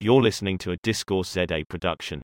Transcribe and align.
You're 0.00 0.22
listening 0.22 0.58
to 0.58 0.70
a 0.70 0.76
Discourse 0.76 1.30
ZA 1.30 1.64
production. 1.68 2.22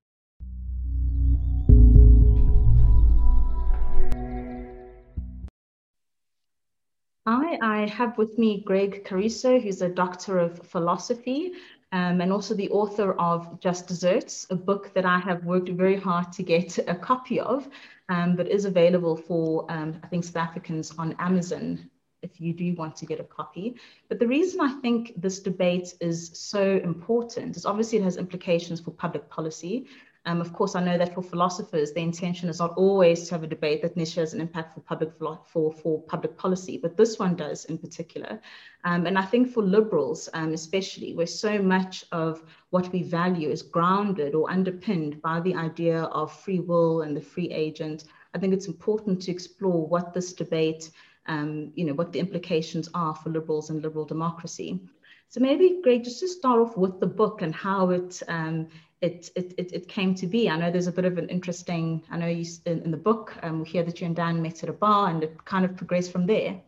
Hi, 7.27 7.59
I 7.61 7.89
have 7.89 8.17
with 8.17 8.39
me 8.39 8.63
Gregg 8.65 9.05
Caruso, 9.05 9.59
who's 9.59 9.83
a 9.83 9.89
doctor 9.89 10.39
of 10.39 10.65
philosophy 10.65 11.55
um, 11.91 12.21
and 12.21 12.33
also 12.33 12.55
the 12.55 12.71
author 12.71 13.15
of 13.15 13.59
Just 13.59 13.89
Deserts, 13.89 14.47
a 14.51 14.55
book 14.55 14.95
that 14.95 15.05
I 15.05 15.19
have 15.19 15.45
worked 15.45 15.71
very 15.71 15.97
hard 15.97 16.31
to 16.35 16.45
get 16.45 16.79
a 16.87 16.95
copy 16.95 17.41
of, 17.41 17.69
um, 18.09 18.37
but 18.37 18.47
is 18.47 18.67
available 18.67 19.17
for, 19.17 19.67
um, 19.69 19.99
I 20.05 20.07
think, 20.07 20.23
South 20.23 20.37
Africans 20.37 20.93
on 20.97 21.17
Amazon 21.19 21.91
if 22.25 22.41
you 22.41 22.53
do 22.53 22.75
want 22.75 22.97
to 22.97 23.07
get 23.07 23.21
a 23.21 23.25
copy. 23.25 23.77
But 24.09 24.19
the 24.19 24.27
reason 24.27 24.61
I 24.61 24.73
think 24.83 25.13
this 25.17 25.39
debate 25.41 25.95
is 26.01 26.31
so 26.35 26.81
important 26.93 27.57
is 27.57 27.67
obviously 27.67 27.99
it 27.99 28.05
has 28.05 28.17
implications 28.17 28.81
for 28.81 28.91
public 28.91 29.29
policy. 29.29 29.87
Um, 30.27 30.41
of 30.41 30.55
course, 30.55 30.75
I 30.75 30.83
know 30.83 30.97
that 30.97 31.15
for 31.15 31.23
philosophers, 31.23 31.93
the 31.93 32.01
intention 32.01 32.49
is 32.49 32.59
not 32.59 32.73
always 32.77 33.29
to 33.29 33.35
have 33.35 33.43
a 33.43 33.47
debate 33.47 33.83
that 33.83 33.95
necessarily 33.95 34.29
has 34.29 34.35
an 34.35 34.41
impact 34.41 34.73
for 34.73 34.81
public 34.81 35.11
for, 35.45 35.71
for 35.71 36.01
public 36.03 36.39
policy, 36.39 36.79
but 36.79 36.97
this 36.97 37.19
one 37.19 37.37
does 37.37 37.67
in 37.67 37.77
particular. 37.77 38.41
Um, 38.85 39.07
and 39.07 39.19
I 39.19 39.23
think 39.23 39.51
for 39.53 39.63
liberals, 39.63 40.31
um, 40.33 40.55
especially, 40.55 41.15
where 41.15 41.27
so 41.27 41.61
much 41.61 42.07
of 42.11 42.43
what 42.71 42.91
we 42.91 43.03
value 43.03 43.51
is 43.51 43.61
grounded 43.61 44.35
or 44.35 44.51
underpinned 44.51 45.21
by 45.21 45.41
the 45.41 45.55
idea 45.55 46.05
of 46.05 46.33
free 46.33 46.61
will 46.61 47.03
and 47.03 47.15
the 47.15 47.21
free 47.21 47.51
agent, 47.51 48.05
I 48.35 48.39
think 48.39 48.55
it's 48.55 48.67
important 48.67 49.21
to 49.23 49.31
explore 49.31 49.87
what 49.87 50.15
this 50.15 50.33
debate 50.33 50.91
um, 51.27 51.73
you 51.75 51.85
know, 51.85 51.95
what 51.95 52.13
the 52.13 52.21
implications 52.21 52.89
are 52.95 53.15
for 53.15 53.31
liberals 53.31 53.71
and 53.71 53.83
liberal 53.83 54.05
democracy. 54.05 54.81
So 55.29 55.41
maybe, 55.41 55.81
Gregg, 55.83 56.05
just 56.05 56.21
to 56.21 56.29
start 56.29 56.61
off 56.61 56.77
with 56.77 57.01
the 57.01 57.07
book 57.07 57.43
and 57.43 57.55
how 57.55 57.91
it, 57.91 58.23
um, 58.29 58.69
it, 59.01 59.31
it, 59.35 59.55
it, 59.59 59.73
it, 59.73 59.89
came 59.89 60.15
to 60.15 60.27
be. 60.27 60.49
I 60.49 60.57
know 60.57 60.71
there's 60.71 60.87
a 60.87 60.93
bit 60.93 61.05
of 61.05 61.19
an 61.19 61.29
interesting, 61.29 62.03
I 62.11 62.19
know 62.19 62.27
you 62.27 62.47
in, 62.67 62.83
in 62.83 62.91
the 62.91 62.97
book, 62.97 63.37
um, 63.43 63.61
we 63.61 63.69
hear 63.69 63.83
that 63.83 64.01
you 64.01 64.07
and 64.07 64.15
Dan 64.15 64.41
met 64.41 64.63
at 64.63 64.69
a 64.69 64.73
bar 64.73 65.11
and 65.11 65.23
it 65.23 65.45
kind 65.45 65.65
of 65.65 65.77
progressed 65.77 66.13
from 66.13 66.27
there. 66.27 66.61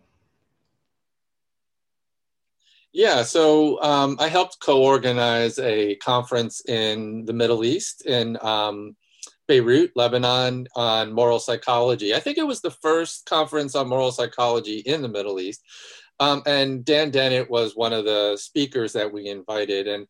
Yeah, 2.92 3.24
so 3.24 3.80
um, 3.82 4.16
I 4.18 4.28
helped 4.28 4.58
co-organize 4.58 5.58
a 5.58 5.96
conference 5.96 6.62
in 6.66 7.26
the 7.26 7.34
Middle 7.34 7.62
East 7.62 8.06
in 8.06 8.38
um, 8.42 8.96
Beirut, 9.48 9.92
Lebanon, 9.94 10.66
on 10.74 11.12
moral 11.12 11.38
psychology. 11.38 12.14
I 12.14 12.20
think 12.20 12.38
it 12.38 12.46
was 12.46 12.60
the 12.60 12.70
first 12.70 13.26
conference 13.26 13.74
on 13.74 13.88
moral 13.88 14.12
psychology 14.12 14.78
in 14.78 15.02
the 15.02 15.08
Middle 15.08 15.40
East. 15.40 15.62
Um, 16.18 16.42
and 16.46 16.84
Dan 16.84 17.10
Dennett 17.10 17.50
was 17.50 17.76
one 17.76 17.92
of 17.92 18.04
the 18.04 18.36
speakers 18.36 18.92
that 18.94 19.12
we 19.12 19.28
invited. 19.28 19.86
And 19.86 20.06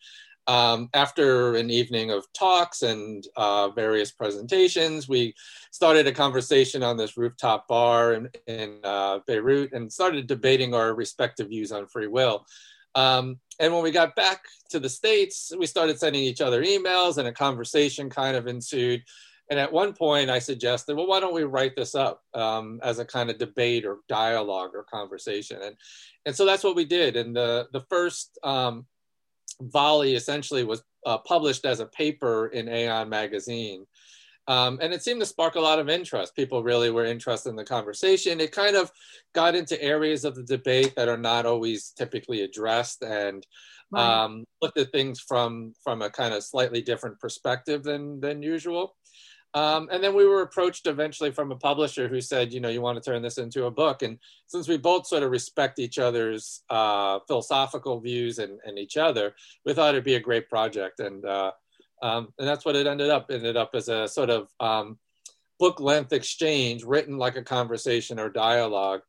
um, 0.47 0.89
after 0.95 1.56
an 1.56 1.70
evening 1.70 2.11
of 2.12 2.25
talks 2.33 2.83
and 2.83 3.27
uh, 3.37 3.70
various 3.70 4.12
presentations, 4.12 5.09
we 5.09 5.34
started 5.73 6.06
a 6.06 6.12
conversation 6.12 6.83
on 6.83 6.97
this 6.97 7.17
rooftop 7.17 7.67
bar 7.67 8.15
in, 8.15 8.31
in 8.47 8.78
uh, 8.84 9.19
Beirut 9.27 9.73
and 9.73 9.93
started 9.93 10.27
debating 10.27 10.75
our 10.75 10.95
respective 10.95 11.48
views 11.48 11.73
on 11.73 11.87
free 11.87 12.06
will. 12.06 12.47
Um, 12.95 13.41
and 13.59 13.73
when 13.73 13.83
we 13.83 13.91
got 13.91 14.17
back 14.17 14.43
to 14.71 14.78
the 14.78 14.89
States, 14.89 15.53
we 15.59 15.67
started 15.67 15.98
sending 15.98 16.23
each 16.23 16.41
other 16.41 16.62
emails 16.62 17.19
and 17.19 17.27
a 17.27 17.33
conversation 17.33 18.09
kind 18.09 18.37
of 18.37 18.47
ensued. 18.47 19.03
And 19.49 19.61
at 19.61 19.73
one 19.73 19.93
point, 19.93 20.29
I 20.29 20.41
suggested, 20.41 20.97
well, 20.97 21.07
why 21.07 21.21
don't 21.21 21.35
we 21.35 21.45
write 21.45 21.77
this 21.77 21.95
up 21.95 22.23
um, 22.35 22.81
as 22.83 22.99
a 22.99 23.05
kind 23.05 23.31
of 23.31 23.39
debate 23.39 23.85
or 23.85 23.99
dialogue 24.09 24.71
or 24.75 24.83
conversation? 24.83 25.63
And, 25.63 25.77
and 26.25 26.35
so 26.35 26.45
that's 26.45 26.65
what 26.65 26.77
we 26.77 26.85
did. 26.85 27.17
And 27.17 27.35
the, 27.35 27.69
the 27.73 27.85
first 27.89 28.39
um, 28.43 28.87
volley 29.61 30.15
essentially 30.15 30.65
was 30.65 30.83
uh, 31.07 31.19
published 31.19 31.65
as 31.65 31.81
a 31.81 31.87
paper 31.87 32.49
in 32.49 32.69
Aeon 32.69 33.09
magazine. 33.09 33.87
Um, 34.49 34.79
and 34.81 34.93
it 34.93 35.03
seemed 35.03 35.21
to 35.21 35.27
spark 35.27 35.57
a 35.57 35.61
lot 35.61 35.79
of 35.79 35.89
interest. 35.89 36.37
People 36.37 36.63
really 36.63 36.91
were 36.91 37.05
interested 37.05 37.51
in 37.51 37.57
the 37.57 37.65
conversation. 37.65 38.41
It 38.41 38.53
kind 38.53 38.77
of 38.77 38.93
got 39.35 39.55
into 39.55 39.81
areas 39.83 40.25
of 40.25 40.37
the 40.37 40.45
debate 40.45 40.95
that 40.97 41.09
are 41.09 41.17
not 41.17 41.47
always 41.47 41.91
typically 41.91 42.43
addressed 42.43 43.03
and 43.03 43.45
right. 43.91 44.25
um, 44.25 44.45
looked 44.62 44.79
at 44.79 44.93
things 44.93 45.21
from, 45.21 45.75
from 45.83 46.03
a 46.03 46.11
kind 46.11 46.33
of 46.33 46.45
slightly 46.45 46.81
different 46.81 47.19
perspective 47.19 47.83
than, 47.83 48.21
than 48.21 48.43
usual. 48.43 48.95
Um, 49.56 49.89
and 49.91 50.05
then 50.05 50.15
we 50.15 50.27
were 50.27 50.43
approached 50.43 50.87
eventually 50.87 51.31
from 51.31 51.50
a 51.50 51.56
publisher 51.56 52.09
who 52.09 52.21
said, 52.21 52.53
you 52.53 52.61
know, 52.61 52.69
you 52.69 52.83
want 52.83 53.03
to 53.03 53.11
turn 53.11 53.22
this 53.22 53.39
into 53.39 53.65
a 53.65 53.71
book. 53.71 54.03
And 54.03 54.19
since 54.47 54.69
we 54.69 54.77
both 54.77 55.06
sort 55.06 55.22
of 55.22 55.31
respect 55.31 55.78
each 55.78 55.99
other's 55.99 56.62
uh, 56.69 57.21
philosophical 57.27 57.99
views 57.99 58.39
and, 58.39 58.61
and, 58.67 58.78
each 58.78 58.99
other, 58.99 59.34
we 59.65 59.72
thought 59.72 59.94
it'd 59.94 60.05
be 60.05 60.17
a 60.17 60.21
great 60.21 60.50
project. 60.50 61.00
And, 61.00 61.25
uh, 61.25 61.53
um, 62.03 62.34
and 62.39 62.47
that's 62.47 62.67
what 62.67 62.77
it 62.77 62.87
ended 62.87 63.09
up. 63.09 63.31
It 63.31 63.37
ended 63.37 63.56
up 63.56 63.71
as 63.72 63.89
a 63.89 64.06
sort 64.06 64.28
of 64.28 64.50
um, 64.61 64.99
book 65.59 65.81
length 65.81 66.12
exchange 66.12 66.84
written 66.84 67.17
like 67.17 67.37
a 67.37 67.43
conversation 67.43 68.21
or 68.21 68.28
dialogue 68.28 69.00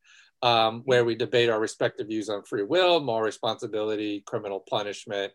um, 0.43 0.81
where 0.85 1.03
we 1.03 1.15
debate 1.15 1.49
our 1.49 1.59
respective 1.59 2.07
views 2.07 2.29
on 2.29 2.43
free 2.43 2.63
will, 2.63 3.01
moral 3.01 3.25
responsibility, 3.25 4.23
criminal 4.25 4.63
punishment, 4.69 5.33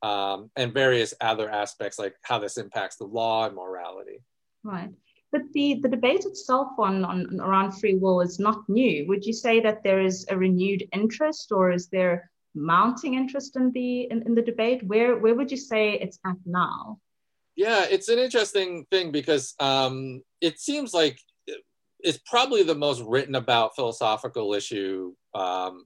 um, 0.00 0.50
and 0.56 0.72
various 0.72 1.12
other 1.20 1.50
aspects 1.50 1.98
like 1.98 2.14
how 2.22 2.38
this 2.38 2.56
impacts 2.56 2.96
the 2.96 3.04
law 3.04 3.44
and 3.44 3.54
morality. 3.54 4.22
Right. 4.66 4.90
But 5.30 5.42
the, 5.52 5.78
the 5.82 5.88
debate 5.88 6.24
itself 6.24 6.68
on, 6.78 7.04
on 7.04 7.40
around 7.40 7.72
free 7.72 7.94
will 7.94 8.20
is 8.20 8.38
not 8.40 8.68
new. 8.68 9.06
Would 9.06 9.24
you 9.24 9.32
say 9.32 9.60
that 9.60 9.82
there 9.84 10.00
is 10.00 10.26
a 10.28 10.36
renewed 10.36 10.88
interest 10.92 11.52
or 11.52 11.70
is 11.70 11.88
there 11.88 12.30
mounting 12.54 13.14
interest 13.14 13.54
in 13.56 13.70
the 13.72 14.08
in, 14.10 14.22
in 14.26 14.34
the 14.34 14.42
debate? 14.42 14.82
Where 14.82 15.18
where 15.18 15.34
would 15.34 15.50
you 15.50 15.56
say 15.56 15.92
it's 15.92 16.18
at 16.26 16.36
now? 16.44 16.98
Yeah, 17.54 17.84
it's 17.88 18.08
an 18.08 18.18
interesting 18.18 18.86
thing 18.90 19.12
because 19.12 19.54
um, 19.60 20.22
it 20.40 20.58
seems 20.58 20.92
like 20.92 21.18
it's 22.00 22.20
probably 22.26 22.62
the 22.62 22.74
most 22.74 23.02
written 23.02 23.34
about 23.34 23.76
philosophical 23.76 24.52
issue 24.52 25.14
um, 25.34 25.84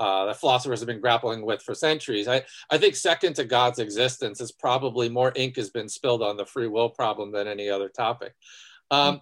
uh, 0.00 0.24
that 0.24 0.40
philosophers 0.40 0.80
have 0.80 0.86
been 0.86 1.00
grappling 1.00 1.44
with 1.44 1.62
for 1.62 1.74
centuries. 1.74 2.26
I, 2.26 2.42
I 2.70 2.78
think 2.78 2.96
second 2.96 3.34
to 3.34 3.44
God's 3.44 3.78
existence 3.78 4.40
is 4.40 4.50
probably 4.50 5.10
more 5.10 5.32
ink 5.36 5.56
has 5.56 5.70
been 5.70 5.88
spilled 5.88 6.22
on 6.22 6.38
the 6.38 6.46
free 6.46 6.68
will 6.68 6.88
problem 6.88 7.30
than 7.30 7.46
any 7.46 7.68
other 7.68 7.90
topic. 7.90 8.34
Um, 8.90 9.20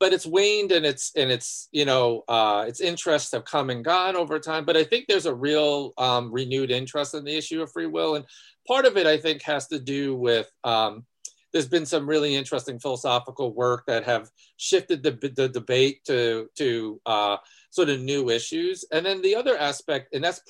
but 0.00 0.12
it's 0.12 0.26
waned 0.26 0.72
and 0.72 0.84
it's 0.84 1.12
and 1.16 1.30
it's 1.30 1.68
you 1.72 1.84
know 1.84 2.24
uh, 2.28 2.64
its 2.68 2.80
interests 2.80 3.32
have 3.32 3.44
come 3.44 3.70
and 3.70 3.84
gone 3.84 4.16
over 4.16 4.38
time. 4.38 4.64
But 4.64 4.76
I 4.76 4.84
think 4.84 5.06
there's 5.06 5.26
a 5.26 5.34
real 5.34 5.92
um, 5.98 6.32
renewed 6.32 6.70
interest 6.70 7.14
in 7.14 7.24
the 7.24 7.36
issue 7.36 7.62
of 7.62 7.72
free 7.72 7.86
will, 7.86 8.14
and 8.14 8.24
part 8.68 8.84
of 8.84 8.96
it 8.96 9.06
I 9.06 9.18
think 9.18 9.42
has 9.42 9.66
to 9.68 9.78
do 9.78 10.14
with 10.14 10.50
um, 10.62 11.04
there's 11.52 11.68
been 11.68 11.86
some 11.86 12.08
really 12.08 12.34
interesting 12.34 12.78
philosophical 12.78 13.54
work 13.54 13.84
that 13.86 14.04
have 14.04 14.28
shifted 14.56 15.02
the, 15.02 15.12
the 15.36 15.48
debate 15.48 16.04
to 16.04 16.48
to 16.56 17.00
uh, 17.06 17.36
sort 17.74 17.88
of 17.88 18.00
new 18.00 18.30
issues. 18.30 18.84
And 18.92 19.04
then 19.04 19.20
the 19.20 19.34
other 19.34 19.58
aspect, 19.58 20.14
and 20.14 20.22
that's 20.22 20.40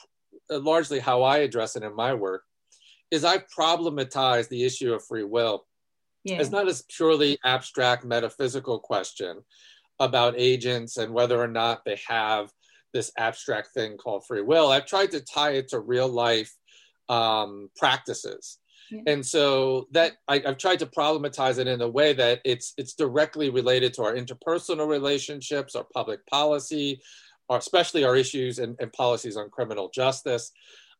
largely 0.50 0.98
how 0.98 1.22
I 1.22 1.38
address 1.38 1.74
it 1.74 1.82
in 1.82 1.96
my 1.96 2.12
work, 2.12 2.42
is 3.10 3.24
I 3.24 3.38
problematize 3.38 4.48
the 4.48 4.62
issue 4.62 4.92
of 4.92 5.06
free 5.06 5.24
will 5.24 5.64
yeah. 6.22 6.36
as 6.36 6.50
not 6.50 6.68
as 6.68 6.84
purely 6.94 7.38
abstract 7.42 8.04
metaphysical 8.04 8.78
question 8.78 9.40
about 10.00 10.34
agents 10.36 10.98
and 10.98 11.14
whether 11.14 11.40
or 11.40 11.48
not 11.48 11.82
they 11.86 11.98
have 12.06 12.50
this 12.92 13.10
abstract 13.16 13.68
thing 13.72 13.96
called 13.96 14.26
free 14.26 14.42
will. 14.42 14.70
I've 14.70 14.86
tried 14.86 15.12
to 15.12 15.20
tie 15.20 15.52
it 15.52 15.68
to 15.68 15.80
real 15.80 16.08
life 16.08 16.54
um, 17.08 17.70
practices. 17.74 18.58
Yeah. 18.90 19.00
And 19.06 19.24
so 19.24 19.88
that 19.92 20.12
I, 20.28 20.42
have 20.44 20.58
tried 20.58 20.78
to 20.80 20.86
problematize 20.86 21.58
it 21.58 21.66
in 21.66 21.80
a 21.80 21.88
way 21.88 22.12
that 22.12 22.40
it's 22.44 22.74
it's 22.76 22.94
directly 22.94 23.50
related 23.50 23.94
to 23.94 24.02
our 24.04 24.14
interpersonal 24.14 24.88
relationships, 24.88 25.74
our 25.74 25.86
public 25.94 26.26
policy, 26.26 27.00
our, 27.48 27.58
especially 27.58 28.04
our 28.04 28.16
issues 28.16 28.58
and, 28.58 28.76
and 28.80 28.92
policies 28.92 29.36
on 29.36 29.50
criminal 29.50 29.90
justice. 29.94 30.52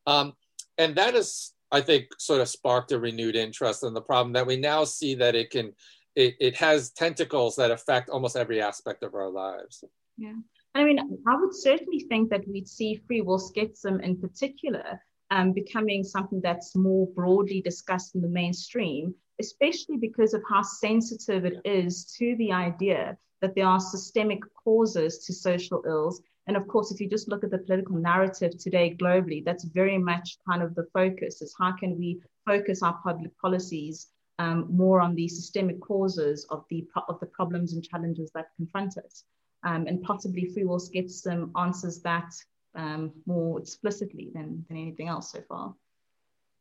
Um, 0.06 0.34
and 0.78 0.96
that 0.96 1.14
is, 1.14 1.52
I 1.70 1.80
think, 1.80 2.06
sort 2.18 2.40
of 2.40 2.48
sparked 2.48 2.92
a 2.92 2.98
renewed 2.98 3.36
interest 3.36 3.84
in 3.84 3.94
the 3.94 4.00
problem 4.00 4.32
that 4.34 4.46
we 4.46 4.56
now 4.56 4.84
see 4.84 5.14
that 5.16 5.34
it 5.34 5.50
can, 5.50 5.72
it, 6.14 6.34
it 6.40 6.56
has 6.56 6.90
tentacles 6.90 7.56
that 7.56 7.70
affect 7.70 8.10
almost 8.10 8.36
every 8.36 8.60
aspect 8.60 9.02
of 9.02 9.14
our 9.14 9.30
lives. 9.30 9.84
Yeah. 10.16 10.34
I 10.74 10.84
mean, 10.84 10.98
I 11.26 11.36
would 11.36 11.54
certainly 11.54 12.00
think 12.08 12.30
that 12.30 12.46
we'd 12.48 12.68
see 12.68 13.00
free 13.06 13.20
will 13.20 13.38
schism 13.38 14.00
in 14.00 14.20
particular 14.20 15.00
um, 15.34 15.52
becoming 15.52 16.04
something 16.04 16.40
that's 16.40 16.76
more 16.76 17.08
broadly 17.08 17.60
discussed 17.60 18.14
in 18.14 18.22
the 18.22 18.28
mainstream, 18.28 19.12
especially 19.40 19.96
because 19.96 20.32
of 20.32 20.42
how 20.48 20.62
sensitive 20.62 21.44
it 21.44 21.58
is 21.64 22.04
to 22.16 22.36
the 22.36 22.52
idea 22.52 23.18
that 23.42 23.56
there 23.56 23.66
are 23.66 23.80
systemic 23.80 24.38
causes 24.62 25.24
to 25.26 25.32
social 25.32 25.82
ills. 25.88 26.22
And 26.46 26.56
of 26.56 26.68
course, 26.68 26.92
if 26.92 27.00
you 27.00 27.08
just 27.08 27.28
look 27.28 27.42
at 27.42 27.50
the 27.50 27.58
political 27.58 27.96
narrative 27.96 28.52
today 28.58 28.94
globally, 28.94 29.44
that's 29.44 29.64
very 29.64 29.98
much 29.98 30.38
kind 30.48 30.62
of 30.62 30.76
the 30.76 30.86
focus 30.94 31.42
is 31.42 31.52
how 31.58 31.72
can 31.72 31.98
we 31.98 32.22
focus 32.46 32.80
our 32.84 32.96
public 33.02 33.36
policies 33.38 34.06
um, 34.38 34.68
more 34.70 35.00
on 35.00 35.16
the 35.16 35.26
systemic 35.26 35.80
causes 35.80 36.46
of 36.50 36.64
the, 36.70 36.86
of 37.08 37.18
the 37.18 37.26
problems 37.26 37.72
and 37.72 37.82
challenges 37.82 38.30
that 38.36 38.46
confront 38.56 38.96
us. 38.98 39.24
Um, 39.64 39.88
and 39.88 40.00
possibly 40.02 40.46
free 40.52 40.64
will 40.64 40.78
schism 40.78 41.50
answers 41.56 42.02
that 42.02 42.30
um, 42.74 43.12
more 43.26 43.58
explicitly 43.58 44.30
than, 44.34 44.64
than 44.68 44.76
anything 44.76 45.08
else 45.08 45.32
so 45.32 45.40
far. 45.48 45.74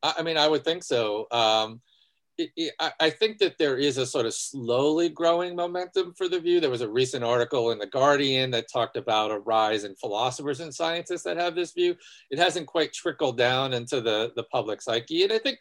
I, 0.01 0.21
mean, 0.21 0.37
I 0.37 0.47
would 0.47 0.63
think 0.63 0.83
so. 0.83 1.27
Um, 1.31 1.81
it, 2.37 2.49
it, 2.57 2.73
I 2.99 3.11
think 3.11 3.37
that 3.39 3.57
there 3.59 3.77
is 3.77 3.97
a 3.97 4.05
sort 4.05 4.25
of 4.25 4.33
slowly 4.33 5.07
growing 5.07 5.55
momentum 5.55 6.13
for 6.17 6.27
the 6.27 6.39
view. 6.39 6.59
There 6.59 6.69
was 6.71 6.81
a 6.81 6.89
recent 6.89 7.23
article 7.23 7.71
in 7.71 7.77
The 7.77 7.85
Guardian 7.87 8.49
that 8.51 8.71
talked 8.71 8.97
about 8.97 9.31
a 9.31 9.39
rise 9.39 9.83
in 9.83 9.95
philosophers 9.95 10.59
and 10.59 10.73
scientists 10.73 11.23
that 11.23 11.37
have 11.37 11.53
this 11.53 11.73
view. 11.73 11.95
It 12.31 12.39
hasn't 12.39 12.65
quite 12.65 12.91
trickled 12.91 13.37
down 13.37 13.73
into 13.73 14.01
the, 14.01 14.31
the 14.35 14.43
public 14.43 14.81
psyche. 14.81 15.23
And 15.23 15.31
I 15.31 15.37
think 15.37 15.59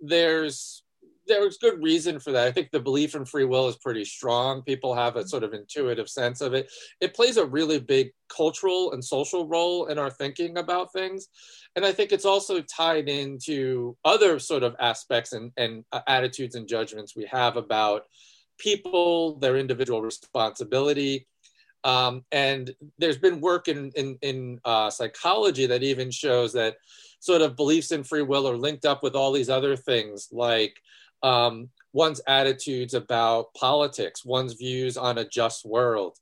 there's 0.00 0.82
there's 1.26 1.58
good 1.58 1.82
reason 1.82 2.18
for 2.18 2.32
that. 2.32 2.46
I 2.46 2.52
think 2.52 2.70
the 2.70 2.80
belief 2.80 3.14
in 3.14 3.24
free 3.24 3.44
will 3.44 3.68
is 3.68 3.76
pretty 3.76 4.04
strong. 4.04 4.62
People 4.62 4.94
have 4.94 5.16
a 5.16 5.26
sort 5.26 5.44
of 5.44 5.52
intuitive 5.52 6.08
sense 6.08 6.40
of 6.40 6.54
it. 6.54 6.70
It 7.00 7.14
plays 7.14 7.36
a 7.36 7.46
really 7.46 7.78
big 7.78 8.10
cultural 8.28 8.92
and 8.92 9.04
social 9.04 9.46
role 9.46 9.86
in 9.86 9.98
our 9.98 10.10
thinking 10.10 10.58
about 10.58 10.92
things. 10.92 11.28
And 11.74 11.84
I 11.84 11.92
think 11.92 12.12
it's 12.12 12.24
also 12.24 12.60
tied 12.60 13.08
into 13.08 13.96
other 14.04 14.38
sort 14.38 14.62
of 14.62 14.76
aspects 14.80 15.32
and, 15.32 15.52
and 15.56 15.84
uh, 15.92 16.00
attitudes 16.06 16.54
and 16.54 16.68
judgments 16.68 17.16
we 17.16 17.26
have 17.26 17.56
about 17.56 18.02
people, 18.58 19.38
their 19.38 19.56
individual 19.56 20.02
responsibility. 20.02 21.26
Um, 21.84 22.24
and 22.32 22.74
there's 22.98 23.18
been 23.18 23.40
work 23.40 23.68
in, 23.68 23.92
in, 23.94 24.18
in 24.22 24.60
uh, 24.64 24.90
psychology 24.90 25.66
that 25.66 25.82
even 25.82 26.10
shows 26.10 26.52
that 26.54 26.76
sort 27.20 27.42
of 27.42 27.56
beliefs 27.56 27.92
in 27.92 28.02
free 28.02 28.22
will 28.22 28.48
are 28.48 28.56
linked 28.56 28.84
up 28.84 29.02
with 29.02 29.14
all 29.14 29.32
these 29.32 29.50
other 29.50 29.76
things 29.76 30.28
like 30.32 30.80
um, 31.26 31.70
one's 31.92 32.20
attitudes 32.28 32.94
about 32.94 33.52
politics, 33.54 34.24
one's 34.24 34.52
views 34.52 34.96
on 34.96 35.18
a 35.18 35.28
just 35.28 35.66
world. 35.66 36.16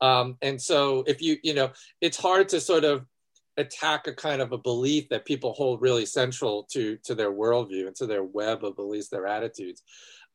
Um, 0.00 0.38
and 0.40 0.60
so 0.60 1.04
if 1.06 1.20
you, 1.20 1.36
you 1.42 1.52
know, 1.52 1.70
it's 2.00 2.16
hard 2.16 2.48
to 2.50 2.60
sort 2.60 2.84
of 2.84 3.04
attack 3.56 4.06
a 4.06 4.14
kind 4.14 4.42
of 4.42 4.52
a 4.52 4.58
belief 4.58 5.08
that 5.08 5.24
people 5.24 5.52
hold 5.52 5.80
really 5.80 6.06
central 6.06 6.64
to 6.72 6.96
to 7.04 7.14
their 7.14 7.32
worldview 7.32 7.86
and 7.86 7.96
to 7.96 8.06
their 8.06 8.24
web 8.24 8.64
of 8.64 8.76
beliefs, 8.76 9.08
their 9.08 9.26
attitudes. 9.26 9.82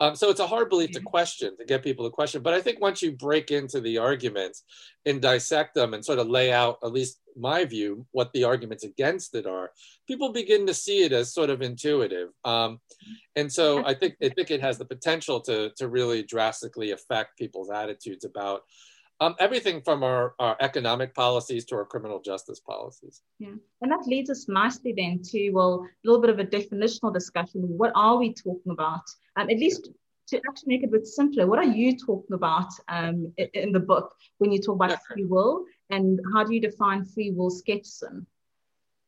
Um, 0.01 0.15
so 0.15 0.31
it's 0.31 0.39
a 0.39 0.47
hard 0.47 0.69
belief 0.69 0.89
to 0.91 1.00
mm-hmm. 1.00 1.06
question, 1.06 1.56
to 1.57 1.65
get 1.65 1.83
people 1.83 2.06
to 2.06 2.12
question. 2.12 2.41
But 2.41 2.56
I 2.56 2.62
think 2.62 2.81
once 2.81 3.03
you 3.03 3.12
break 3.12 3.51
into 3.51 3.79
the 3.79 4.00
arguments 4.00 4.63
and 5.06 5.21
dissect 5.21 5.75
them 5.75 5.94
and 5.94 6.03
sort 6.03 6.18
of 6.18 6.27
lay 6.27 6.51
out, 6.51 6.79
at 6.83 6.91
least 6.91 7.21
my 7.38 7.65
view, 7.65 8.07
what 8.09 8.33
the 8.33 8.44
arguments 8.44 8.83
against 8.83 9.35
it 9.35 9.45
are, 9.45 9.69
people 10.07 10.31
begin 10.33 10.65
to 10.65 10.74
see 10.74 11.03
it 11.03 11.12
as 11.12 11.31
sort 11.31 11.51
of 11.51 11.62
intuitive. 11.62 12.29
Um, 12.44 12.79
and 13.35 13.53
so 13.53 13.85
I 13.85 13.94
think 13.94 14.15
I 14.24 14.29
think 14.29 14.50
it 14.50 14.62
has 14.62 14.79
the 14.79 14.85
potential 14.85 15.39
to 15.41 15.69
to 15.77 15.88
really 15.88 16.24
drastically 16.24 16.91
affect 16.91 17.38
people's 17.38 17.69
attitudes 17.69 18.25
about 18.25 18.63
um, 19.21 19.35
everything 19.39 19.81
from 19.81 20.03
our, 20.03 20.33
our 20.39 20.57
economic 20.59 21.13
policies 21.13 21.63
to 21.65 21.75
our 21.75 21.85
criminal 21.85 22.19
justice 22.19 22.59
policies. 22.59 23.21
Yeah, 23.39 23.53
and 23.81 23.91
that 23.91 24.06
leads 24.07 24.31
us 24.31 24.47
nicely 24.50 24.94
then 24.97 25.21
to, 25.25 25.51
well, 25.51 25.85
a 25.85 26.07
little 26.07 26.19
bit 26.19 26.31
of 26.31 26.39
a 26.39 26.44
definitional 26.44 27.13
discussion. 27.13 27.62
What 27.62 27.91
are 27.95 28.18
we 28.18 28.33
talking 28.33 28.71
about? 28.71 29.03
Um, 29.38 29.50
at 29.50 29.57
least 29.57 29.89
to 30.29 30.38
actually 30.50 30.73
make 30.73 30.83
it 30.83 30.88
a 30.88 30.91
bit 30.91 31.06
simpler, 31.06 31.45
what 31.45 31.59
are 31.59 31.71
you 31.71 31.95
talking 31.97 32.33
about 32.33 32.71
um, 32.88 33.31
in 33.53 33.71
the 33.71 33.79
book 33.79 34.15
when 34.39 34.51
you 34.51 34.59
talk 34.59 34.75
about 34.75 34.89
yeah. 34.89 34.97
free 35.07 35.25
will? 35.25 35.65
And 35.91 36.19
how 36.33 36.44
do 36.44 36.53
you 36.56 36.62
define 36.62 37.06
free 37.06 37.31
will 37.31 37.51
skepticism? 37.51 38.25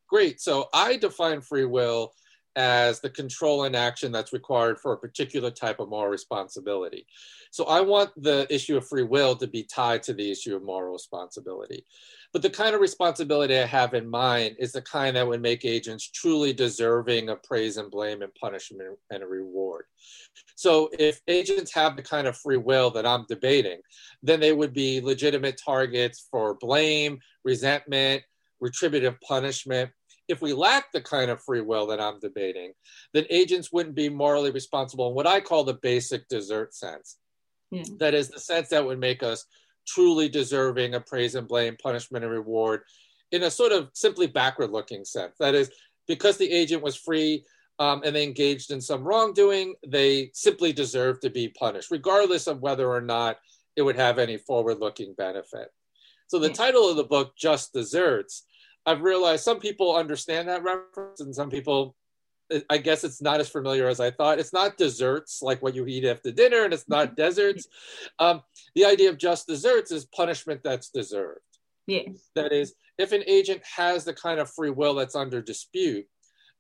Great. 0.08 0.40
So 0.40 0.70
I 0.74 0.98
define 0.98 1.42
free 1.42 1.66
will 1.66 2.14
as 2.56 3.00
the 3.00 3.10
control 3.10 3.64
and 3.64 3.76
action 3.76 4.12
that's 4.12 4.34
required 4.34 4.80
for 4.80 4.94
a 4.94 4.98
particular 4.98 5.50
type 5.50 5.80
of 5.80 5.90
moral 5.90 6.12
responsibility. 6.12 7.06
So 7.52 7.66
I 7.66 7.82
want 7.82 8.12
the 8.22 8.48
issue 8.50 8.78
of 8.78 8.88
free 8.88 9.04
will 9.04 9.36
to 9.38 9.48
be 9.48 9.64
tied 9.64 10.04
to 10.04 10.14
the 10.14 10.32
issue 10.32 10.56
of 10.56 10.64
moral 10.64 10.94
responsibility. 10.94 11.86
But 12.32 12.42
the 12.42 12.50
kind 12.50 12.74
of 12.74 12.82
responsibility 12.82 13.58
I 13.58 13.66
have 13.66 13.94
in 13.94 14.10
mind 14.10 14.56
is 14.58 14.72
the 14.72 14.82
kind 14.82 15.16
that 15.16 15.28
would 15.28 15.42
make 15.42 15.66
agents 15.66 16.10
truly 16.10 16.52
deserving 16.52 17.30
of 17.30 17.44
praise 17.44 17.78
and 17.78 17.92
blame 17.92 18.24
and 18.24 18.34
punishment 18.34 18.98
and 19.12 19.22
a 19.22 19.28
reward. 19.28 19.86
So 20.56 20.90
if 20.98 21.22
agents 21.28 21.74
have 21.74 21.96
the 21.96 22.02
kind 22.02 22.26
of 22.26 22.36
free 22.36 22.58
will 22.58 22.90
that 22.92 23.06
I'm 23.06 23.26
debating, 23.30 23.82
then 24.24 24.40
they 24.40 24.54
would 24.54 24.74
be 24.74 25.00
legitimate 25.00 25.62
targets 25.64 26.28
for 26.32 26.56
blame, 26.56 27.20
resentment, 27.44 28.24
retributive 28.60 29.20
punishment, 29.22 29.92
if 30.28 30.42
we 30.42 30.54
lack 30.54 30.92
the 30.92 31.02
kind 31.02 31.30
of 31.30 31.42
free 31.42 31.62
will 31.62 31.88
that 31.88 32.00
I'm 32.00 32.20
debating, 32.20 32.74
then 33.14 33.26
agents 33.30 33.72
wouldn't 33.72 33.96
be 33.96 34.10
morally 34.10 34.52
responsible 34.52 35.10
in 35.10 35.16
what 35.16 35.28
I 35.28 35.42
call 35.42 35.64
the 35.64 35.74
basic 35.74 36.28
desert 36.28 36.74
sense. 36.74 37.18
Yeah. 37.72 37.84
That 38.00 38.14
is 38.14 38.30
the 38.30 38.40
sense 38.40 38.70
that 38.70 38.86
would 38.86 39.00
make 39.00 39.24
us 39.24 39.46
truly 39.88 40.30
deserving 40.30 40.96
of 40.96 41.06
praise 41.06 41.36
and 41.36 41.48
blame, 41.48 41.76
punishment 41.82 42.24
and 42.24 42.34
reward 42.34 42.84
in 43.32 43.44
a 43.44 43.52
sort 43.52 43.72
of 43.72 43.90
simply 43.94 44.28
backward 44.28 44.72
looking 44.72 45.04
sense. 45.04 45.36
That 45.40 45.56
is, 45.56 45.72
because 46.08 46.38
the 46.38 46.52
agent 46.52 46.84
was 46.84 46.96
free 46.96 47.44
um, 47.80 48.02
and 48.06 48.16
they 48.16 48.24
engaged 48.24 48.72
in 48.72 48.80
some 48.80 49.04
wrongdoing, 49.04 49.74
they 49.86 50.30
simply 50.34 50.72
deserve 50.72 51.20
to 51.22 51.30
be 51.30 51.50
punished, 51.50 51.92
regardless 51.92 52.48
of 52.48 52.62
whether 52.62 52.88
or 52.88 53.02
not 53.02 53.38
it 53.76 53.82
would 53.82 53.96
have 53.96 54.20
any 54.20 54.38
forward 54.38 54.80
looking 54.80 55.16
benefit. 55.16 55.70
So 56.28 56.40
the 56.40 56.48
yeah. 56.48 56.54
title 56.54 56.90
of 56.90 56.96
the 56.96 57.04
book, 57.04 57.34
Just 57.36 57.74
Deserts, 57.74 58.46
I've 58.86 59.02
realized 59.02 59.44
some 59.44 59.60
people 59.60 59.96
understand 59.96 60.50
that 60.50 60.64
reference 60.64 61.22
and 61.22 61.34
some 61.34 61.50
people 61.50 61.96
I 62.70 62.78
guess 62.78 63.04
it's 63.04 63.22
not 63.22 63.40
as 63.40 63.50
familiar 63.50 63.88
as 63.88 64.00
I 64.00 64.12
thought. 64.12 64.40
It's 64.40 64.54
not 64.54 64.78
desserts 64.78 65.42
like 65.42 65.62
what 65.62 65.76
you 65.76 65.86
eat 65.88 66.06
after 66.06 66.32
dinner, 66.32 66.64
and 66.64 66.74
it's 66.74 66.90
not 66.90 67.16
deserts. 67.18 67.68
Um, 68.20 68.42
the 68.76 68.86
idea 68.86 69.10
of 69.10 69.18
just 69.18 69.48
deserts 69.48 69.92
is 69.92 70.06
punishment 70.06 70.62
that's 70.64 70.90
deserved. 70.90 71.40
Yes. 71.88 72.30
That 72.36 72.52
is, 72.52 72.76
if 72.98 73.12
an 73.12 73.24
agent 73.28 73.62
has 73.76 74.06
the 74.06 74.14
kind 74.14 74.40
of 74.40 74.52
free 74.52 74.70
will 74.70 74.94
that's 74.94 75.16
under 75.16 75.42
dispute, 75.42 76.06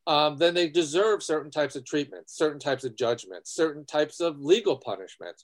um, 0.06 0.38
then 0.38 0.54
they 0.54 0.70
deserve 0.70 1.24
certain 1.24 1.52
types 1.52 1.76
of 1.76 1.86
treatment, 1.86 2.30
certain 2.30 2.60
types 2.60 2.84
of 2.84 2.96
judgments, 2.96 3.54
certain 3.54 3.86
types 3.86 4.20
of 4.20 4.40
legal 4.40 4.78
punishment. 4.78 5.44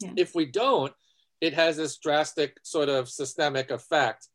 Yeah. 0.00 0.12
If 0.16 0.34
we 0.34 0.46
don't, 0.46 0.92
it 1.40 1.54
has 1.54 1.76
this 1.76 1.98
drastic 1.98 2.56
sort 2.62 2.88
of 2.88 3.08
systemic 3.08 3.70
effect 3.70 4.28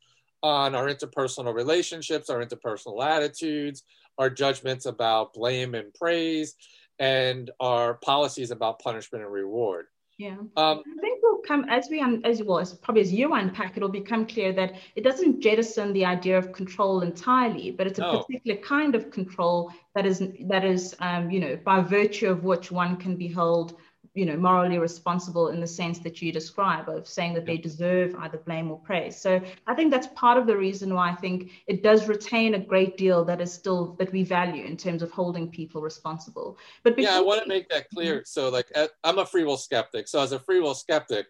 on 0.45 0.75
our 0.75 0.85
interpersonal 0.85 1.55
relationships, 1.55 2.29
our 2.29 2.45
interpersonal 2.45 3.03
attitudes, 3.03 3.83
our 4.19 4.29
judgments 4.29 4.85
about 4.85 5.33
blame 5.33 5.73
and 5.73 5.91
praise, 5.95 6.53
and 6.99 7.49
our 7.59 7.95
policies 7.95 8.51
about 8.51 8.77
punishment 8.79 9.23
and 9.23 9.33
reward. 9.33 9.87
Yeah, 10.19 10.37
um, 10.55 10.83
I 10.97 11.01
think 11.01 11.19
we'll 11.23 11.39
come 11.39 11.65
as 11.67 11.89
we 11.89 11.99
as 12.23 12.43
well 12.43 12.59
as 12.59 12.73
probably 12.75 13.01
as 13.01 13.11
you 13.11 13.33
unpack, 13.33 13.75
it'll 13.75 13.89
become 13.89 14.27
clear 14.27 14.53
that 14.53 14.75
it 14.95 15.03
doesn't 15.03 15.41
jettison 15.41 15.91
the 15.93 16.05
idea 16.05 16.37
of 16.37 16.53
control 16.53 17.01
entirely, 17.01 17.71
but 17.71 17.87
it's 17.87 17.97
a 17.97 18.03
no. 18.03 18.19
particular 18.19 18.61
kind 18.61 18.93
of 18.93 19.09
control 19.09 19.71
that 19.95 20.05
is 20.05 20.23
that 20.47 20.63
is 20.63 20.95
um, 20.99 21.31
you 21.31 21.39
know 21.39 21.57
by 21.65 21.81
virtue 21.81 22.29
of 22.29 22.43
which 22.43 22.71
one 22.71 22.95
can 22.97 23.17
be 23.17 23.27
held 23.27 23.77
you 24.15 24.25
know 24.25 24.37
morally 24.37 24.79
responsible 24.79 25.49
in 25.49 25.59
the 25.59 25.67
sense 25.67 25.99
that 25.99 26.21
you 26.21 26.31
describe 26.31 26.87
of 26.89 27.07
saying 27.07 27.33
that 27.33 27.45
they 27.45 27.57
deserve 27.57 28.15
either 28.19 28.37
blame 28.37 28.71
or 28.71 28.79
praise. 28.79 29.15
So 29.17 29.41
i 29.67 29.75
think 29.75 29.91
that's 29.91 30.07
part 30.15 30.37
of 30.37 30.47
the 30.47 30.57
reason 30.57 30.93
why 30.93 31.11
i 31.11 31.15
think 31.15 31.51
it 31.67 31.83
does 31.83 32.07
retain 32.07 32.55
a 32.55 32.59
great 32.59 32.97
deal 32.97 33.25
that 33.25 33.41
is 33.41 33.53
still 33.53 33.93
that 33.99 34.11
we 34.13 34.23
value 34.23 34.63
in 34.63 34.77
terms 34.77 35.01
of 35.03 35.11
holding 35.11 35.49
people 35.49 35.81
responsible. 35.81 36.57
But 36.83 36.97
yeah 36.97 37.17
i 37.17 37.21
want 37.21 37.43
to 37.43 37.47
make 37.47 37.67
that 37.69 37.89
clear. 37.89 38.23
So 38.25 38.49
like 38.49 38.71
i'm 39.03 39.19
a 39.19 39.25
free 39.25 39.43
will 39.43 39.57
skeptic. 39.57 40.07
So 40.07 40.21
as 40.21 40.31
a 40.31 40.39
free 40.39 40.61
will 40.61 40.75
skeptic 40.75 41.27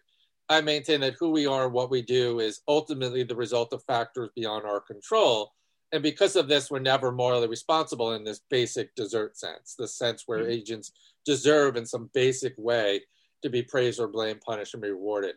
i 0.48 0.60
maintain 0.60 1.00
that 1.00 1.16
who 1.18 1.30
we 1.30 1.46
are 1.46 1.64
and 1.64 1.74
what 1.74 1.90
we 1.90 2.02
do 2.02 2.38
is 2.38 2.60
ultimately 2.68 3.24
the 3.24 3.36
result 3.36 3.72
of 3.72 3.82
factors 3.84 4.30
beyond 4.36 4.64
our 4.64 4.80
control. 4.80 5.52
And 5.92 6.02
because 6.02 6.36
of 6.36 6.46
this 6.46 6.70
we're 6.70 6.78
never 6.78 7.10
morally 7.10 7.48
responsible 7.48 8.14
in 8.14 8.22
this 8.22 8.40
basic 8.48 8.94
desert 8.94 9.36
sense 9.36 9.74
the 9.76 9.88
sense 9.88 10.22
where 10.26 10.40
mm-hmm. 10.40 10.58
agents 10.58 10.92
deserve 11.26 11.76
in 11.76 11.84
some 11.84 12.08
basic 12.14 12.54
way 12.56 13.02
to 13.42 13.50
be 13.50 13.62
praised 13.62 14.00
or 14.00 14.08
blamed, 14.08 14.40
punished, 14.40 14.74
and 14.74 14.82
rewarded. 14.82 15.34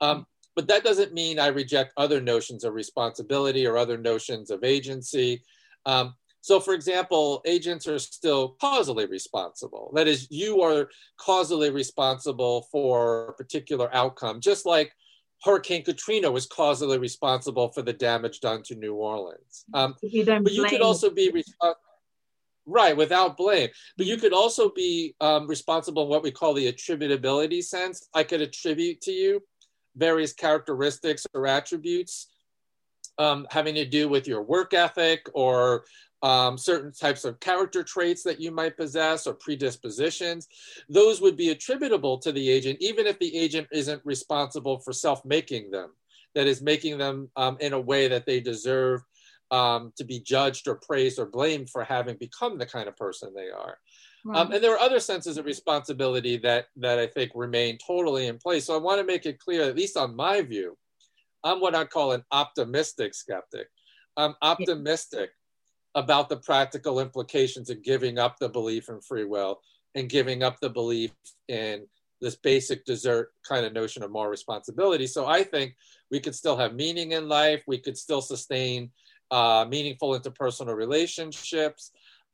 Um, 0.00 0.26
but 0.56 0.68
that 0.68 0.84
doesn't 0.84 1.12
mean 1.12 1.38
I 1.38 1.48
reject 1.48 1.92
other 1.96 2.20
notions 2.20 2.64
of 2.64 2.74
responsibility 2.74 3.66
or 3.66 3.76
other 3.76 3.98
notions 3.98 4.50
of 4.50 4.64
agency. 4.64 5.42
Um, 5.84 6.14
so, 6.40 6.60
for 6.60 6.74
example, 6.74 7.42
agents 7.46 7.88
are 7.88 7.98
still 7.98 8.56
causally 8.60 9.06
responsible. 9.06 9.90
That 9.94 10.06
is, 10.06 10.30
you 10.30 10.60
are 10.62 10.90
causally 11.16 11.70
responsible 11.70 12.68
for 12.70 13.28
a 13.28 13.32
particular 13.32 13.88
outcome, 13.94 14.40
just 14.40 14.66
like 14.66 14.92
Hurricane 15.42 15.84
Katrina 15.84 16.30
was 16.30 16.46
causally 16.46 16.98
responsible 16.98 17.70
for 17.72 17.82
the 17.82 17.92
damage 17.92 18.40
done 18.40 18.62
to 18.64 18.74
New 18.74 18.94
Orleans. 18.94 19.64
Um, 19.72 19.94
you 20.02 20.24
but 20.24 20.52
you 20.52 20.64
could 20.64 20.80
also 20.80 21.10
be 21.10 21.30
responsible 21.30 21.80
Right, 22.66 22.96
without 22.96 23.36
blame. 23.36 23.68
But 23.96 24.06
you 24.06 24.16
could 24.16 24.32
also 24.32 24.70
be 24.70 25.14
um, 25.20 25.46
responsible 25.46 26.04
in 26.04 26.08
what 26.08 26.22
we 26.22 26.30
call 26.30 26.54
the 26.54 26.72
attributability 26.72 27.62
sense. 27.62 28.08
I 28.14 28.24
could 28.24 28.40
attribute 28.40 29.00
to 29.02 29.12
you 29.12 29.42
various 29.96 30.32
characteristics 30.32 31.26
or 31.34 31.46
attributes 31.46 32.28
um, 33.18 33.46
having 33.50 33.74
to 33.74 33.84
do 33.84 34.08
with 34.08 34.26
your 34.26 34.42
work 34.42 34.74
ethic 34.74 35.28
or 35.34 35.84
um, 36.22 36.56
certain 36.56 36.92
types 36.92 37.24
of 37.24 37.38
character 37.38 37.82
traits 37.82 38.22
that 38.22 38.40
you 38.40 38.50
might 38.50 38.76
possess 38.76 39.26
or 39.26 39.34
predispositions. 39.34 40.48
Those 40.88 41.20
would 41.20 41.36
be 41.36 41.50
attributable 41.50 42.18
to 42.18 42.32
the 42.32 42.50
agent, 42.50 42.78
even 42.80 43.06
if 43.06 43.18
the 43.18 43.36
agent 43.36 43.68
isn't 43.72 44.00
responsible 44.04 44.78
for 44.78 44.92
self 44.92 45.24
making 45.24 45.70
them, 45.70 45.90
that 46.34 46.46
is, 46.46 46.62
making 46.62 46.98
them 46.98 47.30
um, 47.36 47.58
in 47.60 47.74
a 47.74 47.80
way 47.80 48.08
that 48.08 48.26
they 48.26 48.40
deserve 48.40 49.02
um, 49.54 49.92
to 49.96 50.04
be 50.04 50.18
judged 50.18 50.66
or 50.66 50.74
praised 50.74 51.18
or 51.18 51.26
blamed 51.26 51.70
for 51.70 51.84
having 51.84 52.16
become 52.16 52.58
the 52.58 52.66
kind 52.66 52.88
of 52.88 52.96
person 52.96 53.32
they 53.34 53.50
are. 53.50 53.70
Um, 53.70 53.76
Right. 54.26 54.40
Um, 54.40 54.52
and 54.52 54.64
there 54.64 54.72
are 54.72 54.80
other 54.80 55.00
senses 55.00 55.36
of 55.36 55.44
responsibility 55.44 56.38
that 56.38 56.68
that 56.76 56.98
I 56.98 57.06
think 57.06 57.32
remain 57.34 57.76
totally 57.86 58.26
in 58.26 58.38
place. 58.38 58.64
So 58.64 58.74
I 58.74 58.78
want 58.78 58.98
to 58.98 59.06
make 59.06 59.26
it 59.26 59.38
clear, 59.38 59.62
at 59.64 59.76
least 59.76 59.98
on 59.98 60.16
my 60.16 60.40
view, 60.40 60.78
I'm 61.44 61.60
what 61.60 61.74
I 61.74 61.84
call 61.84 62.12
an 62.12 62.24
optimistic 62.32 63.12
skeptic. 63.12 63.68
I'm 64.16 64.34
optimistic 64.40 65.30
about 65.94 66.30
the 66.30 66.38
practical 66.38 67.00
implications 67.00 67.68
of 67.68 67.82
giving 67.82 68.18
up 68.18 68.38
the 68.38 68.48
belief 68.48 68.88
in 68.88 69.00
free 69.02 69.26
will 69.26 69.60
and 69.94 70.08
giving 70.08 70.42
up 70.42 70.58
the 70.58 70.70
belief 70.70 71.12
in 71.48 71.86
this 72.22 72.36
basic 72.36 72.86
desert 72.86 73.34
kind 73.46 73.66
of 73.66 73.74
notion 73.74 74.02
of 74.02 74.10
moral 74.10 74.30
responsibility. 74.30 75.06
So 75.06 75.26
I 75.26 75.42
think 75.42 75.76
we 76.10 76.18
could 76.18 76.34
still 76.34 76.56
have 76.56 76.74
meaning 76.74 77.12
in 77.12 77.28
life. 77.28 77.62
We 77.66 77.78
could 77.78 77.98
still 77.98 78.22
sustain 78.22 78.90
uh, 79.34 79.66
meaningful 79.68 80.18
interpersonal 80.18 80.76
relationships. 80.76 81.90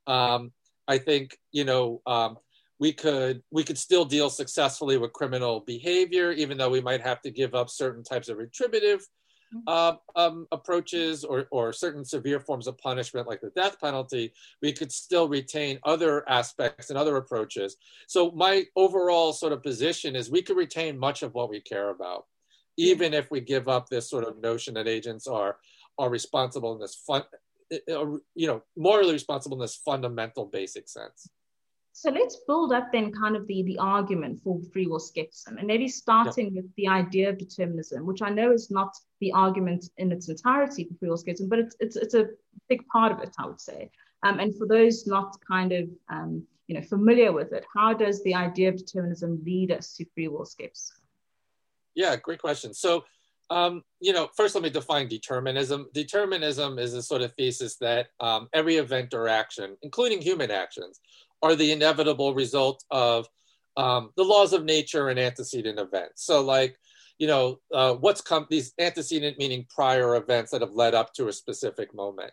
Um, 0.07 0.53
I 0.87 0.99
think 0.99 1.39
you 1.51 1.65
know 1.65 2.03
um, 2.07 2.37
we 2.79 2.93
could 2.93 3.43
we 3.51 3.65
could 3.65 3.79
still 3.79 4.05
deal 4.05 4.29
successfully 4.31 4.99
with 4.99 5.13
criminal 5.13 5.61
behavior, 5.61 6.33
even 6.33 6.59
though 6.59 6.71
we 6.71 6.81
might 6.81 7.01
have 7.01 7.21
to 7.23 7.31
give 7.31 7.55
up 7.55 7.71
certain 7.71 8.05
types 8.05 8.29
of 8.29 8.37
retributive 8.37 9.01
uh, 9.67 9.95
um, 10.15 10.47
approaches 10.53 11.25
or, 11.25 11.47
or 11.51 11.73
certain 11.73 12.05
severe 12.05 12.39
forms 12.39 12.67
of 12.67 12.79
punishment 12.79 13.27
like 13.27 13.41
the 13.41 13.51
death 13.51 13.81
penalty, 13.81 14.33
we 14.63 14.73
could 14.73 14.93
still 14.93 15.29
retain 15.29 15.79
other 15.85 16.29
aspects 16.29 16.91
and 16.91 16.99
other 16.99 17.17
approaches. 17.17 17.77
So 18.07 18.31
my 18.31 18.65
overall 18.77 19.33
sort 19.33 19.53
of 19.53 19.63
position 19.63 20.15
is 20.15 20.31
we 20.31 20.43
could 20.43 20.57
retain 20.57 20.99
much 20.99 21.23
of 21.23 21.35
what 21.35 21.51
we 21.51 21.61
care 21.61 21.91
about, 21.91 22.27
even 22.77 23.13
if 23.13 23.31
we 23.31 23.41
give 23.41 23.69
up 23.69 23.89
this 23.89 24.09
sort 24.09 24.25
of 24.25 24.41
notion 24.41 24.75
that 24.75 24.87
agents 24.87 25.27
are 25.27 25.57
are 25.99 26.11
responsible 26.11 26.73
in 26.75 26.81
this 26.81 26.95
fun, 26.95 27.23
you 27.71 28.47
know, 28.47 28.63
morally 28.77 29.13
responsible 29.13 29.57
in 29.57 29.63
this 29.63 29.77
fundamental 29.77 30.47
basic 30.47 30.89
sense. 30.89 31.29
So 31.93 32.11
let's 32.11 32.37
build 32.47 32.73
up 32.73 32.93
then 32.93 33.13
kind 33.13 33.37
of 33.37 33.47
the, 33.47 33.63
the 33.65 33.79
argument 33.79 34.41
for 34.43 34.61
free 34.73 34.87
will 34.87 35.01
skepticism 35.01 35.59
and 35.59 35.67
maybe 35.67 35.89
starting 35.89 36.47
yep. 36.47 36.65
with 36.65 36.75
the 36.77 36.89
idea 36.89 37.29
of 37.29 37.39
determinism, 37.39 38.07
which 38.07 38.23
I 38.23 38.31
know 38.31 38.53
is 38.53 38.71
not 38.71 38.97
the 39.21 39.33
argument 39.33 39.87
in 39.99 40.11
its 40.13 40.29
entirety 40.29 40.85
for 40.85 40.95
free 40.95 41.09
will 41.11 41.17
skepticism, 41.17 41.51
but 41.51 41.59
it's, 41.59 41.77
it's, 41.81 41.97
it's 41.97 42.15
a 42.15 42.29
big 42.69 42.87
part 42.87 43.13
of 43.13 43.21
it, 43.21 43.35
I 43.39 43.47
would 43.47 43.61
say. 43.61 43.91
Um, 44.23 44.39
and 44.39 44.57
for 44.57 44.67
those 44.67 45.07
not 45.07 45.37
kind 45.47 45.73
of 45.73 45.89
um, 46.09 46.47
you 46.67 46.77
know 46.77 46.83
familiar 46.83 47.33
with 47.33 47.53
it, 47.53 47.65
how 47.75 47.93
does 47.93 48.23
the 48.23 48.35
idea 48.35 48.69
of 48.69 48.77
determinism 48.77 49.43
lead 49.45 49.73
us 49.73 49.95
to 49.97 50.05
free 50.15 50.29
will 50.29 50.45
skepticism? 50.45 50.99
Yeah, 51.95 52.17
great 52.17 52.41
question. 52.41 52.75
So 52.75 53.05
um, 53.51 53.83
you 54.01 54.13
know, 54.13 54.29
first 54.37 54.55
let 54.55 54.63
me 54.63 54.71
define 54.71 55.09
determinism. 55.09 55.89
Determinism 55.93 56.79
is 56.79 56.95
a 56.95 57.03
sort 57.03 57.23
of 57.23 57.33
thesis 57.35 57.77
that 57.77 58.09
um, 58.21 58.49
every 58.53 58.77
event 58.77 59.13
or 59.13 59.29
action, 59.29 59.77
including 59.83 60.23
human 60.23 60.51
actions, 60.51 61.01
are 61.43 61.57
the 61.57 61.73
inevitable 61.73 62.35
result 62.35 62.85
of 62.91 63.27
um, 63.77 64.11
the 64.17 64.23
laws 64.23 64.53
of 64.53 64.65
nature 64.65 65.09
and 65.09 65.19
antecedent 65.19 65.79
events. 65.79 66.25
So, 66.25 66.43
like, 66.43 66.77
you 67.19 67.27
know, 67.27 67.61
uh, 67.75 67.95
what's 67.95 68.21
come 68.21 68.47
these 68.49 68.73
antecedent 68.79 69.39
meaning 69.39 69.67
prior 69.69 70.17
events 70.17 70.51
that 70.53 70.61
have 70.61 70.73
led 70.73 70.95
up 70.95 71.13
to 71.15 71.29
a 71.29 71.33
specific 71.33 71.95
moment. 71.95 72.33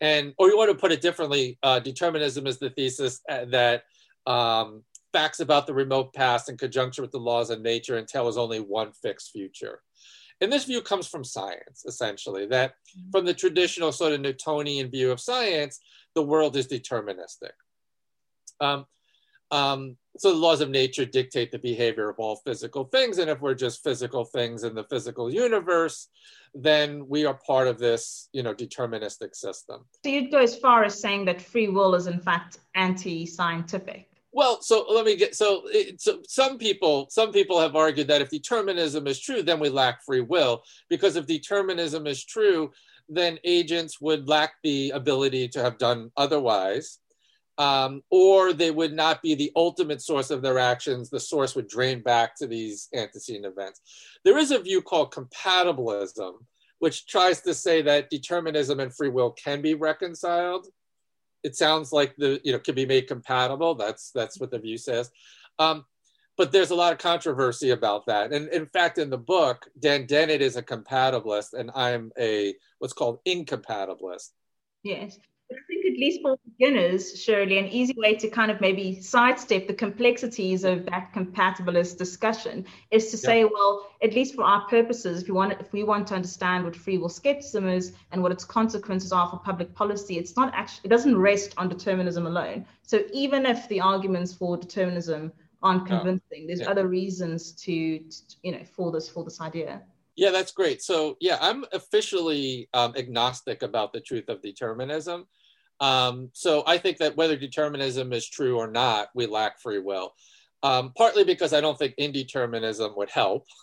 And, 0.00 0.34
or 0.38 0.48
you 0.48 0.56
want 0.56 0.70
to 0.70 0.76
put 0.76 0.92
it 0.92 1.00
differently, 1.00 1.58
uh, 1.62 1.78
determinism 1.78 2.46
is 2.46 2.58
the 2.58 2.70
thesis 2.70 3.20
uh, 3.30 3.44
that 3.46 3.84
um, 4.26 4.82
facts 5.12 5.38
about 5.38 5.66
the 5.66 5.74
remote 5.74 6.12
past 6.12 6.48
in 6.48 6.56
conjunction 6.56 7.02
with 7.02 7.12
the 7.12 7.18
laws 7.18 7.50
of 7.50 7.60
nature 7.60 7.96
entail 7.96 8.26
as 8.26 8.36
only 8.36 8.58
one 8.58 8.90
fixed 8.92 9.30
future. 9.30 9.80
And 10.44 10.52
this 10.52 10.66
view 10.66 10.82
comes 10.82 11.06
from 11.06 11.24
science, 11.24 11.86
essentially, 11.86 12.44
that 12.48 12.74
from 13.10 13.24
the 13.24 13.32
traditional 13.32 13.92
sort 13.92 14.12
of 14.12 14.20
Newtonian 14.20 14.90
view 14.90 15.10
of 15.10 15.18
science, 15.18 15.80
the 16.14 16.22
world 16.22 16.54
is 16.54 16.68
deterministic. 16.68 17.52
Um, 18.60 18.84
um, 19.50 19.96
so 20.18 20.32
the 20.32 20.36
laws 20.36 20.60
of 20.60 20.68
nature 20.68 21.06
dictate 21.06 21.50
the 21.50 21.58
behavior 21.58 22.10
of 22.10 22.16
all 22.18 22.42
physical 22.44 22.84
things. 22.84 23.16
And 23.16 23.30
if 23.30 23.40
we're 23.40 23.54
just 23.54 23.82
physical 23.82 24.26
things 24.26 24.64
in 24.64 24.74
the 24.74 24.84
physical 24.84 25.32
universe, 25.32 26.08
then 26.54 27.08
we 27.08 27.24
are 27.24 27.40
part 27.46 27.66
of 27.66 27.78
this, 27.78 28.28
you 28.34 28.42
know, 28.42 28.52
deterministic 28.52 29.34
system. 29.34 29.86
So 30.04 30.10
you'd 30.10 30.30
go 30.30 30.40
as 30.40 30.58
far 30.58 30.84
as 30.84 31.00
saying 31.00 31.24
that 31.24 31.40
free 31.40 31.68
will 31.68 31.94
is 31.94 32.06
in 32.06 32.20
fact 32.20 32.58
anti-scientific. 32.74 34.10
Well, 34.34 34.60
so 34.62 34.84
let 34.90 35.04
me 35.04 35.14
get 35.14 35.36
so, 35.36 35.62
it, 35.66 36.00
so 36.00 36.18
some 36.26 36.58
people 36.58 37.06
some 37.08 37.30
people 37.30 37.60
have 37.60 37.76
argued 37.76 38.08
that 38.08 38.20
if 38.20 38.30
determinism 38.30 39.06
is 39.06 39.20
true, 39.20 39.44
then 39.44 39.60
we 39.60 39.68
lack 39.68 40.04
free 40.04 40.22
will 40.22 40.64
because 40.90 41.14
if 41.14 41.28
determinism 41.28 42.08
is 42.08 42.24
true, 42.24 42.72
then 43.08 43.38
agents 43.44 44.00
would 44.00 44.28
lack 44.28 44.54
the 44.64 44.90
ability 44.90 45.46
to 45.48 45.62
have 45.62 45.78
done 45.78 46.10
otherwise, 46.16 46.98
um, 47.58 48.02
or 48.10 48.52
they 48.52 48.72
would 48.72 48.92
not 48.92 49.22
be 49.22 49.36
the 49.36 49.52
ultimate 49.54 50.02
source 50.02 50.30
of 50.30 50.42
their 50.42 50.58
actions. 50.58 51.10
The 51.10 51.20
source 51.20 51.54
would 51.54 51.68
drain 51.68 52.02
back 52.02 52.34
to 52.38 52.48
these 52.48 52.88
antecedent 52.92 53.46
events. 53.46 53.82
There 54.24 54.38
is 54.38 54.50
a 54.50 54.58
view 54.58 54.82
called 54.82 55.14
compatibilism, 55.14 56.32
which 56.80 57.06
tries 57.06 57.40
to 57.42 57.54
say 57.54 57.82
that 57.82 58.10
determinism 58.10 58.80
and 58.80 58.92
free 58.92 59.10
will 59.10 59.30
can 59.30 59.62
be 59.62 59.74
reconciled 59.74 60.66
it 61.44 61.54
sounds 61.54 61.92
like 61.92 62.16
the 62.16 62.40
you 62.42 62.52
know 62.52 62.58
can 62.58 62.74
be 62.74 62.86
made 62.86 63.06
compatible. 63.06 63.74
That's 63.74 64.10
that's 64.10 64.40
what 64.40 64.50
the 64.50 64.58
view 64.58 64.78
says. 64.78 65.10
Um, 65.58 65.84
but 66.36 66.50
there's 66.50 66.70
a 66.70 66.74
lot 66.74 66.92
of 66.92 66.98
controversy 66.98 67.70
about 67.70 68.06
that. 68.06 68.32
And 68.32 68.48
in 68.48 68.66
fact, 68.66 68.98
in 68.98 69.08
the 69.08 69.18
book, 69.18 69.66
Dan 69.78 70.06
Dennett 70.06 70.40
is 70.40 70.56
a 70.56 70.62
compatibilist, 70.62 71.52
and 71.52 71.70
I'm 71.74 72.10
a 72.18 72.54
what's 72.78 72.94
called 72.94 73.20
incompatibilist. 73.24 74.30
Yes. 74.82 75.18
I 75.52 75.56
think 75.68 75.83
at 75.94 76.00
least 76.00 76.22
for 76.22 76.36
beginners, 76.44 77.22
surely, 77.22 77.58
an 77.58 77.66
easy 77.66 77.94
way 77.96 78.16
to 78.16 78.28
kind 78.28 78.50
of 78.50 78.60
maybe 78.60 79.00
sidestep 79.00 79.68
the 79.68 79.74
complexities 79.74 80.64
of 80.64 80.84
that 80.86 81.12
compatibilist 81.14 81.98
discussion 81.98 82.66
is 82.90 83.12
to 83.12 83.16
say, 83.16 83.40
yeah. 83.40 83.48
well, 83.52 83.86
at 84.02 84.12
least 84.12 84.34
for 84.34 84.42
our 84.42 84.66
purposes, 84.66 85.22
if 85.22 85.28
we 85.28 85.34
want 85.34 85.52
if 85.60 85.72
we 85.72 85.84
want 85.84 86.08
to 86.08 86.14
understand 86.14 86.64
what 86.64 86.74
free 86.74 86.98
will 86.98 87.08
skepticism 87.08 87.68
is 87.68 87.92
and 88.10 88.20
what 88.22 88.32
its 88.32 88.44
consequences 88.44 89.12
are 89.12 89.28
for 89.30 89.36
public 89.38 89.72
policy, 89.74 90.18
it's 90.18 90.36
not 90.36 90.52
actually 90.52 90.82
it 90.84 90.88
doesn't 90.88 91.16
rest 91.16 91.54
on 91.58 91.68
determinism 91.68 92.26
alone. 92.26 92.66
So 92.82 93.04
even 93.12 93.46
if 93.46 93.68
the 93.68 93.80
arguments 93.80 94.34
for 94.34 94.56
determinism 94.56 95.32
aren't 95.62 95.86
convincing, 95.86 96.48
there's 96.48 96.60
yeah. 96.60 96.70
other 96.70 96.88
reasons 96.88 97.52
to, 97.52 98.00
to 98.00 98.36
you 98.42 98.52
know 98.52 98.64
for 98.64 98.90
this 98.90 99.08
for 99.08 99.22
this 99.22 99.40
idea. 99.40 99.82
Yeah, 100.16 100.30
that's 100.30 100.52
great. 100.52 100.80
So, 100.80 101.16
yeah, 101.20 101.38
I'm 101.40 101.64
officially 101.72 102.68
um, 102.72 102.94
agnostic 102.96 103.62
about 103.62 103.92
the 103.92 104.00
truth 104.00 104.28
of 104.28 104.40
determinism. 104.42 105.26
Um, 105.84 106.30
so, 106.32 106.62
I 106.66 106.78
think 106.78 106.98
that 106.98 107.16
whether 107.16 107.36
determinism 107.36 108.12
is 108.12 108.28
true 108.28 108.56
or 108.56 108.66
not, 108.66 109.08
we 109.14 109.26
lack 109.26 109.60
free 109.60 109.80
will. 109.80 110.14
Um, 110.62 110.92
partly 110.96 111.24
because 111.24 111.52
I 111.52 111.60
don't 111.60 111.78
think 111.78 111.94
indeterminism 111.96 112.96
would 112.96 113.10
help. 113.10 113.46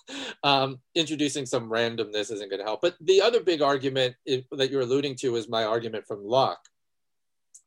Um, 0.43 0.79
introducing 0.95 1.45
some 1.45 1.69
randomness 1.69 2.31
isn't 2.31 2.49
going 2.49 2.59
to 2.59 2.65
help. 2.65 2.81
But 2.81 2.95
the 2.99 3.21
other 3.21 3.41
big 3.43 3.61
argument 3.61 4.15
that 4.25 4.71
you're 4.71 4.81
alluding 4.81 5.15
to 5.17 5.35
is 5.35 5.47
my 5.47 5.65
argument 5.65 6.07
from 6.07 6.25
Luck. 6.25 6.57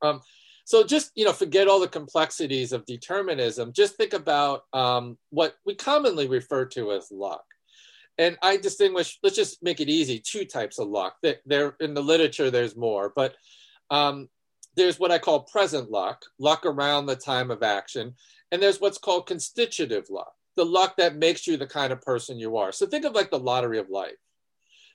Um, 0.03 0.21
so 0.65 0.83
just 0.83 1.13
you 1.15 1.25
know, 1.25 1.33
forget 1.33 1.69
all 1.69 1.79
the 1.79 1.87
complexities 1.87 2.73
of 2.73 2.85
determinism. 2.85 3.73
Just 3.73 3.95
think 3.95 4.13
about 4.13 4.65
um, 4.73 5.17
what 5.31 5.55
we 5.65 5.77
commonly 5.77 6.27
refer 6.27 6.65
to 6.67 6.91
as 6.93 7.13
luck 7.13 7.45
and 8.19 8.39
I 8.43 8.57
distinguish. 8.57 9.19
Let's 9.23 9.37
just 9.37 9.63
make 9.63 9.81
it 9.81 9.89
easy. 9.89 10.21
Two 10.21 10.45
types 10.45 10.79
of 10.79 10.89
luck. 10.89 11.17
There 11.45 11.77
in 11.81 11.95
the 11.95 12.03
literature, 12.03 12.51
there's 12.51 12.77
more, 12.77 13.13
but 13.15 13.35
um, 13.91 14.29
there's 14.77 14.99
what 14.99 15.11
I 15.11 15.19
call 15.19 15.41
present 15.41 15.91
luck, 15.91 16.25
luck 16.39 16.67
around 16.67 17.07
the 17.07 17.17
time 17.17 17.51
of 17.51 17.63
action, 17.63 18.15
and 18.51 18.63
there's 18.63 18.81
what's 18.81 18.99
called 18.99 19.27
constitutive 19.27 20.11
luck, 20.11 20.33
the 20.57 20.65
luck 20.65 20.97
that 20.97 21.17
makes 21.17 21.47
you 21.47 21.57
the 21.57 21.67
kind 21.67 21.93
of 21.93 22.01
person 22.03 22.39
you 22.39 22.57
are. 22.57 22.73
So 22.73 22.87
think 22.87 23.05
of 23.05 23.15
like 23.15 23.31
the 23.31 23.39
lottery 23.39 23.79
of 23.79 23.91
life. 23.91 24.13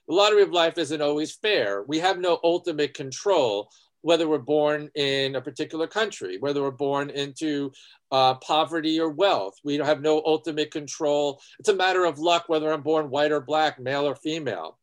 The 0.08 0.14
lottery 0.14 0.42
of 0.42 0.50
life 0.50 0.78
isn't 0.78 1.02
always 1.02 1.32
fair. 1.32 1.84
We 1.86 1.98
have 1.98 2.18
no 2.18 2.40
ultimate 2.42 2.94
control 2.94 3.70
whether 4.02 4.28
we're 4.28 4.38
born 4.38 4.90
in 4.94 5.36
a 5.36 5.40
particular 5.40 5.86
country, 5.86 6.38
whether 6.38 6.62
we're 6.62 6.70
born 6.70 7.10
into 7.10 7.70
uh, 8.10 8.34
poverty 8.34 8.98
or 8.98 9.10
wealth. 9.10 9.54
We 9.62 9.76
have 9.76 10.00
no 10.00 10.22
ultimate 10.24 10.70
control. 10.70 11.40
It's 11.58 11.68
a 11.68 11.76
matter 11.76 12.04
of 12.04 12.18
luck 12.18 12.44
whether 12.48 12.72
I'm 12.72 12.82
born 12.82 13.10
white 13.10 13.32
or 13.32 13.40
black, 13.40 13.78
male 13.78 14.06
or 14.06 14.16
female, 14.16 14.78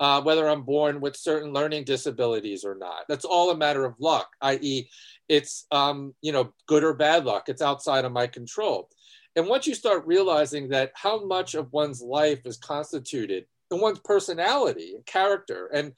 uh, 0.00 0.20
whether 0.22 0.48
I'm 0.48 0.62
born 0.62 1.00
with 1.00 1.16
certain 1.16 1.52
learning 1.52 1.84
disabilities 1.84 2.64
or 2.64 2.74
not. 2.74 3.04
That's 3.08 3.24
all 3.24 3.50
a 3.50 3.56
matter 3.56 3.84
of 3.84 3.94
luck, 3.98 4.28
i.e., 4.42 4.88
it's 5.28 5.66
um, 5.70 6.14
you 6.22 6.32
know 6.32 6.52
good 6.66 6.84
or 6.84 6.94
bad 6.94 7.24
luck. 7.24 7.48
It's 7.48 7.62
outside 7.62 8.04
of 8.04 8.12
my 8.12 8.26
control. 8.26 8.88
And 9.34 9.48
once 9.48 9.66
you 9.66 9.74
start 9.74 10.06
realizing 10.06 10.68
that 10.70 10.92
how 10.94 11.24
much 11.24 11.54
of 11.54 11.72
one's 11.72 12.00
life 12.00 12.46
is 12.46 12.56
constituted 12.56 13.44
and 13.70 13.80
one's 13.80 13.98
personality 13.98 14.94
character 15.04 15.66
and 15.66 15.92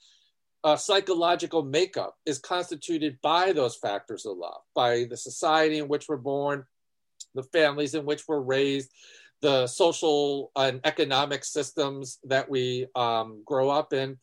uh, 0.63 0.75
psychological 0.75 1.63
makeup 1.63 2.17
is 2.25 2.37
constituted 2.37 3.17
by 3.21 3.53
those 3.53 3.77
factors 3.77 4.25
of 4.25 4.37
love, 4.37 4.61
by 4.75 5.05
the 5.09 5.15
society 5.15 5.77
in 5.77 5.87
which 5.87 6.09
we're 6.09 6.17
born, 6.17 6.65
the 7.33 7.43
families 7.43 7.95
in 7.95 8.05
which 8.05 8.27
we're 8.27 8.41
raised, 8.41 8.91
the 9.41 9.67
social 9.67 10.51
and 10.55 10.81
economic 10.83 11.43
systems 11.43 12.19
that 12.25 12.49
we 12.49 12.87
um, 12.95 13.41
grow 13.45 13.69
up 13.69 13.93
in. 13.93 14.17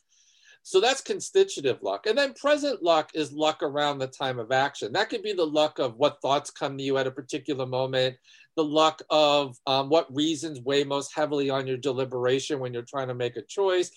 So 0.63 0.81
that's 0.81 1.01
constitutive 1.01 1.81
luck. 1.81 2.07
And 2.07 2.19
then 2.19 2.35
present 2.35 2.83
luck 2.83 3.13
is 3.15 3.33
luck 3.33 3.63
around 3.63 3.99
the 3.99 4.09
time 4.09 4.41
of 4.41 4.51
action. 4.51 4.93
That 4.93 5.09
could 5.09 5.23
be 5.23 5.33
the 5.33 5.47
luck 5.47 5.79
of 5.79 5.95
what 5.95 6.21
thoughts 6.21 6.51
come 6.51 6.77
to 6.77 6.83
you 6.83 6.99
at 6.99 7.07
a 7.07 7.11
particular 7.13 7.67
moment, 7.67 8.17
the 8.57 8.65
luck 8.65 9.01
of 9.09 9.57
um, 9.69 9.89
what 9.89 10.13
reasons 10.13 10.61
weigh 10.61 10.83
most 10.83 11.15
heavily 11.15 11.51
on 11.51 11.69
your 11.69 11.77
deliberation 11.77 12.59
when 12.59 12.75
you're 12.75 12.83
trying 12.83 13.07
to 13.07 13.15
make 13.15 13.37
a 13.37 13.43
choice. 13.43 13.93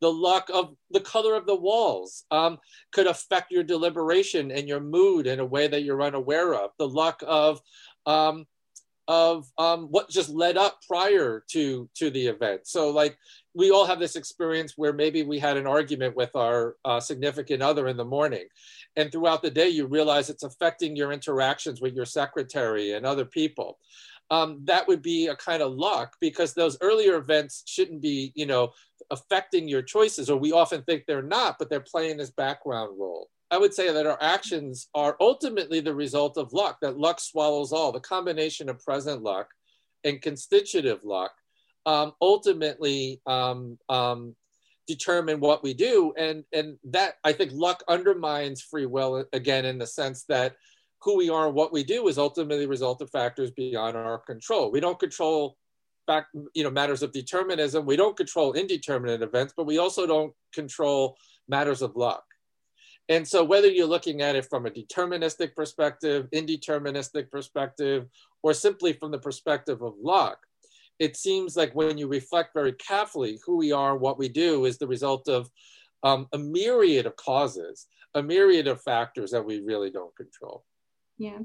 The 0.00 0.10
luck 0.10 0.48
of 0.52 0.74
the 0.90 1.00
color 1.00 1.34
of 1.34 1.44
the 1.44 1.56
walls 1.56 2.24
um, 2.30 2.58
could 2.92 3.06
affect 3.06 3.52
your 3.52 3.62
deliberation 3.62 4.50
and 4.50 4.66
your 4.66 4.80
mood 4.80 5.26
in 5.26 5.40
a 5.40 5.44
way 5.44 5.66
that 5.66 5.82
you're 5.82 6.02
unaware 6.02 6.54
of. 6.54 6.70
The 6.78 6.88
luck 6.88 7.22
of 7.26 7.60
um, 8.06 8.46
of 9.08 9.46
um, 9.58 9.88
what 9.90 10.08
just 10.08 10.30
led 10.30 10.56
up 10.56 10.78
prior 10.86 11.44
to 11.48 11.88
to 11.94 12.10
the 12.10 12.26
event. 12.26 12.62
So 12.64 12.90
like 12.90 13.18
we 13.54 13.70
all 13.70 13.86
have 13.86 14.00
this 14.00 14.16
experience 14.16 14.74
where 14.76 14.92
maybe 14.92 15.22
we 15.22 15.38
had 15.38 15.56
an 15.56 15.66
argument 15.66 16.16
with 16.16 16.34
our 16.34 16.76
uh, 16.84 17.00
significant 17.00 17.62
other 17.62 17.88
in 17.88 17.96
the 17.96 18.04
morning, 18.04 18.46
and 18.96 19.10
throughout 19.10 19.42
the 19.42 19.50
day 19.50 19.68
you 19.68 19.86
realize 19.86 20.30
it's 20.30 20.42
affecting 20.42 20.96
your 20.96 21.12
interactions 21.12 21.80
with 21.80 21.94
your 21.94 22.06
secretary 22.06 22.92
and 22.92 23.04
other 23.06 23.24
people. 23.24 23.78
Um, 24.30 24.62
that 24.64 24.88
would 24.88 25.02
be 25.02 25.26
a 25.26 25.36
kind 25.36 25.62
of 25.62 25.74
luck 25.74 26.16
because 26.18 26.54
those 26.54 26.78
earlier 26.80 27.16
events 27.16 27.62
shouldn't 27.66 28.00
be, 28.00 28.32
you 28.34 28.46
know, 28.46 28.72
affecting 29.10 29.68
your 29.68 29.82
choices, 29.82 30.30
or 30.30 30.38
we 30.38 30.52
often 30.52 30.82
think 30.82 31.04
they're 31.06 31.22
not, 31.22 31.58
but 31.58 31.68
they're 31.68 31.80
playing 31.80 32.16
this 32.16 32.30
background 32.30 32.98
role. 32.98 33.28
I 33.54 33.56
would 33.56 33.72
say 33.72 33.92
that 33.92 34.04
our 34.04 34.18
actions 34.20 34.88
are 34.96 35.16
ultimately 35.20 35.78
the 35.78 35.94
result 35.94 36.38
of 36.38 36.52
luck, 36.52 36.78
that 36.82 36.98
luck 36.98 37.20
swallows 37.20 37.72
all. 37.72 37.92
The 37.92 38.00
combination 38.00 38.68
of 38.68 38.84
present 38.84 39.22
luck 39.22 39.46
and 40.02 40.20
constitutive 40.20 41.04
luck 41.04 41.30
um, 41.86 42.14
ultimately 42.20 43.20
um, 43.28 43.78
um, 43.88 44.34
determine 44.88 45.38
what 45.38 45.62
we 45.62 45.72
do. 45.72 46.12
And, 46.18 46.42
and 46.52 46.78
that, 46.90 47.14
I 47.22 47.32
think, 47.32 47.52
luck 47.54 47.84
undermines 47.86 48.60
free 48.60 48.86
will 48.86 49.24
again 49.32 49.64
in 49.64 49.78
the 49.78 49.86
sense 49.86 50.24
that 50.24 50.56
who 51.02 51.16
we 51.16 51.30
are 51.30 51.46
and 51.46 51.54
what 51.54 51.72
we 51.72 51.84
do 51.84 52.08
is 52.08 52.18
ultimately 52.18 52.64
a 52.64 52.68
result 52.68 53.02
of 53.02 53.10
factors 53.10 53.52
beyond 53.52 53.96
our 53.96 54.18
control. 54.18 54.72
We 54.72 54.80
don't 54.80 54.98
control 54.98 55.56
fact, 56.08 56.34
you 56.54 56.64
know, 56.64 56.70
matters 56.72 57.04
of 57.04 57.12
determinism. 57.12 57.86
We 57.86 57.94
don't 57.94 58.16
control 58.16 58.54
indeterminate 58.54 59.22
events, 59.22 59.54
but 59.56 59.66
we 59.66 59.78
also 59.78 60.08
don't 60.08 60.34
control 60.52 61.16
matters 61.46 61.82
of 61.82 61.94
luck. 61.94 62.24
And 63.08 63.26
so, 63.26 63.44
whether 63.44 63.68
you're 63.68 63.86
looking 63.86 64.22
at 64.22 64.34
it 64.34 64.46
from 64.48 64.66
a 64.66 64.70
deterministic 64.70 65.54
perspective, 65.54 66.26
indeterministic 66.34 67.30
perspective, 67.30 68.06
or 68.42 68.54
simply 68.54 68.94
from 68.94 69.10
the 69.10 69.18
perspective 69.18 69.82
of 69.82 69.94
luck, 70.02 70.38
it 70.98 71.16
seems 71.16 71.56
like 71.56 71.74
when 71.74 71.98
you 71.98 72.08
reflect 72.08 72.54
very 72.54 72.72
carefully 72.72 73.38
who 73.44 73.56
we 73.56 73.72
are, 73.72 73.96
what 73.96 74.18
we 74.18 74.28
do, 74.28 74.64
is 74.64 74.78
the 74.78 74.86
result 74.86 75.28
of 75.28 75.50
um, 76.02 76.28
a 76.32 76.38
myriad 76.38 77.06
of 77.06 77.16
causes, 77.16 77.86
a 78.14 78.22
myriad 78.22 78.68
of 78.68 78.80
factors 78.82 79.30
that 79.32 79.44
we 79.44 79.60
really 79.60 79.90
don't 79.90 80.14
control. 80.16 80.64
Yeah. 81.18 81.38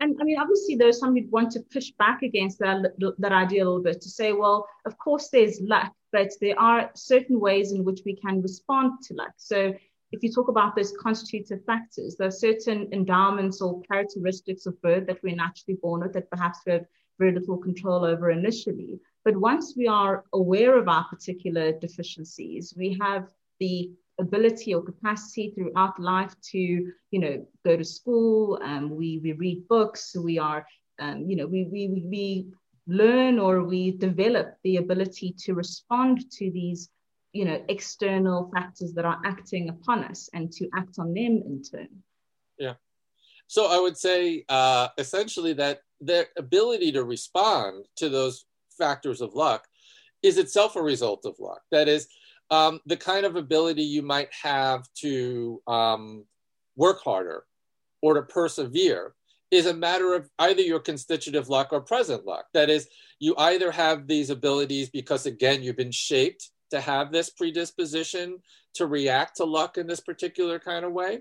And 0.00 0.16
I 0.20 0.24
mean, 0.24 0.38
obviously, 0.38 0.76
there's 0.76 0.98
some 0.98 1.16
who 1.16 1.26
want 1.30 1.50
to 1.52 1.60
push 1.72 1.90
back 1.98 2.22
against 2.22 2.58
that, 2.58 2.92
that 3.18 3.32
idea 3.32 3.64
a 3.64 3.66
little 3.66 3.82
bit 3.82 4.00
to 4.02 4.10
say, 4.10 4.32
well, 4.32 4.68
of 4.84 4.98
course, 4.98 5.28
there's 5.28 5.60
luck, 5.60 5.92
but 6.12 6.30
there 6.40 6.58
are 6.58 6.90
certain 6.94 7.40
ways 7.40 7.72
in 7.72 7.84
which 7.84 8.00
we 8.04 8.14
can 8.16 8.42
respond 8.42 8.92
to 9.04 9.14
luck. 9.14 9.32
So 9.36 9.74
if 10.12 10.22
you 10.22 10.32
talk 10.32 10.48
about 10.48 10.76
those 10.76 10.92
constitutive 10.92 11.64
factors, 11.64 12.16
there 12.16 12.28
are 12.28 12.32
certain 12.32 12.88
endowments 12.92 13.60
or 13.60 13.82
characteristics 13.82 14.66
of 14.66 14.80
birth 14.82 15.06
that 15.06 15.22
we're 15.22 15.34
naturally 15.34 15.78
born 15.82 16.02
with 16.02 16.12
that 16.12 16.30
perhaps 16.30 16.60
we 16.64 16.72
have 16.72 16.86
very 17.18 17.32
little 17.32 17.56
control 17.56 18.04
over 18.04 18.30
initially. 18.30 19.00
But 19.24 19.36
once 19.36 19.74
we 19.76 19.88
are 19.88 20.24
aware 20.32 20.78
of 20.78 20.88
our 20.88 21.04
particular 21.08 21.72
deficiencies, 21.72 22.74
we 22.76 22.96
have 23.00 23.26
the 23.58 23.90
ability 24.18 24.74
or 24.74 24.82
capacity 24.82 25.52
throughout 25.54 25.98
life 25.98 26.34
to, 26.52 26.58
you 26.58 27.18
know, 27.18 27.46
go 27.64 27.76
to 27.76 27.84
school, 27.84 28.58
um, 28.62 28.90
we, 28.90 29.18
we 29.22 29.32
read 29.32 29.66
books, 29.68 30.16
we 30.16 30.38
are, 30.38 30.66
um, 31.00 31.28
you 31.28 31.36
know, 31.36 31.46
we, 31.46 31.64
we, 31.64 31.88
we 32.04 32.46
learn 32.86 33.38
or 33.38 33.64
we 33.64 33.90
develop 33.92 34.56
the 34.62 34.76
ability 34.76 35.34
to 35.38 35.54
respond 35.54 36.30
to 36.30 36.50
these 36.50 36.88
you 37.36 37.44
know 37.44 37.62
external 37.68 38.50
factors 38.54 38.92
that 38.94 39.04
are 39.04 39.20
acting 39.24 39.68
upon 39.68 40.04
us 40.04 40.30
and 40.32 40.50
to 40.52 40.68
act 40.74 40.98
on 40.98 41.08
them 41.14 41.42
in 41.44 41.62
turn. 41.62 41.88
Yeah. 42.58 42.74
So 43.48 43.66
i 43.66 43.78
would 43.78 43.96
say 43.96 44.44
uh, 44.48 44.88
essentially 44.98 45.52
that 45.54 45.80
their 46.00 46.26
ability 46.36 46.92
to 46.92 47.04
respond 47.04 47.86
to 47.96 48.08
those 48.08 48.44
factors 48.76 49.20
of 49.20 49.34
luck 49.34 49.66
is 50.22 50.38
itself 50.38 50.76
a 50.76 50.82
result 50.82 51.24
of 51.24 51.34
luck. 51.38 51.62
That 51.70 51.88
is 51.88 52.08
um, 52.50 52.80
the 52.86 52.96
kind 52.96 53.24
of 53.26 53.36
ability 53.36 53.82
you 53.82 54.02
might 54.02 54.32
have 54.42 54.82
to 55.02 55.62
um, 55.66 56.24
work 56.76 57.00
harder 57.02 57.44
or 58.02 58.14
to 58.14 58.22
persevere 58.22 59.14
is 59.50 59.66
a 59.66 59.74
matter 59.74 60.14
of 60.14 60.28
either 60.38 60.62
your 60.62 60.80
constitutive 60.80 61.48
luck 61.48 61.68
or 61.72 61.80
present 61.80 62.26
luck. 62.26 62.46
That 62.52 62.68
is, 62.68 62.88
you 63.20 63.34
either 63.38 63.70
have 63.70 64.06
these 64.06 64.30
abilities 64.30 64.90
because, 64.90 65.26
again, 65.26 65.62
you've 65.62 65.76
been 65.76 65.92
shaped 65.92 66.50
to 66.70 66.80
have 66.80 67.12
this 67.12 67.30
predisposition 67.30 68.38
to 68.74 68.86
react 68.86 69.36
to 69.36 69.44
luck 69.44 69.78
in 69.78 69.86
this 69.86 70.00
particular 70.00 70.58
kind 70.58 70.84
of 70.84 70.92
way. 70.92 71.20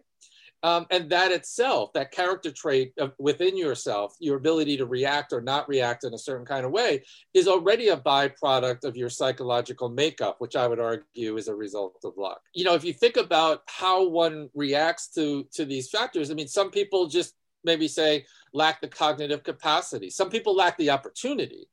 Um, 0.64 0.88
and 0.90 1.10
that 1.12 1.32
itself, 1.32 1.94
that 1.94 2.12
character 2.12 2.52
trait 2.52 2.94
of, 2.98 3.14
within 3.20 3.56
yourself, 3.56 4.16
your 4.20 4.38
ability 4.38 4.78
to 4.78 4.88
react 4.88 5.32
or 5.32 5.40
not 5.40 5.70
react 5.70 6.06
in 6.06 6.14
a 6.16 6.18
certain 6.18 6.46
kind 6.46 6.66
of 6.66 6.72
way, 6.72 7.04
is 7.36 7.48
already 7.48 7.90
a 7.90 7.98
byproduct 7.98 8.84
of 8.84 8.98
your 8.98 9.10
psychological 9.10 9.90
makeup, 9.90 10.38
which 10.40 10.56
I 10.56 10.68
would 10.68 10.80
argue 10.80 11.38
is 11.38 11.50
a 11.50 11.54
result 11.54 11.98
of 12.04 12.14
luck. 12.18 12.42
You 12.56 12.64
know, 12.64 12.74
if 12.74 12.84
you 12.84 12.94
think 12.94 13.16
about 13.16 13.62
how 13.68 14.08
one 14.10 14.50
reacts 14.56 15.10
to 15.10 15.46
to 15.54 15.66
these 15.66 15.90
factors, 15.90 16.32
I 16.32 16.34
mean, 16.34 16.48
some 16.48 16.72
people 16.72 17.06
just 17.08 17.36
maybe 17.64 17.88
say 17.88 18.26
lack 18.54 18.82
the 18.82 18.88
cognitive 18.88 19.44
capacity. 19.44 20.10
Some 20.10 20.30
people 20.30 20.56
lack 20.56 20.78
the 20.78 20.90
opportunity 20.90 21.68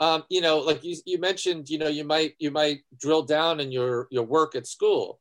um, 0.00 0.24
you 0.30 0.40
know, 0.40 0.58
like 0.58 0.82
you, 0.82 0.96
you 1.04 1.18
mentioned, 1.18 1.68
you 1.68 1.78
know, 1.78 1.88
you 1.88 2.04
might 2.04 2.34
you 2.38 2.50
might 2.50 2.80
drill 2.98 3.22
down 3.22 3.60
in 3.60 3.70
your 3.70 4.08
your 4.10 4.24
work 4.24 4.54
at 4.54 4.66
school, 4.66 5.20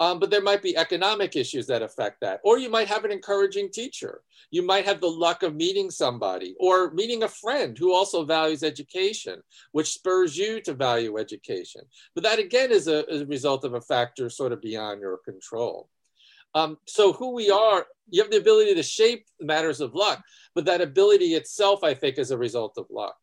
um, 0.00 0.20
but 0.20 0.30
there 0.30 0.42
might 0.42 0.62
be 0.62 0.76
economic 0.76 1.34
issues 1.34 1.66
that 1.66 1.82
affect 1.82 2.20
that, 2.20 2.40
or 2.44 2.58
you 2.58 2.70
might 2.70 2.88
have 2.88 3.04
an 3.04 3.10
encouraging 3.10 3.70
teacher. 3.70 4.20
You 4.50 4.62
might 4.62 4.84
have 4.84 5.00
the 5.00 5.08
luck 5.08 5.42
of 5.42 5.54
meeting 5.54 5.90
somebody 5.90 6.54
or 6.60 6.92
meeting 6.92 7.22
a 7.22 7.28
friend 7.28 7.76
who 7.76 7.92
also 7.94 8.24
values 8.24 8.62
education, 8.62 9.42
which 9.72 9.92
spurs 9.92 10.36
you 10.36 10.60
to 10.62 10.74
value 10.74 11.18
education. 11.18 11.82
But 12.14 12.24
that 12.24 12.38
again 12.38 12.70
is 12.70 12.86
a, 12.86 13.04
a 13.10 13.24
result 13.24 13.64
of 13.64 13.74
a 13.74 13.80
factor 13.80 14.28
sort 14.28 14.52
of 14.52 14.60
beyond 14.60 15.00
your 15.00 15.18
control. 15.18 15.88
Um, 16.54 16.78
so 16.86 17.12
who 17.12 17.34
we 17.34 17.50
are, 17.50 17.86
you 18.10 18.22
have 18.22 18.30
the 18.30 18.38
ability 18.38 18.74
to 18.74 18.82
shape 18.82 19.26
matters 19.40 19.80
of 19.80 19.94
luck, 19.94 20.22
but 20.54 20.64
that 20.64 20.80
ability 20.80 21.34
itself, 21.34 21.84
I 21.84 21.94
think, 21.94 22.18
is 22.18 22.30
a 22.30 22.38
result 22.38 22.78
of 22.78 22.86
luck. 22.90 23.16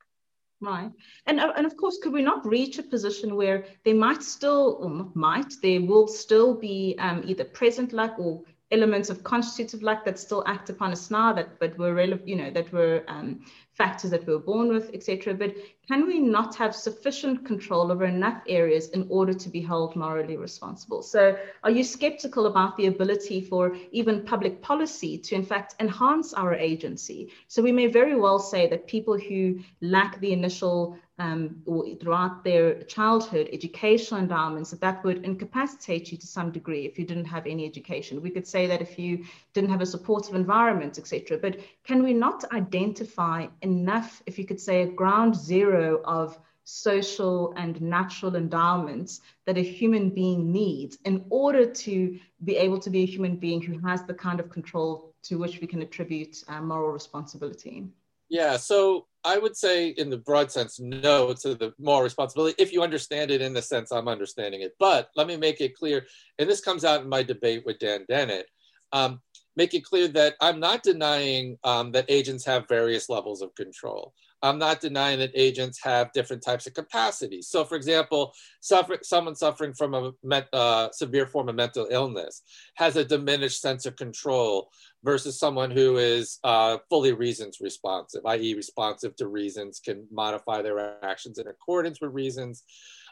Right. 0.61 0.91
And, 1.27 1.39
uh, 1.39 1.53
and 1.57 1.65
of 1.65 1.75
course, 1.75 1.97
could 2.01 2.13
we 2.13 2.21
not 2.21 2.45
reach 2.45 2.79
a 2.79 2.83
position 2.83 3.35
where 3.35 3.65
they 3.83 3.93
might 3.93 4.23
still, 4.23 4.77
or 4.79 4.89
not 4.89 5.15
might, 5.15 5.53
there 5.61 5.81
will 5.81 6.07
still 6.07 6.55
be 6.55 6.95
um, 6.97 7.23
either 7.25 7.43
present 7.43 7.91
luck 7.93 8.15
or 8.17 8.41
elements 8.71 9.09
of 9.09 9.23
constitutive 9.23 9.83
luck 9.83 10.05
that 10.05 10.17
still 10.17 10.43
act 10.47 10.69
upon 10.69 10.91
us 10.91 11.11
now 11.11 11.33
that 11.33 11.59
but 11.59 11.77
were 11.77 11.93
relevant, 11.93 12.27
you 12.27 12.35
know, 12.35 12.49
that 12.51 12.71
were 12.71 13.03
um, 13.07 13.45
factors 13.75 14.11
that 14.11 14.25
we 14.25 14.33
were 14.33 14.39
born 14.39 14.69
with, 14.69 14.89
etc. 14.93 15.33
But 15.33 15.53
can 15.87 16.07
we 16.07 16.19
not 16.19 16.55
have 16.55 16.73
sufficient 16.73 17.45
control 17.45 17.91
over 17.91 18.05
enough 18.05 18.41
areas 18.47 18.89
in 18.89 19.05
order 19.09 19.33
to 19.33 19.49
be 19.49 19.61
held 19.61 19.95
morally 19.95 20.37
responsible? 20.37 21.03
So, 21.03 21.37
are 21.63 21.71
you 21.71 21.83
skeptical 21.83 22.45
about 22.45 22.77
the 22.77 22.87
ability 22.87 23.41
for 23.41 23.75
even 23.91 24.23
public 24.23 24.61
policy 24.61 25.17
to, 25.17 25.35
in 25.35 25.43
fact, 25.43 25.75
enhance 25.79 26.33
our 26.33 26.55
agency? 26.55 27.31
So, 27.47 27.61
we 27.61 27.73
may 27.73 27.87
very 27.87 28.15
well 28.15 28.39
say 28.39 28.67
that 28.69 28.87
people 28.87 29.19
who 29.19 29.59
lack 29.81 30.19
the 30.21 30.31
initial 30.31 30.97
um, 31.19 31.61
throughout 32.01 32.43
their 32.43 32.83
childhood 32.83 33.49
educational 33.53 34.19
endowments 34.19 34.71
that 34.71 34.81
that 34.81 35.03
would 35.03 35.23
incapacitate 35.23 36.11
you 36.11 36.17
to 36.17 36.27
some 36.27 36.51
degree 36.51 36.85
if 36.85 36.99
you 36.99 37.05
didn't 37.05 37.25
have 37.25 37.45
any 37.47 37.65
education. 37.65 38.21
We 38.21 38.29
could 38.29 38.47
say 38.47 38.67
that 38.67 38.81
if 38.81 38.99
you 38.99 39.23
didn't 39.53 39.69
have 39.69 39.81
a 39.81 39.85
supportive 39.85 40.35
environment 40.35 40.97
etc 40.97 41.37
but 41.37 41.59
can 41.83 42.03
we 42.03 42.13
not 42.13 42.43
identify 42.51 43.47
enough 43.61 44.21
if 44.25 44.37
you 44.37 44.45
could 44.45 44.59
say 44.59 44.81
a 44.81 44.87
ground 44.87 45.35
zero 45.35 46.01
of 46.05 46.37
social 46.65 47.53
and 47.57 47.79
natural 47.79 48.35
endowments 48.35 49.21
that 49.45 49.57
a 49.57 49.61
human 49.61 50.09
being 50.09 50.51
needs 50.51 50.97
in 51.05 51.23
order 51.29 51.65
to 51.65 52.19
be 52.43 52.57
able 52.57 52.79
to 52.79 52.89
be 52.89 53.03
a 53.03 53.05
human 53.05 53.35
being 53.37 53.61
who 53.61 53.77
has 53.87 54.03
the 54.03 54.13
kind 54.13 54.39
of 54.39 54.49
control 54.49 55.13
to 55.21 55.37
which 55.37 55.61
we 55.61 55.67
can 55.67 55.81
attribute 55.83 56.43
uh, 56.47 56.59
moral 56.59 56.91
responsibility 56.91 57.87
yeah 58.29 58.57
so 58.57 59.07
I 59.25 59.39
would 59.39 59.57
say, 59.57 59.89
in 59.89 60.11
the 60.11 60.19
broad 60.19 60.51
sense, 60.51 60.79
no 60.79 61.33
to 61.33 61.55
the 61.55 61.73
moral 61.79 62.03
responsibility 62.03 62.55
if 62.59 62.71
you 62.71 62.83
understand 62.83 63.31
it 63.31 63.41
in 63.41 63.53
the 63.53 63.61
sense 63.61 63.91
I'm 63.91 64.07
understanding 64.07 64.61
it. 64.61 64.75
But 64.79 65.09
let 65.15 65.25
me 65.25 65.35
make 65.35 65.61
it 65.61 65.75
clear, 65.75 66.05
and 66.37 66.47
this 66.47 66.61
comes 66.61 66.85
out 66.85 67.01
in 67.01 67.09
my 67.09 67.23
debate 67.23 67.63
with 67.65 67.79
Dan 67.79 68.05
Dennett. 68.07 68.45
Um, 68.91 69.21
make 69.55 69.73
it 69.73 69.83
clear 69.83 70.07
that 70.09 70.35
I'm 70.41 70.59
not 70.59 70.83
denying 70.83 71.57
um, 71.63 71.91
that 71.93 72.05
agents 72.07 72.45
have 72.45 72.67
various 72.67 73.09
levels 73.09 73.41
of 73.41 73.55
control. 73.55 74.13
I'm 74.45 74.59
not 74.59 74.79
denying 74.79 75.19
that 75.19 75.31
agents 75.33 75.79
have 75.83 76.13
different 76.13 76.43
types 76.43 76.67
of 76.67 76.73
capacities. 76.73 77.47
So, 77.47 77.65
for 77.65 77.75
example, 77.75 78.33
suffer, 78.59 78.97
someone 79.01 79.35
suffering 79.35 79.73
from 79.73 79.93
a 79.93 80.45
uh, 80.53 80.91
severe 80.91 81.25
form 81.25 81.49
of 81.49 81.55
mental 81.55 81.87
illness 81.89 82.43
has 82.75 82.95
a 82.95 83.03
diminished 83.05 83.61
sense 83.61 83.85
of 83.85 83.95
control 83.95 84.69
versus 85.03 85.39
someone 85.39 85.71
who 85.71 85.97
is 85.97 86.39
uh, 86.43 86.77
fully 86.89 87.13
reasons 87.13 87.57
responsive, 87.59 88.21
i.e., 88.25 88.53
responsive 88.53 89.15
to 89.15 89.27
reasons, 89.27 89.79
can 89.79 90.07
modify 90.11 90.61
their 90.61 91.03
actions 91.03 91.39
in 91.39 91.47
accordance 91.47 91.99
with 91.99 92.13
reasons. 92.13 92.63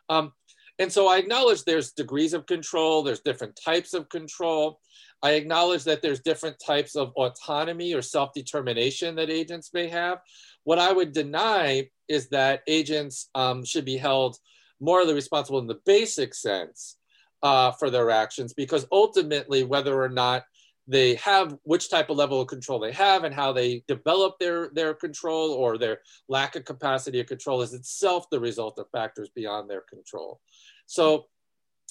Um, 0.09 0.33
and 0.79 0.91
so 0.91 1.07
I 1.07 1.17
acknowledge 1.17 1.63
there's 1.63 1.91
degrees 1.91 2.33
of 2.33 2.45
control, 2.45 3.03
there's 3.03 3.21
different 3.21 3.59
types 3.63 3.93
of 3.93 4.09
control. 4.09 4.79
I 5.21 5.31
acknowledge 5.31 5.85
that 5.85 6.01
there's 6.01 6.19
different 6.19 6.57
types 6.65 6.95
of 6.95 7.13
autonomy 7.15 7.93
or 7.93 8.01
self 8.01 8.33
determination 8.33 9.15
that 9.15 9.29
agents 9.29 9.71
may 9.73 9.87
have. 9.87 10.19
What 10.63 10.79
I 10.79 10.91
would 10.91 11.13
deny 11.13 11.89
is 12.07 12.29
that 12.29 12.63
agents 12.67 13.29
um, 13.35 13.63
should 13.63 13.85
be 13.85 13.97
held 13.97 14.37
morally 14.79 15.13
responsible 15.13 15.59
in 15.59 15.67
the 15.67 15.79
basic 15.85 16.33
sense 16.33 16.97
uh, 17.41 17.71
for 17.71 17.89
their 17.89 18.09
actions, 18.09 18.53
because 18.53 18.85
ultimately, 18.91 19.63
whether 19.63 20.01
or 20.01 20.09
not 20.09 20.43
they 20.87 21.15
have 21.15 21.57
which 21.63 21.89
type 21.89 22.09
of 22.09 22.17
level 22.17 22.41
of 22.41 22.47
control 22.47 22.79
they 22.79 22.91
have 22.91 23.23
and 23.23 23.33
how 23.33 23.53
they 23.53 23.83
develop 23.87 24.37
their 24.39 24.69
their 24.73 24.93
control 24.93 25.51
or 25.51 25.77
their 25.77 25.99
lack 26.27 26.55
of 26.55 26.65
capacity 26.65 27.19
of 27.19 27.27
control 27.27 27.61
is 27.61 27.73
itself 27.73 28.29
the 28.29 28.39
result 28.39 28.77
of 28.79 28.89
factors 28.91 29.29
beyond 29.35 29.69
their 29.69 29.81
control 29.81 30.41
so 30.85 31.25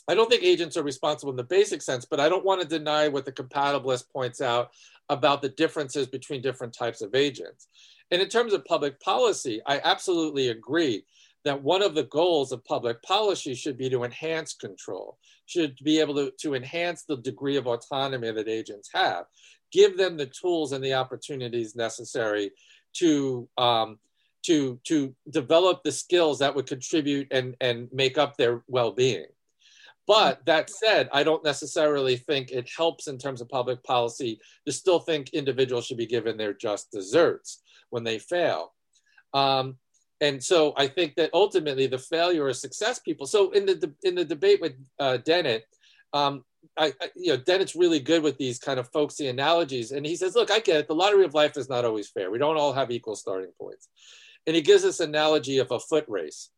I 0.09 0.14
don't 0.14 0.28
think 0.28 0.42
agents 0.42 0.76
are 0.76 0.83
responsible 0.83 1.31
in 1.31 1.37
the 1.37 1.44
basic 1.44 1.81
sense, 1.81 2.05
but 2.05 2.18
I 2.18 2.28
don't 2.28 2.44
want 2.44 2.61
to 2.61 2.66
deny 2.66 3.07
what 3.09 3.24
the 3.24 3.33
compatibilist 3.33 4.11
points 4.11 4.40
out 4.40 4.72
about 5.09 5.42
the 5.42 5.50
differences 5.50 6.07
between 6.09 6.42
different 6.42 6.72
types 6.72 7.02
of 7.02 7.14
agents. 7.14 7.68
And 8.11 8.20
in 8.20 8.28
terms 8.28 8.52
of 8.52 8.64
public 8.64 9.00
policy, 9.00 9.62
I 9.66 9.81
absolutely 9.85 10.48
agree 10.48 11.05
that 11.44 11.62
one 11.62 11.83
of 11.83 11.94
the 11.94 12.05
goals 12.05 12.52
of 12.52 12.64
public 12.64 13.02
policy 13.02 13.55
should 13.55 13.76
be 13.76 13.90
to 13.90 14.05
enhance 14.05 14.55
control, 14.55 15.18
should 15.46 15.76
be 15.83 15.98
able 15.98 16.14
to, 16.14 16.33
to 16.40 16.55
enhance 16.55 17.05
the 17.05 17.16
degree 17.16 17.57
of 17.57 17.66
autonomy 17.66 18.31
that 18.31 18.48
agents 18.48 18.90
have, 18.94 19.24
give 19.72 19.96
them 19.96 20.16
the 20.16 20.26
tools 20.26 20.72
and 20.72 20.85
the 20.85 20.94
opportunities 20.94 21.74
necessary 21.74 22.52
to 22.94 23.48
um, 23.59 23.98
to 24.42 24.78
to 24.85 25.14
develop 25.31 25.83
the 25.83 25.92
skills 25.92 26.38
that 26.38 26.55
would 26.55 26.66
contribute 26.66 27.28
and 27.31 27.57
and 27.61 27.88
make 27.92 28.18
up 28.18 28.37
their 28.37 28.62
well-being. 28.68 29.26
But 30.05 30.44
that 30.46 30.68
said 30.68 31.09
i 31.12 31.22
don't 31.22 31.44
necessarily 31.44 32.16
think 32.16 32.50
it 32.50 32.68
helps 32.76 33.07
in 33.07 33.18
terms 33.18 33.40
of 33.40 33.48
public 33.48 33.83
policy 33.85 34.40
to 34.66 34.72
still 34.72 34.98
think 34.98 35.31
individuals 35.31 35.87
should 35.87 35.96
be 35.96 36.07
given 36.07 36.37
their 36.37 36.52
just 36.52 36.90
deserts 36.90 37.62
when 37.90 38.05
they 38.05 38.18
fail. 38.18 38.72
Um, 39.33 39.76
and 40.22 40.42
so 40.42 40.72
i 40.78 40.87
think 40.87 41.14
that 41.16 41.28
ultimately 41.35 41.87
the 41.87 41.98
failure 41.98 42.46
or 42.46 42.54
success 42.54 42.98
people 42.98 43.26
so 43.26 43.50
in 43.50 43.66
the 43.66 43.92
in 44.02 44.14
the 44.14 44.24
debate 44.24 44.61
with 44.62 44.72
uh, 44.98 45.18
dennett 45.18 45.64
um, 46.14 46.44
I, 46.76 46.92
I, 47.00 47.11
you 47.16 47.32
know, 47.32 47.38
Dennett's 47.38 47.74
really 47.74 48.00
good 48.00 48.22
with 48.22 48.38
these 48.38 48.58
kind 48.58 48.78
of 48.78 48.88
folksy 48.90 49.28
analogies. 49.28 49.92
And 49.92 50.06
he 50.06 50.16
says, 50.16 50.35
look, 50.35 50.50
I 50.50 50.61
get 50.61 50.80
it. 50.80 50.88
The 50.88 50.94
lottery 50.94 51.24
of 51.24 51.35
life 51.35 51.56
is 51.56 51.68
not 51.68 51.85
always 51.85 52.08
fair. 52.08 52.30
We 52.30 52.38
don't 52.38 52.56
all 52.56 52.72
have 52.72 52.90
equal 52.90 53.16
starting 53.16 53.50
points. 53.58 53.88
And 54.46 54.56
he 54.56 54.62
gives 54.62 54.82
this 54.82 55.00
analogy 55.00 55.58
of 55.58 55.70
a 55.70 55.80
foot 55.80 56.04
race. 56.08 56.50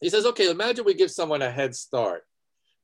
He 0.00 0.08
says, 0.08 0.26
okay, 0.26 0.50
imagine 0.50 0.84
we 0.84 0.94
give 0.94 1.10
someone 1.10 1.42
a 1.42 1.50
head 1.50 1.74
start 1.74 2.24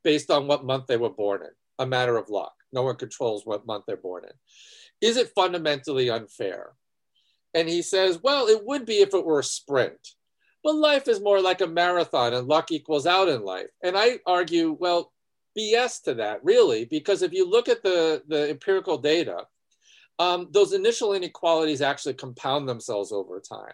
based 0.05 0.31
on 0.31 0.47
what 0.47 0.65
month 0.65 0.87
they 0.87 0.97
were 0.97 1.11
born 1.11 1.43
in, 1.43 1.51
a 1.79 1.87
matter 1.87 2.17
of 2.17 2.29
luck. 2.29 2.53
No 2.73 2.83
one 2.83 2.97
controls 2.97 3.45
what 3.45 3.67
month 3.67 3.85
they're 3.87 3.97
born 3.97 4.25
in. 4.25 5.09
Is 5.09 5.17
it 5.17 5.33
fundamentally 5.35 6.11
unfair? 6.11 6.73
And 7.55 7.69
he 7.69 7.83
says, 7.83 8.21
well, 8.23 8.47
it 8.47 8.65
would 8.65 8.85
be 8.85 9.01
if 9.01 9.15
it 9.15 9.25
were 9.25 9.41
a 9.41 9.45
sprint. 9.45 10.15
But 10.63 10.75
life 10.75 11.09
is 11.09 11.21
more 11.21 11.41
like 11.41 11.61
a 11.61 11.67
marathon 11.67 12.35
and 12.35 12.49
luck 12.49 12.71
equals 12.71 13.07
out 13.07 13.29
in 13.29 13.43
life. 13.43 13.69
And 13.83 13.97
I 13.97 14.19
argue, 14.27 14.77
well, 14.79 15.13
BS 15.57 16.03
to 16.05 16.15
that, 16.15 16.45
really, 16.45 16.85
because 16.85 17.23
if 17.23 17.33
you 17.33 17.49
look 17.49 17.69
at 17.69 17.83
the, 17.83 18.23
the 18.29 18.51
empirical 18.51 18.99
data, 18.99 19.47
um, 20.19 20.49
those 20.51 20.73
initial 20.73 21.15
inequalities 21.15 21.81
actually 21.81 22.15
compound 22.15 22.69
themselves 22.69 23.13
over 23.13 23.41
time. 23.41 23.73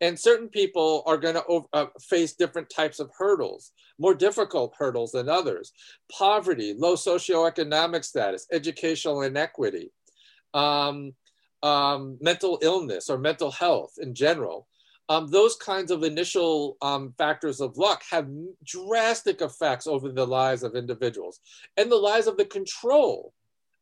And 0.00 0.18
certain 0.18 0.48
people 0.48 1.02
are 1.06 1.16
going 1.16 1.34
to 1.34 1.66
uh, 1.72 1.86
face 2.00 2.34
different 2.34 2.68
types 2.70 3.00
of 3.00 3.10
hurdles, 3.16 3.72
more 3.98 4.14
difficult 4.14 4.74
hurdles 4.78 5.12
than 5.12 5.28
others. 5.28 5.72
Poverty, 6.12 6.74
low 6.76 6.94
socioeconomic 6.94 8.04
status, 8.04 8.46
educational 8.52 9.22
inequity, 9.22 9.90
um, 10.54 11.14
um, 11.62 12.18
mental 12.20 12.58
illness 12.62 13.08
or 13.08 13.18
mental 13.18 13.50
health 13.50 13.94
in 14.00 14.14
general. 14.14 14.66
Um, 15.08 15.28
those 15.28 15.54
kinds 15.54 15.92
of 15.92 16.02
initial 16.02 16.76
um, 16.82 17.14
factors 17.16 17.60
of 17.60 17.76
luck 17.76 18.02
have 18.10 18.28
drastic 18.64 19.40
effects 19.40 19.86
over 19.86 20.10
the 20.10 20.26
lives 20.26 20.64
of 20.64 20.74
individuals 20.74 21.40
and 21.76 21.90
the 21.90 21.96
lives 21.96 22.26
of 22.26 22.36
the 22.36 22.44
control 22.44 23.32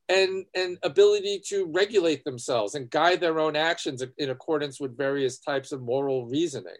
and 0.08 0.44
and 0.54 0.78
ability 0.82 1.40
to 1.46 1.70
regulate 1.72 2.24
themselves 2.24 2.74
and 2.74 2.90
guide 2.90 3.20
their 3.20 3.40
own 3.40 3.56
actions 3.56 4.04
in 4.18 4.30
accordance 4.30 4.78
with 4.78 4.96
various 4.96 5.38
types 5.38 5.72
of 5.72 5.80
moral 5.80 6.26
reasoning 6.26 6.76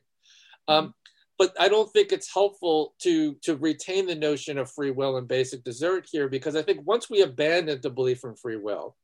um, 0.69 0.93
but 1.39 1.55
i 1.59 1.69
don't 1.69 1.91
think 1.93 2.13
it's 2.13 2.33
helpful 2.33 2.95
to 2.99 3.35
to 3.37 3.57
retain 3.57 4.07
the 4.07 4.15
notion 4.15 4.59
of 4.59 4.71
free 4.71 4.91
will 4.91 5.17
and 5.17 5.27
basic 5.27 5.65
desert 5.65 6.07
here 6.11 6.29
because 6.29 6.55
i 6.55 6.63
think 6.63 6.87
once 6.87 7.09
we 7.09 7.23
abandon 7.23 7.81
the 7.81 7.89
belief 7.89 8.25
in 8.25 8.37
free 8.37 8.57
will 8.57 8.95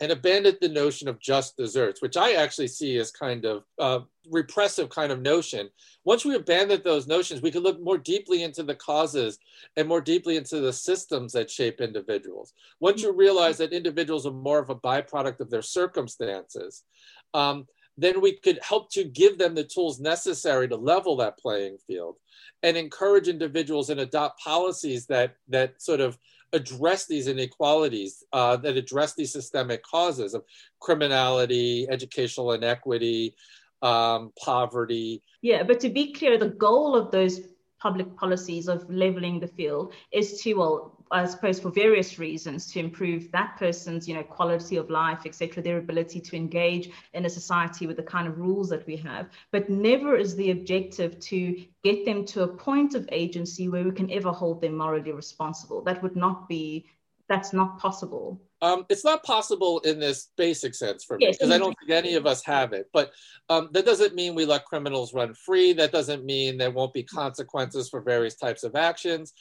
and 0.00 0.12
abandoned 0.12 0.58
the 0.60 0.68
notion 0.68 1.08
of 1.08 1.18
just 1.18 1.56
deserts, 1.56 2.02
which 2.02 2.16
I 2.16 2.34
actually 2.34 2.68
see 2.68 2.98
as 2.98 3.10
kind 3.10 3.44
of 3.46 3.64
uh, 3.78 4.00
repressive 4.30 4.90
kind 4.90 5.10
of 5.10 5.22
notion. 5.22 5.70
Once 6.04 6.24
we 6.24 6.34
abandon 6.34 6.82
those 6.84 7.06
notions, 7.06 7.40
we 7.40 7.50
can 7.50 7.62
look 7.62 7.80
more 7.80 7.96
deeply 7.96 8.42
into 8.42 8.62
the 8.62 8.74
causes 8.74 9.38
and 9.76 9.88
more 9.88 10.02
deeply 10.02 10.36
into 10.36 10.60
the 10.60 10.72
systems 10.72 11.32
that 11.32 11.50
shape 11.50 11.80
individuals. 11.80 12.52
Once 12.80 13.02
you 13.02 13.12
realize 13.12 13.56
that 13.56 13.72
individuals 13.72 14.26
are 14.26 14.32
more 14.32 14.58
of 14.58 14.68
a 14.68 14.74
byproduct 14.74 15.40
of 15.40 15.50
their 15.50 15.62
circumstances, 15.62 16.84
um, 17.32 17.66
then 17.98 18.20
we 18.20 18.32
could 18.32 18.58
help 18.62 18.90
to 18.92 19.04
give 19.04 19.38
them 19.38 19.54
the 19.54 19.64
tools 19.64 19.98
necessary 19.98 20.68
to 20.68 20.76
level 20.76 21.16
that 21.16 21.38
playing 21.38 21.78
field 21.86 22.16
and 22.62 22.76
encourage 22.76 23.28
individuals 23.28 23.88
and 23.90 24.00
adopt 24.00 24.40
policies 24.40 25.06
that 25.06 25.36
that 25.48 25.80
sort 25.80 26.00
of 26.00 26.18
address 26.56 27.06
these 27.06 27.28
inequalities, 27.28 28.24
uh, 28.32 28.56
that 28.56 28.76
address 28.76 29.14
these 29.14 29.32
systemic 29.32 29.82
causes 29.82 30.34
of 30.34 30.42
criminality, 30.80 31.86
educational 31.88 32.52
inequity, 32.52 33.34
um, 33.82 34.32
poverty. 34.42 35.22
Yeah, 35.42 35.62
but 35.62 35.80
to 35.80 35.88
be 35.88 36.12
clear, 36.12 36.38
the 36.38 36.48
goal 36.48 36.96
of 36.96 37.10
those 37.10 37.40
public 37.80 38.16
policies 38.16 38.68
of 38.68 38.88
leveling 38.88 39.38
the 39.38 39.48
field 39.48 39.92
is 40.12 40.40
to, 40.42 40.54
well, 40.54 40.95
I 41.10 41.24
suppose 41.26 41.60
for 41.60 41.70
various 41.70 42.18
reasons, 42.18 42.70
to 42.72 42.80
improve 42.80 43.30
that 43.32 43.56
person's, 43.58 44.08
you 44.08 44.14
know, 44.14 44.24
quality 44.24 44.76
of 44.76 44.90
life, 44.90 45.20
etc., 45.24 45.62
their 45.62 45.78
ability 45.78 46.20
to 46.20 46.36
engage 46.36 46.90
in 47.14 47.24
a 47.24 47.30
society 47.30 47.86
with 47.86 47.96
the 47.96 48.02
kind 48.02 48.26
of 48.26 48.38
rules 48.38 48.68
that 48.70 48.86
we 48.86 48.96
have. 48.96 49.28
But 49.52 49.70
never 49.70 50.16
is 50.16 50.34
the 50.34 50.50
objective 50.50 51.18
to 51.20 51.64
get 51.84 52.04
them 52.04 52.24
to 52.26 52.42
a 52.42 52.48
point 52.48 52.94
of 52.94 53.08
agency 53.12 53.68
where 53.68 53.84
we 53.84 53.92
can 53.92 54.10
ever 54.10 54.32
hold 54.32 54.60
them 54.60 54.76
morally 54.76 55.12
responsible. 55.12 55.82
That 55.82 56.02
would 56.02 56.16
not 56.16 56.48
be, 56.48 56.86
that's 57.28 57.52
not 57.52 57.78
possible. 57.78 58.40
Um, 58.62 58.86
it's 58.88 59.04
not 59.04 59.22
possible 59.22 59.80
in 59.80 60.00
this 60.00 60.30
basic 60.36 60.74
sense 60.74 61.04
for 61.04 61.18
me 61.18 61.26
because 61.26 61.48
yes, 61.48 61.54
I 61.54 61.58
don't 61.58 61.76
think 61.78 61.90
any 61.90 62.14
of 62.14 62.26
us 62.26 62.42
have 62.44 62.72
it. 62.72 62.88
But 62.92 63.12
um, 63.48 63.68
that 63.72 63.84
doesn't 63.84 64.14
mean 64.14 64.34
we 64.34 64.46
let 64.46 64.64
criminals 64.64 65.12
run 65.12 65.34
free. 65.34 65.72
That 65.74 65.92
doesn't 65.92 66.24
mean 66.24 66.56
there 66.56 66.70
won't 66.70 66.94
be 66.94 67.02
consequences 67.02 67.88
for 67.88 68.00
various 68.00 68.34
types 68.34 68.64
of 68.64 68.74
actions. 68.74 69.34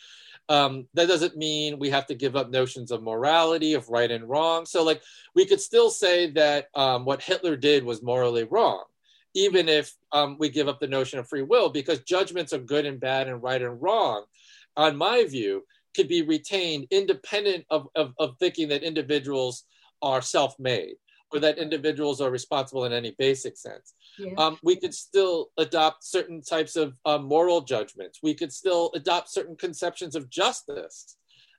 Um, 0.47 0.87
that 0.93 1.07
doesn't 1.07 1.35
mean 1.35 1.79
we 1.79 1.89
have 1.89 2.05
to 2.07 2.15
give 2.15 2.35
up 2.35 2.49
notions 2.49 2.91
of 2.91 3.01
morality, 3.01 3.73
of 3.73 3.89
right 3.89 4.11
and 4.11 4.29
wrong. 4.29 4.65
So, 4.65 4.83
like, 4.83 5.01
we 5.33 5.45
could 5.45 5.59
still 5.59 5.89
say 5.89 6.31
that 6.31 6.67
um, 6.75 7.05
what 7.05 7.23
Hitler 7.23 7.55
did 7.55 7.83
was 7.83 8.03
morally 8.03 8.43
wrong, 8.43 8.83
even 9.33 9.67
if 9.67 9.93
um, 10.11 10.37
we 10.39 10.49
give 10.49 10.67
up 10.67 10.79
the 10.79 10.87
notion 10.87 11.17
of 11.17 11.27
free 11.27 11.41
will, 11.41 11.69
because 11.69 11.99
judgments 12.01 12.53
of 12.53 12.67
good 12.67 12.85
and 12.85 12.99
bad 12.99 13.27
and 13.27 13.41
right 13.41 13.61
and 13.61 13.81
wrong, 13.81 14.25
on 14.77 14.95
my 14.95 15.25
view, 15.25 15.63
could 15.95 16.07
be 16.07 16.21
retained 16.21 16.87
independent 16.91 17.65
of, 17.69 17.87
of, 17.95 18.13
of 18.19 18.35
thinking 18.37 18.67
that 18.67 18.83
individuals 18.83 19.63
are 20.01 20.21
self 20.21 20.59
made 20.59 20.95
or 21.31 21.39
that 21.39 21.57
individuals 21.57 22.21
are 22.21 22.31
responsible 22.31 22.85
in 22.85 22.93
any 22.93 23.15
basic 23.17 23.57
sense. 23.57 23.93
Yeah. 24.17 24.33
Um, 24.37 24.57
we 24.63 24.75
could 24.75 24.93
still 24.93 25.49
adopt 25.57 26.03
certain 26.03 26.41
types 26.41 26.75
of 26.75 26.97
uh, 27.05 27.17
moral 27.17 27.61
judgments. 27.61 28.19
We 28.21 28.33
could 28.33 28.53
still 28.53 28.91
adopt 28.95 29.29
certain 29.29 29.55
conceptions 29.55 30.15
of 30.15 30.29
justice, 30.29 31.17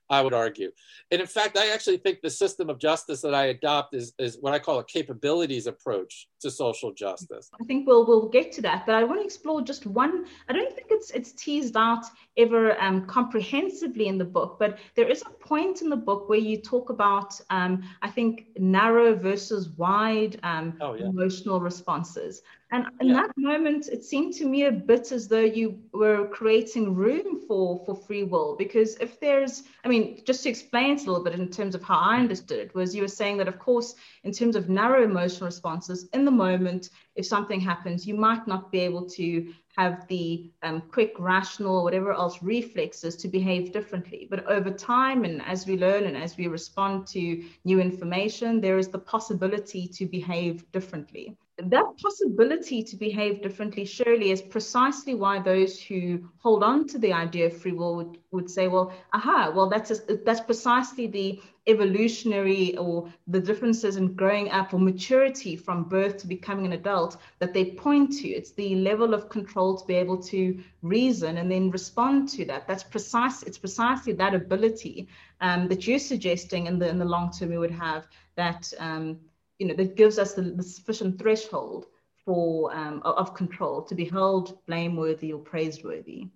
I 0.09 0.21
would 0.21 0.33
argue. 0.33 0.71
And 1.11 1.21
in 1.21 1.27
fact, 1.27 1.57
I 1.57 1.73
actually 1.73 1.97
think 1.97 2.21
the 2.21 2.29
system 2.29 2.69
of 2.69 2.79
justice 2.79 3.21
that 3.21 3.33
I 3.33 3.45
adopt 3.47 3.93
is, 3.93 4.13
is 4.19 4.37
what 4.39 4.53
I 4.53 4.59
call 4.59 4.79
a 4.79 4.83
capabilities 4.83 5.67
approach 5.67 6.27
to 6.41 6.51
social 6.51 6.93
justice. 6.93 7.49
I 7.59 7.63
think 7.65 7.87
we'll 7.87 8.05
we'll 8.05 8.29
get 8.29 8.51
to 8.53 8.61
that, 8.61 8.85
but 8.85 8.95
I 8.95 9.03
want 9.03 9.19
to 9.19 9.25
explore 9.25 9.61
just 9.61 9.85
one. 9.85 10.25
I 10.47 10.53
don't 10.53 10.73
think 10.73 10.87
it's 10.91 11.11
it's 11.11 11.31
teased 11.33 11.75
out 11.75 12.05
ever 12.37 12.79
um, 12.81 13.05
comprehensively 13.05 14.07
in 14.07 14.17
the 14.17 14.25
book, 14.25 14.57
but 14.59 14.79
there 14.95 15.09
is 15.09 15.23
a 15.23 15.29
point 15.29 15.81
in 15.81 15.89
the 15.89 15.95
book 15.95 16.29
where 16.29 16.39
you 16.39 16.57
talk 16.57 16.89
about 16.89 17.39
um, 17.49 17.83
I 18.01 18.09
think 18.09 18.47
narrow 18.57 19.15
versus 19.15 19.69
wide 19.69 20.39
um, 20.43 20.77
oh, 20.81 20.93
yeah. 20.93 21.05
emotional 21.05 21.59
responses. 21.59 22.41
And 22.69 22.85
in 22.99 23.07
yeah. 23.07 23.13
that 23.13 23.31
moment, 23.37 23.87
it 23.87 24.03
seemed 24.03 24.33
to 24.35 24.45
me 24.45 24.65
a 24.65 24.71
bit 24.71 25.13
as 25.13 25.29
though 25.29 25.39
you 25.39 25.79
were 25.93 26.27
creating 26.27 26.95
room 26.95 27.39
for, 27.47 27.81
for 27.85 27.95
free 27.95 28.23
will. 28.23 28.57
Because 28.57 28.97
if 28.97 29.21
there's, 29.21 29.63
I 29.85 29.87
mean, 29.87 30.21
just 30.25 30.43
to 30.43 30.49
explain 30.49 30.91
it 30.91 31.03
a 31.03 31.05
little 31.05 31.23
bit 31.23 31.39
in 31.39 31.49
terms 31.49 31.75
of 31.75 31.83
how 31.83 31.97
I 31.97 32.17
understood 32.17 32.59
it, 32.59 32.75
was 32.75 32.93
you 32.93 33.03
were 33.03 33.07
saying 33.07 33.37
that, 33.37 33.47
of 33.47 33.57
course, 33.57 33.95
in 34.25 34.33
terms 34.33 34.57
of 34.57 34.67
narrow 34.67 35.03
emotional 35.03 35.45
responses, 35.45 36.09
in 36.11 36.25
the 36.25 36.31
moment, 36.31 36.89
if 37.15 37.25
something 37.25 37.61
happens, 37.61 38.05
you 38.05 38.15
might 38.15 38.45
not 38.47 38.69
be 38.69 38.79
able 38.79 39.07
to 39.11 39.53
have 39.77 40.05
the 40.09 40.51
um, 40.61 40.81
quick, 40.91 41.13
rational, 41.19 41.77
or 41.77 41.83
whatever 41.83 42.11
else 42.11 42.43
reflexes 42.43 43.15
to 43.15 43.29
behave 43.29 43.71
differently. 43.71 44.27
But 44.29 44.45
over 44.45 44.71
time, 44.71 45.23
and 45.23 45.41
as 45.43 45.65
we 45.65 45.77
learn 45.77 46.03
and 46.03 46.17
as 46.17 46.35
we 46.35 46.47
respond 46.47 47.07
to 47.07 47.45
new 47.63 47.79
information, 47.79 48.59
there 48.59 48.77
is 48.77 48.89
the 48.89 48.99
possibility 48.99 49.87
to 49.87 50.05
behave 50.05 50.69
differently 50.73 51.37
that 51.57 51.85
possibility 52.01 52.83
to 52.83 52.95
behave 52.95 53.41
differently 53.41 53.83
surely 53.83 54.29
is 54.29 54.41
precisely 54.41 55.15
why 55.15 55.39
those 55.39 55.81
who 55.81 56.29
hold 56.37 56.63
on 56.63 56.87
to 56.87 56.99
the 56.99 57.11
idea 57.11 57.47
of 57.47 57.57
free 57.57 57.71
will 57.71 57.95
would, 57.95 58.17
would 58.31 58.49
say 58.49 58.67
well 58.67 58.93
aha 59.13 59.51
well 59.55 59.67
that's 59.67 59.89
a, 59.89 60.17
that's 60.23 60.41
precisely 60.41 61.07
the 61.07 61.41
evolutionary 61.67 62.77
or 62.77 63.09
the 63.27 63.39
differences 63.39 63.97
in 63.97 64.13
growing 64.13 64.49
up 64.51 64.73
or 64.73 64.79
maturity 64.79 65.55
from 65.55 65.83
birth 65.83 66.17
to 66.17 66.27
becoming 66.27 66.65
an 66.65 66.73
adult 66.73 67.17
that 67.39 67.53
they 67.53 67.65
point 67.65 68.11
to. 68.13 68.29
It's 68.29 68.51
the 68.51 68.75
level 68.75 69.13
of 69.13 69.29
control 69.29 69.77
to 69.77 69.85
be 69.85 69.95
able 69.95 70.17
to 70.23 70.57
reason 70.81 71.37
and 71.37 71.51
then 71.51 71.69
respond 71.69 72.29
to 72.29 72.45
that. 72.45 72.67
That's 72.67 72.83
precise 72.83 73.43
it's 73.43 73.57
precisely 73.57 74.13
that 74.13 74.33
ability 74.33 75.07
um, 75.41 75.67
that 75.67 75.85
you're 75.85 75.99
suggesting 75.99 76.67
in 76.67 76.79
the 76.79 76.87
in 76.87 76.97
the 76.97 77.05
long 77.05 77.31
term 77.31 77.49
we 77.49 77.57
would 77.57 77.71
have 77.71 78.07
that 78.35 78.71
um, 78.79 79.19
you 79.59 79.67
know, 79.67 79.73
that 79.75 79.95
gives 79.95 80.19
us 80.19 80.33
the, 80.33 80.41
the 80.41 80.63
sufficient 80.63 81.19
threshold 81.19 81.87
for 82.25 82.75
um, 82.75 83.01
of 83.03 83.33
control 83.33 83.81
to 83.83 83.95
be 83.95 84.05
held 84.05 84.57
blameworthy 84.67 85.31
or 85.31 85.39
praiseworthy. 85.39 86.27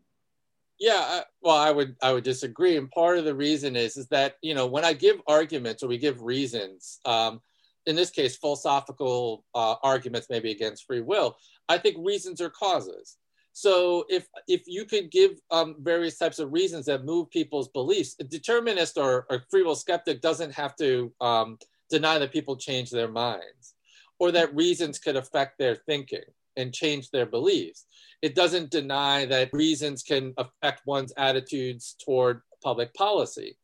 Yeah, 0.80 1.22
well, 1.44 1.58
I 1.58 1.70
would 1.70 1.96
I 2.02 2.12
would 2.12 2.24
disagree, 2.24 2.78
and 2.78 2.90
part 2.90 3.20
of 3.20 3.26
the 3.26 3.36
reason 3.36 3.76
is 3.76 3.98
is 3.98 4.08
that 4.08 4.38
you 4.42 4.56
know 4.56 4.66
when 4.66 4.84
I 4.84 4.94
give 4.94 5.22
arguments 5.28 5.84
or 5.84 5.88
we 5.88 6.00
give 6.00 6.24
reasons, 6.24 7.00
um, 7.06 7.40
in 7.86 7.96
this 7.96 8.10
case, 8.10 8.36
philosophical 8.36 9.46
uh, 9.54 9.76
arguments 9.84 10.28
maybe 10.30 10.50
against 10.50 10.86
free 10.86 11.02
will, 11.02 11.38
I 11.70 11.78
think 11.78 11.98
reasons 12.00 12.42
are 12.42 12.50
causes. 12.50 13.18
So 13.54 14.06
if 14.10 14.28
if 14.48 14.64
you 14.66 14.86
could 14.86 15.12
give 15.12 15.40
um, 15.52 15.76
various 15.82 16.18
types 16.18 16.40
of 16.40 16.52
reasons 16.52 16.86
that 16.86 17.06
move 17.06 17.30
people's 17.30 17.68
beliefs, 17.68 18.16
a 18.20 18.24
determinist 18.24 18.98
or, 18.98 19.28
or 19.30 19.44
free 19.52 19.64
will 19.64 19.76
skeptic 19.76 20.22
doesn't 20.22 20.54
have 20.54 20.76
to 20.78 21.12
um, 21.22 21.60
deny 21.92 22.18
that 22.18 22.34
people 22.34 22.56
change 22.58 22.90
their 22.90 23.08
minds 23.08 23.76
or 24.20 24.32
that 24.32 24.56
reasons 24.56 25.00
could 25.00 25.16
affect 25.16 25.58
their 25.58 25.76
thinking 25.76 26.24
and 26.58 26.74
change 26.74 27.10
their 27.10 27.26
beliefs. 27.26 27.86
It 28.22 28.36
doesn't 28.36 28.72
deny 28.72 29.26
that 29.26 29.54
reasons 29.54 30.04
can 30.04 30.34
affect 30.38 30.86
one's 30.86 31.14
attitudes 31.18 31.96
toward 32.04 32.42
public 32.64 32.94
policy. 32.94 33.58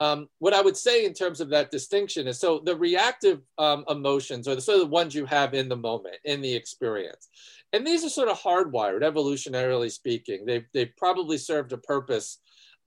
Um, 0.00 0.28
what 0.40 0.54
I 0.54 0.60
would 0.60 0.76
say 0.76 1.04
in 1.04 1.14
terms 1.14 1.40
of 1.40 1.50
that 1.50 1.70
distinction 1.70 2.26
is 2.26 2.40
so 2.40 2.60
the 2.64 2.74
reactive 2.74 3.40
um, 3.58 3.84
emotions 3.88 4.48
are 4.48 4.56
the 4.56 4.60
sort 4.60 4.80
of 4.80 4.86
the 4.86 4.90
ones 4.90 5.14
you 5.14 5.26
have 5.26 5.54
in 5.54 5.68
the 5.68 5.76
moment, 5.76 6.16
in 6.24 6.40
the 6.40 6.52
experience. 6.52 7.28
And 7.72 7.86
these 7.86 8.04
are 8.04 8.08
sort 8.08 8.28
of 8.28 8.40
hardwired, 8.40 9.02
evolutionarily 9.02 9.92
speaking. 9.92 10.44
They've, 10.44 10.66
they've 10.74 10.96
probably 10.96 11.38
served 11.38 11.72
a 11.72 11.78
purpose 11.78 12.38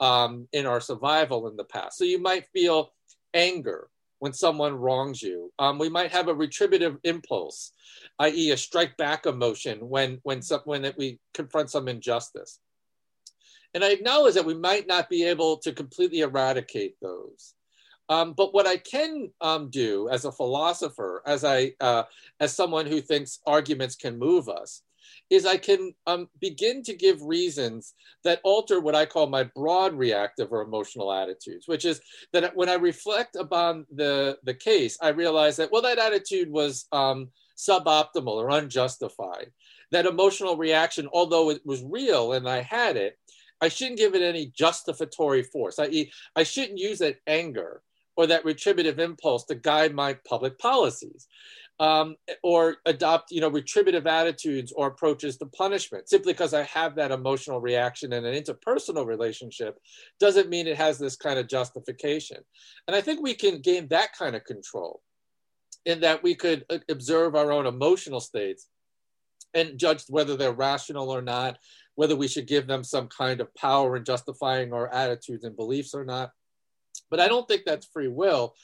um, 0.02 0.50
in 0.52 0.66
our 0.66 0.82
survival 0.82 1.48
in 1.48 1.56
the 1.56 1.64
past. 1.64 1.98
So 1.98 2.04
you 2.04 2.22
might 2.22 2.48
feel 2.48 2.92
anger 3.34 3.88
when 4.20 4.34
someone 4.34 4.76
wrongs 4.76 5.22
you. 5.22 5.52
Um, 5.60 5.78
we 5.78 5.90
might 5.90 6.12
have 6.12 6.28
a 6.28 6.34
retributive 6.34 6.98
impulse, 7.04 7.72
i.e., 8.20 8.52
a 8.52 8.58
strike 8.58 8.96
back 8.98 9.26
emotion 9.26 9.80
when 9.90 10.20
when 10.24 10.42
some, 10.42 10.62
when 10.66 10.92
we 10.98 11.20
confront 11.34 11.70
some 11.70 11.88
injustice. 11.88 12.60
And 13.74 13.84
I 13.84 13.90
acknowledge 13.90 14.36
that 14.36 14.46
we 14.46 14.56
might 14.56 14.88
not 14.88 15.10
be 15.10 15.26
able 15.26 15.58
to 15.58 15.74
completely 15.74 16.22
eradicate 16.22 16.96
those. 17.02 17.56
Um, 18.08 18.34
but 18.34 18.54
what 18.54 18.68
I 18.68 18.78
can 18.78 19.32
um, 19.42 19.70
do 19.70 20.08
as 20.10 20.26
a 20.26 20.32
philosopher, 20.32 21.22
as 21.26 21.44
I 21.44 21.74
uh, 21.82 22.04
as 22.40 22.56
someone 22.56 22.86
who 22.86 23.02
thinks 23.02 23.40
arguments 23.46 23.96
can 23.96 24.18
move 24.18 24.48
us, 24.48 24.84
is 25.30 25.46
I 25.46 25.58
can 25.58 25.94
um, 26.08 26.30
begin 26.40 26.84
to 26.84 26.94
give 26.94 27.22
reasons 27.22 27.94
that 28.24 28.42
alter 28.44 28.80
what 28.80 28.96
I 28.96 29.06
call 29.06 29.28
my 29.28 29.44
broad 29.44 29.94
reactive 29.94 30.52
or 30.52 30.62
emotional 30.62 31.12
attitudes, 31.12 31.68
which 31.68 31.86
is 31.86 32.02
that 32.34 32.56
when 32.56 32.70
I 32.70 32.76
reflect 32.76 33.36
upon 33.36 33.86
the, 33.94 34.38
the 34.44 34.54
case, 34.54 34.98
I 35.02 35.10
realize 35.10 35.58
that, 35.58 35.72
well, 35.72 35.82
that 35.84 36.00
attitude 36.00 36.50
was 36.50 36.86
um, 36.92 37.30
suboptimal 37.58 38.28
or 38.28 38.50
unjustified. 38.50 39.52
That 39.92 40.06
emotional 40.06 40.58
reaction, 40.58 41.08
although 41.14 41.50
it 41.50 41.62
was 41.66 41.84
real 41.84 42.34
and 42.34 42.48
I 42.50 42.62
had 42.62 42.98
it, 42.98 43.18
I 43.62 43.70
shouldn't 43.70 43.98
give 43.98 44.16
it 44.16 44.22
any 44.22 44.48
justificatory 44.48 45.44
force. 45.44 45.80
I, 45.80 46.10
I 46.36 46.44
shouldn't 46.44 46.80
use 46.80 47.00
that 47.00 47.18
anger 47.26 47.82
or 48.18 48.28
that 48.28 48.46
retributive 48.46 49.00
impulse 49.00 49.44
to 49.46 49.56
guide 49.56 49.94
my 49.94 50.14
public 50.28 50.58
policies 50.58 51.28
um, 51.80 52.16
or 52.44 52.78
adopt 52.86 53.32
you 53.32 53.42
know 53.42 53.50
retributive 53.50 54.08
attitudes 54.08 54.72
or 54.76 54.88
approaches 54.88 55.38
to 55.38 55.46
punishment. 55.48 56.08
Simply 56.08 56.34
because 56.34 56.54
i 56.54 56.64
have 56.64 56.96
that 56.96 57.12
emotional 57.12 57.60
reaction 57.60 58.14
in 58.14 58.26
an 58.26 58.34
interpersonal 58.34 59.06
relationship 59.06 59.78
doesn't 60.20 60.50
mean 60.50 60.68
it 60.68 60.78
has 60.78 60.98
this 60.98 61.16
kind 61.16 61.38
of 61.38 61.48
justification. 61.48 62.38
And 62.88 62.96
i 62.96 63.02
think 63.02 63.22
we 63.22 63.34
can 63.34 63.60
gain 63.60 63.88
that 63.90 64.10
kind 64.18 64.36
of 64.36 64.46
control 64.46 65.02
in 65.86 66.00
that 66.02 66.24
we 66.24 66.36
could 66.36 66.66
uh, 66.70 66.80
observe 66.90 67.36
our 67.36 67.52
own 67.52 67.66
emotional 67.66 68.20
states 68.20 68.68
and 69.54 69.78
judge 69.78 70.04
whether 70.10 70.36
they're 70.36 70.52
rational 70.52 71.10
or 71.10 71.22
not 71.22 71.58
whether 71.96 72.16
we 72.16 72.28
should 72.28 72.48
give 72.48 72.68
them 72.68 72.84
some 72.84 73.08
kind 73.08 73.40
of 73.40 73.54
power 73.56 73.96
in 73.96 74.04
justifying 74.04 74.74
our 74.74 74.94
attitudes 74.94 75.46
and 75.46 75.56
beliefs 75.56 75.94
or 75.94 76.04
not 76.04 76.32
but 77.10 77.20
i 77.20 77.28
don't 77.28 77.48
think 77.48 77.64
that's 77.66 77.86
free 77.88 78.08
will. 78.08 78.56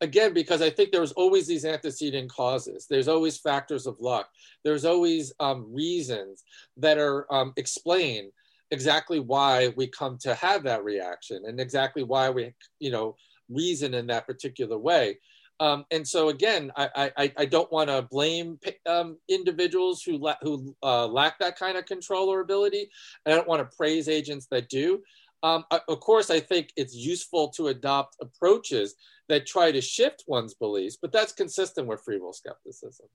Again 0.00 0.32
because 0.32 0.62
i 0.62 0.70
think 0.70 0.92
there's 0.92 1.12
always 1.12 1.48
these 1.48 1.64
antecedent 1.64 2.30
causes. 2.30 2.86
There's 2.88 3.08
always 3.08 3.36
factors 3.38 3.86
of 3.86 4.00
luck. 4.00 4.28
There's 4.64 4.84
always 4.84 5.32
um, 5.40 5.66
reasons 5.74 6.44
that 6.76 6.98
are 6.98 7.26
um, 7.34 7.52
explain 7.56 8.30
exactly 8.70 9.18
why 9.18 9.72
we 9.76 9.88
come 9.88 10.18
to 10.18 10.34
have 10.34 10.62
that 10.64 10.84
reaction 10.84 11.42
and 11.46 11.58
exactly 11.58 12.04
why 12.04 12.30
we 12.30 12.54
you 12.78 12.92
know 12.92 13.16
reason 13.48 13.94
in 13.94 14.06
that 14.08 14.26
particular 14.26 14.78
way. 14.78 15.18
Um, 15.60 15.84
and 15.90 16.06
so 16.06 16.28
again 16.28 16.70
i 16.76 17.10
i, 17.16 17.32
I 17.36 17.44
don't 17.44 17.72
want 17.72 17.88
to 17.90 18.02
blame 18.02 18.60
um, 18.86 19.18
individuals 19.28 20.02
who 20.04 20.16
la- 20.18 20.42
who 20.42 20.76
uh, 20.80 21.08
lack 21.08 21.40
that 21.40 21.58
kind 21.58 21.76
of 21.76 21.86
control 21.86 22.28
or 22.28 22.38
ability. 22.38 22.88
I 23.26 23.30
don't 23.30 23.48
want 23.48 23.68
to 23.68 23.76
praise 23.76 24.08
agents 24.08 24.46
that 24.52 24.68
do 24.68 25.02
um, 25.42 25.64
of 25.70 26.00
course 26.00 26.30
i 26.30 26.40
think 26.40 26.72
it's 26.76 26.94
useful 26.94 27.48
to 27.48 27.68
adopt 27.68 28.16
approaches 28.20 28.94
that 29.28 29.46
try 29.46 29.70
to 29.70 29.80
shift 29.80 30.24
one's 30.26 30.54
beliefs, 30.54 30.98
but 31.00 31.12
that's 31.12 31.32
consistent 31.32 31.86
with 31.86 32.02
free 32.02 32.18
will 32.18 32.32
skepticism. 32.32 33.06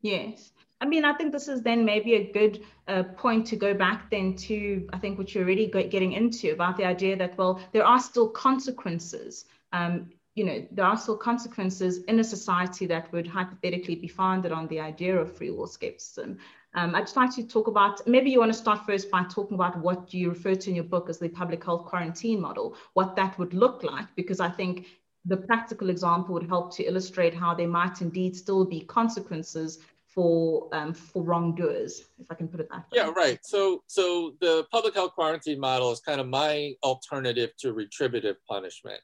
Yes. 0.00 0.52
I 0.80 0.86
mean, 0.86 1.04
I 1.04 1.12
think 1.14 1.32
this 1.32 1.48
is 1.48 1.62
then 1.62 1.84
maybe 1.84 2.14
a 2.14 2.32
good 2.32 2.64
uh, 2.86 3.02
point 3.02 3.46
to 3.48 3.56
go 3.56 3.74
back 3.74 4.10
then 4.10 4.36
to, 4.36 4.88
I 4.92 4.98
think, 4.98 5.18
what 5.18 5.34
you're 5.34 5.44
already 5.44 5.66
getting 5.66 6.12
into 6.12 6.52
about 6.52 6.76
the 6.76 6.84
idea 6.84 7.16
that, 7.16 7.36
well, 7.36 7.60
there 7.72 7.84
are 7.84 7.98
still 7.98 8.28
consequences. 8.28 9.44
Um, 9.72 10.10
you 10.36 10.44
know, 10.44 10.64
there 10.70 10.84
are 10.84 10.96
still 10.96 11.16
consequences 11.16 12.04
in 12.04 12.20
a 12.20 12.24
society 12.24 12.86
that 12.86 13.12
would 13.12 13.26
hypothetically 13.26 13.96
be 13.96 14.06
founded 14.06 14.52
on 14.52 14.68
the 14.68 14.78
idea 14.78 15.16
of 15.16 15.36
free 15.36 15.50
will 15.50 15.66
skepticism. 15.66 16.38
Um, 16.74 16.94
I'd 16.94 17.02
just 17.02 17.16
like 17.16 17.34
to 17.36 17.46
talk 17.46 17.66
about, 17.66 18.06
maybe 18.06 18.30
you 18.30 18.40
want 18.40 18.52
to 18.52 18.58
start 18.58 18.84
first 18.84 19.10
by 19.10 19.24
talking 19.24 19.54
about 19.54 19.78
what 19.78 20.12
you 20.12 20.28
refer 20.28 20.54
to 20.54 20.70
in 20.70 20.76
your 20.76 20.84
book 20.84 21.08
as 21.08 21.18
the 21.18 21.28
public 21.28 21.64
health 21.64 21.86
quarantine 21.86 22.40
model, 22.40 22.76
what 22.92 23.16
that 23.16 23.38
would 23.38 23.54
look 23.54 23.82
like, 23.82 24.06
because 24.16 24.38
I 24.38 24.50
think 24.50 24.86
the 25.24 25.36
practical 25.36 25.90
example 25.90 26.34
would 26.34 26.46
help 26.46 26.74
to 26.76 26.84
illustrate 26.84 27.34
how 27.34 27.54
there 27.54 27.68
might 27.68 28.00
indeed 28.02 28.36
still 28.36 28.64
be 28.64 28.80
consequences 28.80 29.78
for 30.06 30.68
um, 30.72 30.94
for 30.94 31.22
wrongdoers, 31.22 32.04
if 32.18 32.30
I 32.30 32.34
can 32.34 32.48
put 32.48 32.60
it 32.60 32.68
that 32.70 32.78
way. 32.78 32.94
Yeah, 32.94 33.10
right. 33.10 33.38
So 33.42 33.82
so 33.86 34.32
the 34.40 34.66
public 34.72 34.94
health 34.94 35.12
quarantine 35.12 35.60
model 35.60 35.92
is 35.92 36.00
kind 36.00 36.20
of 36.20 36.26
my 36.26 36.74
alternative 36.82 37.50
to 37.60 37.72
retributive 37.72 38.36
punishment. 38.48 39.00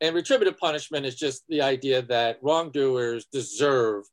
And 0.00 0.14
retributive 0.14 0.58
punishment 0.58 1.04
is 1.04 1.16
just 1.16 1.44
the 1.48 1.62
idea 1.62 2.02
that 2.02 2.38
wrongdoers 2.42 3.26
deserve 3.26 4.04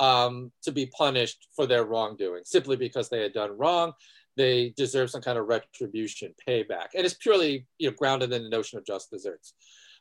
um, 0.00 0.50
to 0.62 0.72
be 0.72 0.86
punished 0.86 1.46
for 1.54 1.66
their 1.66 1.84
wrongdoing 1.84 2.42
simply 2.44 2.76
because 2.76 3.08
they 3.08 3.22
had 3.22 3.34
done 3.34 3.56
wrong. 3.56 3.92
They 4.36 4.72
deserve 4.76 5.10
some 5.10 5.20
kind 5.20 5.38
of 5.38 5.46
retribution, 5.46 6.34
payback, 6.48 6.88
and 6.96 7.04
it's 7.04 7.14
purely 7.14 7.66
you 7.78 7.90
know 7.90 7.96
grounded 7.96 8.32
in 8.32 8.42
the 8.42 8.48
notion 8.48 8.78
of 8.78 8.86
just 8.86 9.10
deserts. 9.10 9.54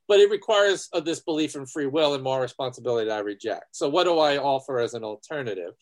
but 0.08 0.20
it 0.20 0.32
requires 0.32 0.90
a, 0.94 1.02
this 1.02 1.20
belief 1.20 1.56
in 1.56 1.66
free 1.68 1.86
will 1.86 2.16
and 2.16 2.24
moral 2.24 2.42
responsibility 2.42 3.08
that 3.08 3.18
I 3.18 3.20
reject. 3.20 3.76
So, 3.76 3.90
what 3.90 4.06
do 4.06 4.18
I 4.18 4.38
offer 4.38 4.80
as 4.80 4.94
an 4.94 5.04
alternative? 5.04 5.74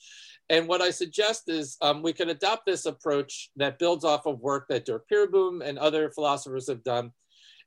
And 0.49 0.67
what 0.67 0.81
I 0.81 0.91
suggest 0.91 1.49
is 1.49 1.77
um, 1.81 2.01
we 2.01 2.13
can 2.13 2.29
adopt 2.29 2.65
this 2.65 2.85
approach 2.85 3.51
that 3.57 3.79
builds 3.79 4.05
off 4.05 4.25
of 4.25 4.39
work 4.39 4.67
that 4.69 4.85
Derk 4.85 5.01
Pereboom 5.11 5.61
and 5.63 5.77
other 5.77 6.09
philosophers 6.09 6.67
have 6.69 6.83
done. 6.83 7.11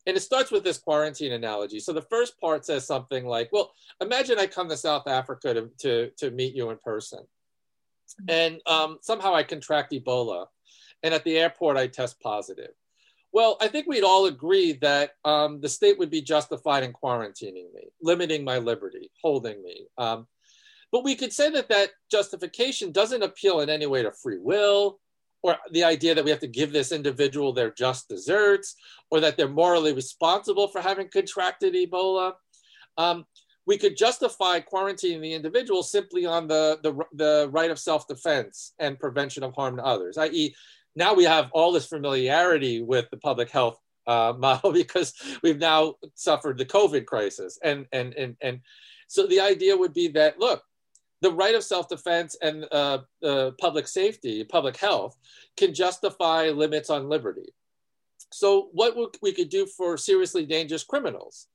And 0.06 0.16
it 0.16 0.20
starts 0.20 0.50
with 0.50 0.64
this 0.64 0.78
quarantine 0.78 1.32
analogy. 1.32 1.78
So 1.78 1.92
the 1.92 2.02
first 2.02 2.40
part 2.40 2.64
says 2.64 2.86
something 2.86 3.26
like, 3.26 3.50
well, 3.52 3.72
imagine 4.00 4.38
I 4.38 4.46
come 4.46 4.68
to 4.68 4.76
South 4.76 5.06
Africa 5.06 5.54
to, 5.54 5.70
to, 5.80 6.10
to 6.18 6.30
meet 6.30 6.54
you 6.54 6.70
in 6.70 6.78
person. 6.78 7.20
And 8.28 8.60
um, 8.66 8.98
somehow 9.02 9.34
I 9.34 9.42
contract 9.42 9.92
Ebola. 9.92 10.46
And 11.02 11.14
at 11.14 11.24
the 11.24 11.38
airport, 11.38 11.76
I 11.76 11.86
test 11.86 12.20
positive. 12.20 12.70
Well, 13.32 13.56
I 13.60 13.68
think 13.68 13.86
we'd 13.86 14.04
all 14.04 14.26
agree 14.26 14.72
that 14.80 15.12
um, 15.24 15.60
the 15.60 15.68
state 15.68 15.98
would 15.98 16.10
be 16.10 16.20
justified 16.20 16.82
in 16.82 16.92
quarantining 16.92 17.72
me, 17.72 17.92
limiting 18.02 18.44
my 18.44 18.58
liberty, 18.58 19.10
holding 19.22 19.62
me. 19.62 19.86
Um, 19.96 20.26
but 20.90 21.04
we 21.04 21.14
could 21.14 21.32
say 21.32 21.50
that 21.50 21.68
that 21.68 21.90
justification 22.10 22.90
doesn't 22.90 23.22
appeal 23.22 23.60
in 23.60 23.70
any 23.70 23.86
way 23.86 24.02
to 24.02 24.10
free 24.10 24.38
will 24.38 24.98
or 25.42 25.56
the 25.72 25.84
idea 25.84 26.14
that 26.14 26.24
we 26.24 26.30
have 26.30 26.40
to 26.40 26.46
give 26.46 26.72
this 26.72 26.92
individual 26.92 27.52
their 27.52 27.70
just 27.70 28.08
deserts 28.08 28.76
or 29.10 29.20
that 29.20 29.36
they're 29.36 29.48
morally 29.48 29.92
responsible 29.92 30.68
for 30.68 30.80
having 30.80 31.08
contracted 31.08 31.74
Ebola. 31.74 32.32
Um, 32.98 33.24
we 33.66 33.78
could 33.78 33.96
justify 33.96 34.60
quarantining 34.60 35.20
the 35.20 35.32
individual 35.32 35.82
simply 35.82 36.26
on 36.26 36.48
the, 36.48 36.78
the, 36.82 36.94
the 37.14 37.48
right 37.52 37.70
of 37.70 37.78
self 37.78 38.06
defense 38.06 38.74
and 38.78 38.98
prevention 38.98 39.42
of 39.42 39.54
harm 39.54 39.76
to 39.76 39.84
others, 39.84 40.18
i.e., 40.18 40.54
now 40.96 41.14
we 41.14 41.24
have 41.24 41.50
all 41.52 41.72
this 41.72 41.86
familiarity 41.86 42.82
with 42.82 43.08
the 43.10 43.16
public 43.16 43.50
health 43.50 43.78
uh, 44.06 44.34
model 44.38 44.72
because 44.72 45.14
we've 45.42 45.58
now 45.58 45.94
suffered 46.14 46.58
the 46.58 46.66
COVID 46.66 47.06
crisis. 47.06 47.58
And, 47.62 47.86
and, 47.92 48.14
and, 48.14 48.36
and 48.40 48.60
so 49.06 49.26
the 49.26 49.40
idea 49.40 49.76
would 49.76 49.94
be 49.94 50.08
that, 50.08 50.38
look, 50.38 50.62
the 51.20 51.32
right 51.32 51.54
of 51.54 51.64
self-defense 51.64 52.36
and 52.42 52.66
uh, 52.72 52.98
uh, 53.22 53.50
public 53.60 53.86
safety, 53.86 54.44
public 54.44 54.76
health, 54.76 55.16
can 55.56 55.74
justify 55.74 56.48
limits 56.50 56.90
on 56.90 57.08
liberty. 57.08 57.52
So, 58.32 58.68
what 58.72 58.96
we 59.22 59.32
could 59.32 59.48
do 59.48 59.66
for 59.66 59.96
seriously 59.96 60.46
dangerous 60.46 60.84
criminals, 60.84 61.48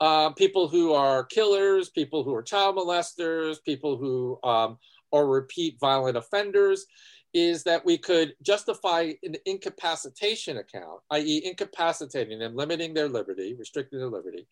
uh, 0.00 0.30
people 0.30 0.68
who 0.68 0.92
are 0.92 1.24
killers, 1.24 1.90
people 1.90 2.24
who 2.24 2.34
are 2.34 2.42
child 2.42 2.76
molesters, 2.76 3.62
people 3.64 3.96
who 3.96 4.38
um, 4.42 4.78
are 5.12 5.26
repeat 5.26 5.78
violent 5.78 6.16
offenders, 6.16 6.86
is 7.34 7.62
that 7.64 7.84
we 7.84 7.96
could 7.96 8.34
justify 8.42 9.12
an 9.22 9.36
incapacitation 9.46 10.58
account, 10.58 11.00
i.e., 11.10 11.42
incapacitating 11.44 12.38
them, 12.38 12.54
limiting 12.54 12.92
their 12.92 13.08
liberty, 13.08 13.54
restricting 13.58 13.98
their 13.98 14.08
liberty, 14.08 14.46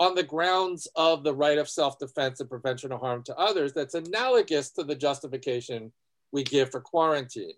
on 0.00 0.14
the 0.14 0.22
grounds 0.22 0.88
of 0.96 1.22
the 1.24 1.34
right 1.34 1.58
of 1.58 1.68
self 1.68 1.98
defense 1.98 2.40
and 2.40 2.50
prevention 2.50 2.92
of 2.92 3.00
harm 3.00 3.22
to 3.24 3.36
others 3.36 3.72
that's 3.72 3.94
analogous 3.94 4.70
to 4.70 4.84
the 4.84 4.94
justification 4.94 5.92
we 6.32 6.42
give 6.42 6.70
for 6.70 6.80
quarantine. 6.80 7.54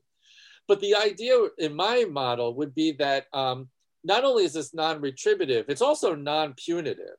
But 0.66 0.80
the 0.80 0.94
idea 0.94 1.36
in 1.58 1.74
my 1.74 2.04
model 2.10 2.54
would 2.54 2.74
be 2.74 2.92
that 2.92 3.26
um, 3.32 3.68
not 4.02 4.24
only 4.24 4.44
is 4.44 4.52
this 4.52 4.74
non 4.74 5.00
retributive, 5.00 5.66
it's 5.68 5.82
also 5.82 6.14
non 6.14 6.54
punitive 6.54 7.16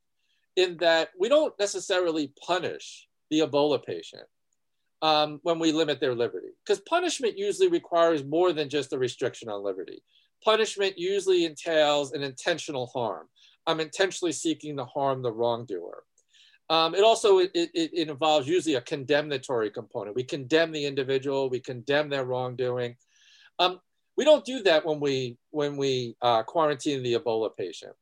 in 0.55 0.77
that 0.77 1.09
we 1.19 1.29
don't 1.29 1.57
necessarily 1.59 2.31
punish 2.45 3.07
the 3.29 3.39
Ebola 3.39 3.83
patient 3.83 4.23
um, 5.01 5.39
when 5.43 5.59
we 5.59 5.71
limit 5.71 5.99
their 5.99 6.15
liberty. 6.15 6.49
Because 6.65 6.81
punishment 6.81 7.37
usually 7.37 7.67
requires 7.67 8.23
more 8.23 8.53
than 8.53 8.69
just 8.69 8.93
a 8.93 8.97
restriction 8.97 9.49
on 9.49 9.63
liberty. 9.63 10.01
Punishment 10.43 10.97
usually 10.97 11.45
entails 11.45 12.13
an 12.13 12.23
intentional 12.23 12.87
harm. 12.87 13.27
I'm 13.67 13.79
intentionally 13.79 14.31
seeking 14.31 14.77
to 14.77 14.85
harm 14.85 15.21
the 15.21 15.31
wrongdoer. 15.31 16.03
Um, 16.69 16.95
it 16.95 17.03
also 17.03 17.39
it, 17.39 17.51
it, 17.53 17.69
it, 17.73 18.09
involves 18.09 18.47
usually 18.47 18.75
a 18.75 18.81
condemnatory 18.81 19.69
component. 19.69 20.15
We 20.15 20.23
condemn 20.23 20.71
the 20.71 20.85
individual, 20.85 21.49
we 21.49 21.59
condemn 21.59 22.09
their 22.09 22.25
wrongdoing. 22.25 22.95
Um, 23.59 23.79
we 24.17 24.25
don't 24.25 24.45
do 24.45 24.63
that 24.63 24.85
when 24.85 24.99
we 24.99 25.37
when 25.51 25.77
we 25.77 26.15
uh, 26.21 26.41
quarantine 26.43 27.03
the 27.03 27.13
Ebola 27.13 27.55
patient. 27.55 27.93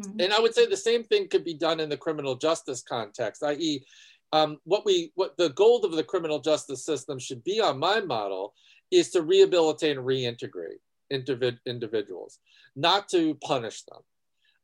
Mm-hmm. 0.00 0.20
And 0.20 0.32
I 0.32 0.40
would 0.40 0.54
say 0.54 0.66
the 0.66 0.76
same 0.76 1.04
thing 1.04 1.28
could 1.28 1.44
be 1.44 1.54
done 1.54 1.78
in 1.78 1.88
the 1.88 1.96
criminal 1.96 2.34
justice 2.34 2.82
context, 2.82 3.42
i.e., 3.44 3.84
um, 4.32 4.58
what 4.64 4.84
we 4.84 5.12
what 5.14 5.36
the 5.36 5.50
goal 5.50 5.84
of 5.84 5.92
the 5.92 6.02
criminal 6.02 6.40
justice 6.40 6.84
system 6.84 7.18
should 7.18 7.44
be 7.44 7.60
on 7.60 7.78
my 7.78 8.00
model 8.00 8.54
is 8.90 9.10
to 9.10 9.22
rehabilitate 9.22 9.96
and 9.96 10.06
reintegrate 10.06 10.80
individ- 11.12 11.58
individuals, 11.66 12.38
not 12.74 13.08
to 13.10 13.34
punish 13.36 13.82
them. 13.82 14.00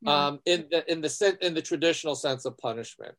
Um, 0.06 0.40
in 0.46 0.66
the 0.70 0.90
in 0.90 1.00
the 1.00 1.38
in 1.40 1.54
the 1.54 1.62
traditional 1.62 2.14
sense 2.14 2.44
of 2.44 2.56
punishment. 2.58 3.14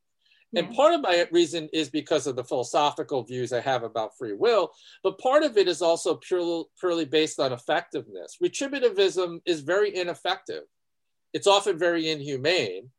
Yeah. 0.51 0.61
And 0.61 0.75
part 0.75 0.93
of 0.93 1.01
my 1.01 1.27
reason 1.31 1.69
is 1.73 1.89
because 1.89 2.25
of 2.25 2.35
the 2.35 2.43
philosophical 2.43 3.23
views 3.23 3.53
I 3.53 3.59
have 3.59 3.83
about 3.83 4.17
free 4.17 4.33
will, 4.33 4.71
but 5.03 5.19
part 5.19 5.43
of 5.43 5.57
it 5.57 5.67
is 5.67 5.81
also 5.81 6.15
purely, 6.15 6.63
purely 6.79 7.05
based 7.05 7.39
on 7.39 7.53
effectiveness. 7.53 8.37
Retributivism 8.43 9.41
is 9.45 9.61
very 9.61 9.95
ineffective. 9.95 10.63
It's 11.33 11.45
often 11.45 11.77
very 11.77 12.09
inhumane. 12.09 12.89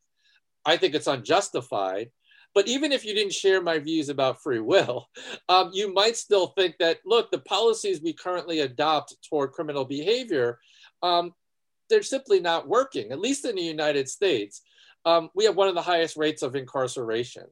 I 0.64 0.76
think 0.76 0.94
it's 0.94 1.08
unjustified. 1.08 2.10
But 2.54 2.68
even 2.68 2.90
if 2.92 3.04
you 3.04 3.14
didn't 3.14 3.32
share 3.32 3.62
my 3.62 3.78
views 3.78 4.08
about 4.08 4.42
free 4.42 4.60
will, 4.60 5.08
um, 5.48 5.70
you 5.72 5.92
might 5.92 6.16
still 6.16 6.48
think 6.48 6.76
that, 6.78 6.98
look, 7.04 7.30
the 7.30 7.38
policies 7.40 8.00
we 8.00 8.12
currently 8.12 8.60
adopt 8.60 9.16
toward 9.28 9.52
criminal 9.52 9.84
behavior 9.84 10.58
um, 11.02 11.32
they're 11.90 12.02
simply 12.02 12.40
not 12.40 12.68
working. 12.68 13.12
At 13.12 13.20
least 13.20 13.44
in 13.44 13.56
the 13.56 13.62
United 13.62 14.08
States, 14.08 14.62
um, 15.04 15.28
we 15.34 15.44
have 15.44 15.56
one 15.56 15.68
of 15.68 15.74
the 15.74 15.82
highest 15.82 16.16
rates 16.16 16.42
of 16.42 16.56
incarceration 16.56 17.44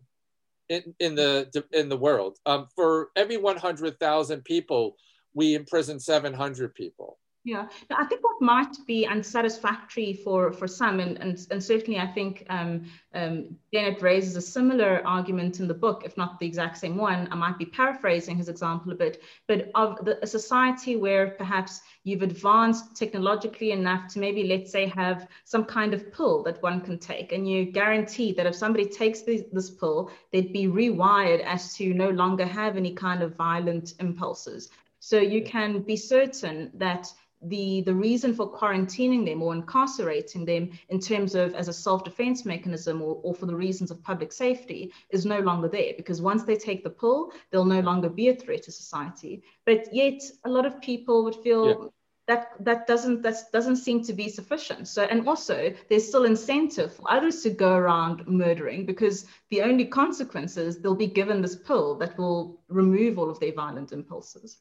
in, 0.69 0.95
in 1.01 1.15
the 1.15 1.65
in 1.73 1.89
the 1.89 1.97
world. 1.97 2.39
Um, 2.47 2.69
for 2.75 3.11
every 3.17 3.37
100,000 3.37 4.45
people, 4.45 4.97
we 5.35 5.55
imprison 5.55 6.01
700 6.01 6.75
people. 6.75 7.19
Yeah, 7.45 7.67
I 7.91 8.05
think 8.05 8.23
what 8.23 8.43
might 8.43 8.77
be 8.87 9.07
unsatisfactory 9.07 10.13
for, 10.13 10.53
for 10.53 10.69
some, 10.69 11.01
and, 11.01 11.17
and, 11.19 11.47
and 11.51 11.65
certainly 11.65 11.99
I 11.99 12.07
think 12.07 12.45
um, 12.51 12.85
um, 13.15 13.57
Dennett 13.73 14.03
raises 14.03 14.37
a 14.37 14.43
similar 14.43 15.01
argument 15.07 15.59
in 15.59 15.67
the 15.67 15.73
book, 15.73 16.03
if 16.05 16.15
not 16.19 16.39
the 16.39 16.47
exact 16.47 16.77
same 16.77 16.97
one. 16.99 17.27
I 17.31 17.37
might 17.37 17.57
be 17.57 17.65
paraphrasing 17.65 18.37
his 18.37 18.51
example 18.51 18.93
a 18.93 18.97
bit, 18.97 19.23
but 19.47 19.71
of 19.75 20.05
the, 20.05 20.23
a 20.23 20.27
society 20.27 20.97
where 20.97 21.29
perhaps 21.39 21.81
you've 22.05 22.21
advanced 22.21 22.97
technologically 22.97 23.71
enough 23.71 24.13
to 24.13 24.19
maybe, 24.19 24.45
let's 24.45 24.71
say, 24.71 24.87
have 24.87 25.27
some 25.45 25.65
kind 25.65 25.95
of 25.95 26.13
pill 26.13 26.43
that 26.43 26.63
one 26.63 26.83
can 26.83 26.99
take, 26.99 27.33
and 27.33 27.49
you 27.49 27.65
guarantee 27.65 28.33
that 28.35 28.47
if 28.47 28.55
somebody 28.57 28.85
takes 28.85 29.23
this, 29.23 29.45
this 29.53 29.71
pill, 29.71 30.11
they'd 30.33 30.53
be 30.53 30.67
rewired 30.67 31.43
as 31.45 31.73
to 31.77 31.95
no 31.95 32.11
longer 32.11 32.45
have 32.45 32.77
any 32.77 32.93
kind 32.93 33.23
of 33.23 33.37
violent 33.37 33.95
impulses. 34.01 34.69
So 35.01 35.19
you 35.19 35.45
can 35.45 35.81
be 35.83 35.97
certain 35.97 36.73
that 36.75 37.11
the, 37.43 37.83
the 37.83 37.95
reason 37.95 38.35
for 38.35 38.51
quarantining 38.51 39.25
them 39.25 39.43
or 39.43 39.55
incarcerating 39.55 40.45
them 40.45 40.71
in 40.89 40.99
terms 40.99 41.35
of 41.35 41.55
as 41.55 41.69
a 41.69 41.73
self-defense 41.73 42.45
mechanism 42.45 43.01
or, 43.01 43.21
or 43.23 43.35
for 43.35 43.47
the 43.47 43.55
reasons 43.55 43.91
of 43.91 44.03
public 44.03 44.33
safety 44.33 44.93
is 45.11 45.25
no 45.25 45.39
longer 45.41 45.69
there 45.69 45.93
because 45.97 46.21
once 46.21 46.43
they 46.43 46.57
take 46.57 46.83
the 46.83 46.91
pill, 46.91 47.33
they'll 47.51 47.65
no 47.65 47.81
longer 47.81 48.09
be 48.09 48.29
a 48.29 48.35
threat 48.35 48.65
to 48.65 48.73
society. 48.73 49.43
But 49.65 49.95
yet 49.95 50.23
a 50.45 50.49
lot 50.49 50.67
of 50.67 50.81
people 50.81 51.25
would 51.25 51.37
feel 51.37 51.67
yeah. 51.67 51.89
that 52.27 52.49
that 52.61 52.87
doesn't 52.89 53.23
that 53.23 53.37
doesn't 53.53 53.77
seem 53.77 54.03
to 54.05 54.13
be 54.13 54.29
sufficient. 54.29 54.89
So 54.89 55.05
and 55.05 55.29
also 55.29 55.73
there's 55.89 56.09
still 56.09 56.25
incentive 56.25 56.95
for 56.95 57.11
others 57.11 57.43
to 57.43 57.51
go 57.51 57.75
around 57.75 58.27
murdering 58.27 58.85
because 58.85 59.27
the 59.51 59.63
only 59.63 59.85
consequences 59.85 60.81
they'll 60.81 60.97
be 60.97 61.07
given 61.07 61.41
this 61.41 61.57
pill 61.57 61.95
that 61.99 62.19
will 62.19 62.61
remove 62.69 63.19
all 63.19 63.31
of 63.31 63.39
their 63.39 63.53
violent 63.53 63.93
impulses. 63.93 64.59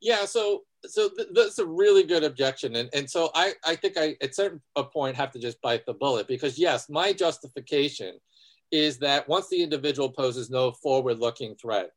Yeah, 0.00 0.24
so 0.24 0.62
so 0.86 1.10
th- 1.10 1.28
that's 1.32 1.58
a 1.58 1.66
really 1.66 2.04
good 2.04 2.24
objection, 2.24 2.76
and 2.76 2.88
and 2.92 3.08
so 3.08 3.30
I 3.34 3.54
I 3.64 3.76
think 3.76 3.96
I 3.96 4.16
at 4.22 4.34
certain 4.34 4.60
a 4.76 4.84
point 4.84 5.16
have 5.16 5.30
to 5.32 5.38
just 5.38 5.60
bite 5.60 5.86
the 5.86 5.94
bullet 5.94 6.28
because 6.28 6.58
yes, 6.58 6.88
my 6.88 7.12
justification 7.12 8.18
is 8.70 8.98
that 8.98 9.28
once 9.28 9.48
the 9.48 9.62
individual 9.62 10.10
poses 10.10 10.50
no 10.50 10.72
forward-looking 10.72 11.56
threat, 11.56 11.90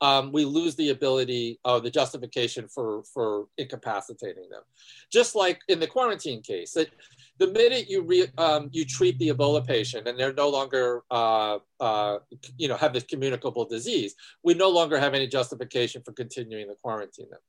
um, 0.00 0.32
we 0.32 0.44
lose 0.44 0.74
the 0.74 0.90
ability 0.90 1.58
of 1.64 1.82
the 1.82 1.90
justification 1.90 2.68
for 2.68 3.02
for 3.04 3.46
incapacitating 3.56 4.48
them, 4.50 4.62
just 5.10 5.34
like 5.34 5.60
in 5.68 5.80
the 5.80 5.86
quarantine 5.86 6.42
case. 6.42 6.72
That 6.72 6.90
the 7.38 7.46
minute 7.46 7.88
you 7.88 8.02
re, 8.02 8.26
um, 8.36 8.68
you 8.72 8.84
treat 8.84 9.18
the 9.18 9.28
Ebola 9.28 9.66
patient 9.66 10.06
and 10.06 10.18
they're 10.18 10.34
no 10.34 10.50
longer 10.50 11.02
uh, 11.10 11.58
uh, 11.80 12.18
you 12.58 12.68
know 12.68 12.76
have 12.76 12.92
this 12.92 13.04
communicable 13.04 13.64
disease, 13.64 14.14
we 14.44 14.52
no 14.52 14.68
longer 14.68 14.98
have 14.98 15.14
any 15.14 15.26
justification 15.26 16.02
for 16.04 16.12
continuing 16.12 16.68
to 16.68 16.74
quarantine 16.74 17.30
them. 17.30 17.40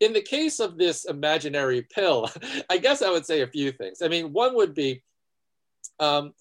In 0.00 0.12
the 0.12 0.22
case 0.22 0.60
of 0.60 0.78
this 0.78 1.04
imaginary 1.04 1.82
pill, 1.82 2.30
I 2.70 2.78
guess 2.78 3.02
I 3.02 3.10
would 3.10 3.26
say 3.26 3.42
a 3.42 3.46
few 3.46 3.72
things. 3.72 4.02
I 4.02 4.08
mean, 4.08 4.32
one 4.32 4.54
would 4.54 4.74
be, 4.74 5.02
um, 5.98 6.34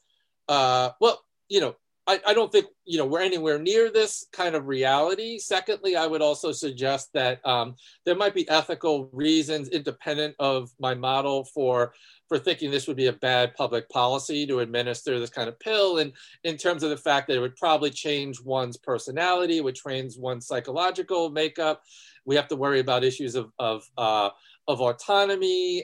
uh, 0.48 0.92
well, 1.02 1.22
you 1.50 1.62
know, 1.62 1.76
I, 2.08 2.22
I 2.26 2.34
don't 2.34 2.52
think 2.52 2.68
you 2.86 2.98
know 2.98 3.06
we're 3.06 3.22
anywhere 3.22 3.60
near 3.60 3.92
this 3.92 4.26
kind 4.32 4.56
of 4.56 4.68
reality. 4.68 5.38
Secondly, 5.38 5.96
I 5.96 6.08
would 6.08 6.22
also 6.22 6.52
suggest 6.52 7.10
that 7.14 7.46
um, 7.46 7.76
there 8.06 8.16
might 8.16 8.34
be 8.34 8.48
ethical 8.50 9.10
reasons 9.12 9.70
independent 9.70 10.36
of 10.40 10.70
my 10.80 10.96
model 10.96 11.44
for 11.44 11.94
for 12.30 12.38
thinking 12.38 12.72
this 12.72 12.88
would 12.88 12.98
be 12.98 13.08
a 13.08 13.14
bad 13.14 13.54
public 13.56 13.90
policy 13.90 14.46
to 14.48 14.60
administer 14.60 15.20
this 15.20 15.30
kind 15.30 15.48
of 15.48 15.60
pill 15.60 16.00
and 16.00 16.12
in 16.44 16.58
terms 16.58 16.84
of 16.84 16.90
the 16.90 16.98
fact 16.98 17.28
that 17.28 17.38
it 17.38 17.40
would 17.40 17.56
probably 17.56 17.90
change 17.90 18.42
one's 18.42 18.76
personality 18.76 19.62
would 19.62 19.76
change 19.76 20.18
one's 20.18 20.46
psychological 20.46 21.30
makeup 21.30 21.82
we 22.26 22.36
have 22.36 22.50
to 22.50 22.58
worry 22.58 22.82
about 22.82 23.06
issues 23.06 23.36
of, 23.36 23.52
of 23.58 23.84
uh, 23.98 24.30
of 24.68 24.82
autonomy 24.82 25.84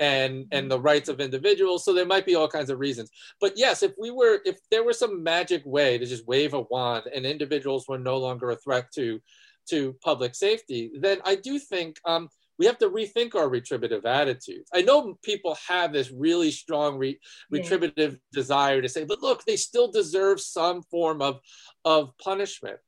and 0.00 0.46
and 0.52 0.70
the 0.70 0.80
rights 0.80 1.08
of 1.08 1.20
individuals 1.20 1.84
so 1.84 1.92
there 1.92 2.06
might 2.06 2.26
be 2.26 2.34
all 2.34 2.48
kinds 2.48 2.70
of 2.70 2.78
reasons 2.78 3.10
but 3.40 3.52
yes 3.56 3.82
if 3.82 3.92
we 3.98 4.10
were 4.10 4.40
if 4.44 4.58
there 4.70 4.84
were 4.84 4.92
some 4.92 5.22
magic 5.22 5.62
way 5.64 5.98
to 5.98 6.06
just 6.06 6.26
wave 6.26 6.54
a 6.54 6.60
wand 6.62 7.04
and 7.14 7.24
individuals 7.24 7.86
were 7.88 7.98
no 7.98 8.16
longer 8.18 8.50
a 8.50 8.56
threat 8.56 8.86
to 8.92 9.20
to 9.68 9.94
public 10.04 10.34
safety 10.34 10.90
then 11.00 11.18
i 11.24 11.34
do 11.34 11.58
think 11.58 11.98
um, 12.04 12.28
we 12.58 12.66
have 12.66 12.78
to 12.78 12.90
rethink 12.90 13.34
our 13.34 13.48
retributive 13.48 14.06
attitudes. 14.06 14.70
I 14.72 14.82
know 14.82 15.18
people 15.22 15.56
have 15.68 15.92
this 15.92 16.10
really 16.10 16.50
strong 16.50 16.98
re- 16.98 17.18
retributive 17.50 18.12
yeah. 18.12 18.18
desire 18.32 18.80
to 18.80 18.88
say, 18.88 19.04
but 19.04 19.22
look, 19.22 19.44
they 19.44 19.56
still 19.56 19.90
deserve 19.90 20.40
some 20.40 20.82
form 20.82 21.20
of, 21.20 21.40
of 21.84 22.10
punishment. 22.22 22.78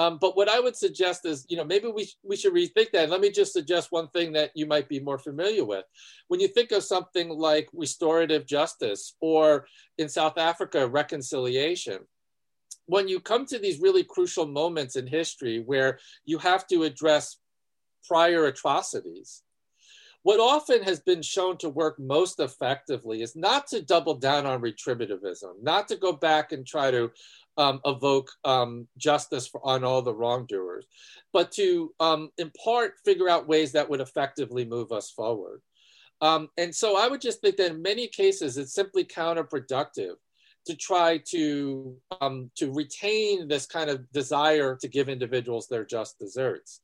Um, 0.00 0.16
but 0.18 0.34
what 0.34 0.48
I 0.48 0.58
would 0.60 0.76
suggest 0.76 1.26
is, 1.26 1.44
you 1.50 1.58
know, 1.58 1.64
maybe 1.64 1.88
we, 1.88 2.08
we 2.22 2.34
should 2.34 2.54
rethink 2.54 2.90
that. 2.92 3.10
Let 3.10 3.20
me 3.20 3.30
just 3.30 3.52
suggest 3.52 3.92
one 3.92 4.08
thing 4.08 4.32
that 4.32 4.50
you 4.54 4.64
might 4.64 4.88
be 4.88 4.98
more 4.98 5.18
familiar 5.18 5.62
with. 5.62 5.84
When 6.28 6.40
you 6.40 6.48
think 6.48 6.72
of 6.72 6.82
something 6.84 7.28
like 7.28 7.68
restorative 7.74 8.46
justice 8.46 9.14
or 9.20 9.66
in 9.98 10.08
South 10.08 10.38
Africa, 10.38 10.88
reconciliation, 10.88 11.98
when 12.86 13.08
you 13.08 13.20
come 13.20 13.44
to 13.44 13.58
these 13.58 13.82
really 13.82 14.02
crucial 14.02 14.46
moments 14.46 14.96
in 14.96 15.06
history 15.06 15.62
where 15.66 15.98
you 16.24 16.38
have 16.38 16.66
to 16.68 16.84
address 16.84 17.36
prior 18.08 18.46
atrocities. 18.46 19.42
What 20.22 20.38
often 20.40 20.82
has 20.82 21.00
been 21.00 21.22
shown 21.22 21.56
to 21.58 21.70
work 21.70 21.98
most 21.98 22.40
effectively 22.40 23.22
is 23.22 23.34
not 23.34 23.66
to 23.68 23.80
double 23.80 24.14
down 24.14 24.44
on 24.44 24.60
retributivism, 24.60 25.62
not 25.62 25.88
to 25.88 25.96
go 25.96 26.12
back 26.12 26.52
and 26.52 26.66
try 26.66 26.90
to 26.90 27.10
um, 27.56 27.80
evoke 27.84 28.30
um, 28.44 28.86
justice 28.98 29.48
for, 29.48 29.60
on 29.66 29.82
all 29.82 30.02
the 30.02 30.14
wrongdoers, 30.14 30.86
but 31.32 31.50
to, 31.52 31.94
um, 32.00 32.30
in 32.38 32.50
part, 32.62 32.94
figure 33.04 33.28
out 33.28 33.48
ways 33.48 33.72
that 33.72 33.88
would 33.88 34.00
effectively 34.00 34.64
move 34.64 34.92
us 34.92 35.10
forward. 35.10 35.62
Um, 36.20 36.48
and 36.58 36.74
so 36.74 36.98
I 36.98 37.08
would 37.08 37.20
just 37.20 37.40
think 37.40 37.56
that 37.56 37.72
in 37.72 37.82
many 37.82 38.06
cases, 38.06 38.58
it's 38.58 38.74
simply 38.74 39.04
counterproductive 39.04 40.16
to 40.66 40.76
try 40.76 41.18
to 41.28 41.96
um, 42.20 42.50
to 42.56 42.70
retain 42.72 43.48
this 43.48 43.66
kind 43.66 43.88
of 43.88 44.10
desire 44.12 44.76
to 44.76 44.88
give 44.88 45.08
individuals 45.08 45.66
their 45.66 45.84
just 45.84 46.18
deserts. 46.18 46.80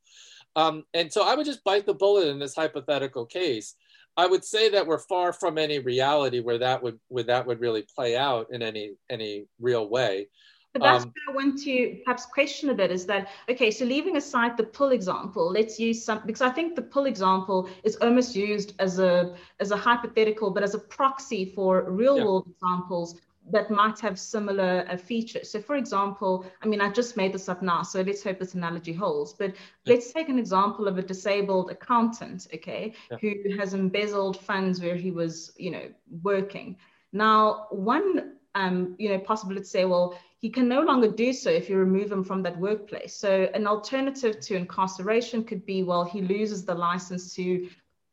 Um, 0.57 0.85
and 0.95 1.13
so 1.13 1.23
I 1.23 1.35
would 1.35 1.47
just 1.47 1.63
bite 1.63 1.87
the 1.87 1.95
bullet 1.95 2.29
in 2.29 2.39
this 2.39 2.57
hypothetical 2.57 3.27
case. 3.27 3.75
I 4.17 4.27
would 4.27 4.45
say 4.45 4.71
that 4.71 4.87
we're 4.87 4.99
far 4.99 5.35
from 5.35 5.59
any 5.59 5.79
reality 5.79 6.41
where 6.41 6.59
that 6.59 6.83
would 6.83 6.99
where 7.09 7.25
that 7.25 7.47
would 7.47 7.61
really 7.61 7.85
play 7.95 8.17
out 8.17 8.49
in 8.51 8.63
any 8.63 8.95
any 9.11 9.45
real 9.61 9.89
way. 9.89 10.29
But 10.73 10.83
that's 10.83 11.05
um, 11.05 11.13
where 11.27 11.35
I 11.35 11.45
want 11.45 11.63
to 11.65 12.01
perhaps 12.05 12.25
question 12.27 12.71
a 12.71 12.75
bit 12.75 12.91
is 12.91 13.05
that 13.07 13.29
okay, 13.51 13.71
so 13.71 13.85
leaving 13.85 14.17
aside 14.17 14.57
the 14.57 14.65
pull 14.65 14.93
example, 14.93 15.51
let's 15.51 15.79
use 15.79 16.03
some 16.03 16.23
because 16.25 16.41
I 16.41 16.51
think 16.51 16.77
the 16.77 16.83
pull 16.83 17.05
example 17.05 17.69
is 17.85 17.97
almost 17.97 18.35
used 18.35 18.73
as 18.79 18.99
a 18.99 19.37
as 19.61 19.71
a 19.71 19.77
hypothetical, 19.77 20.51
but 20.51 20.63
as 20.63 20.75
a 20.75 20.79
proxy 20.79 21.53
for 21.55 21.91
real 21.91 22.17
yeah. 22.17 22.25
world 22.25 22.47
examples 22.49 23.21
that 23.51 23.71
might 23.71 23.99
have 24.01 24.19
similar 24.19 24.87
uh, 24.89 24.97
features. 24.97 25.51
So, 25.51 25.61
for 25.61 25.77
example, 25.77 26.47
I 26.63 26.67
mean, 26.67 26.81
I 26.81 26.91
just 26.91 27.17
made 27.17 27.33
this 27.33 27.49
up 27.49 27.63
now, 27.63 27.83
so 27.83 28.01
let's 28.03 28.23
hope 28.23 28.39
this 28.39 28.55
analogy 28.55 28.93
holds. 28.93 29.33
But 29.33 29.51
yeah. 29.51 29.95
let's 29.95 30.13
take 30.13 30.29
an 30.29 30.39
example 30.39 30.89
of 30.89 30.99
a 30.99 31.03
disabled 31.03 31.71
accountant, 31.71 32.49
okay, 32.55 32.95
yeah. 33.11 33.19
who 33.21 33.57
has 33.57 33.75
embezzled 33.75 34.39
funds 34.41 34.81
where 34.81 34.97
he 34.97 35.11
was, 35.11 35.53
you 35.57 35.71
know, 35.71 35.89
working. 36.23 36.77
Now, 37.13 37.67
one, 37.71 38.35
um, 38.55 38.97
you 38.99 39.11
know, 39.11 39.19
possible 39.19 39.55
to 39.55 39.65
say, 39.65 39.85
well, 39.85 40.19
he 40.39 40.51
can 40.51 40.69
no 40.69 40.83
longer 40.83 41.09
do 41.09 41.33
so 41.33 41.51
if 41.51 41.71
you 41.71 41.77
remove 41.77 42.13
him 42.13 42.25
from 42.25 42.43
that 42.43 42.59
workplace. 42.59 43.15
So, 43.15 43.49
an 43.55 43.67
alternative 43.67 44.41
to 44.41 44.57
incarceration 44.57 45.45
could 45.45 45.65
be, 45.65 45.83
well, 45.83 46.05
he 46.05 46.21
loses 46.21 46.65
the 46.65 46.75
license 46.75 47.35
to 47.37 47.69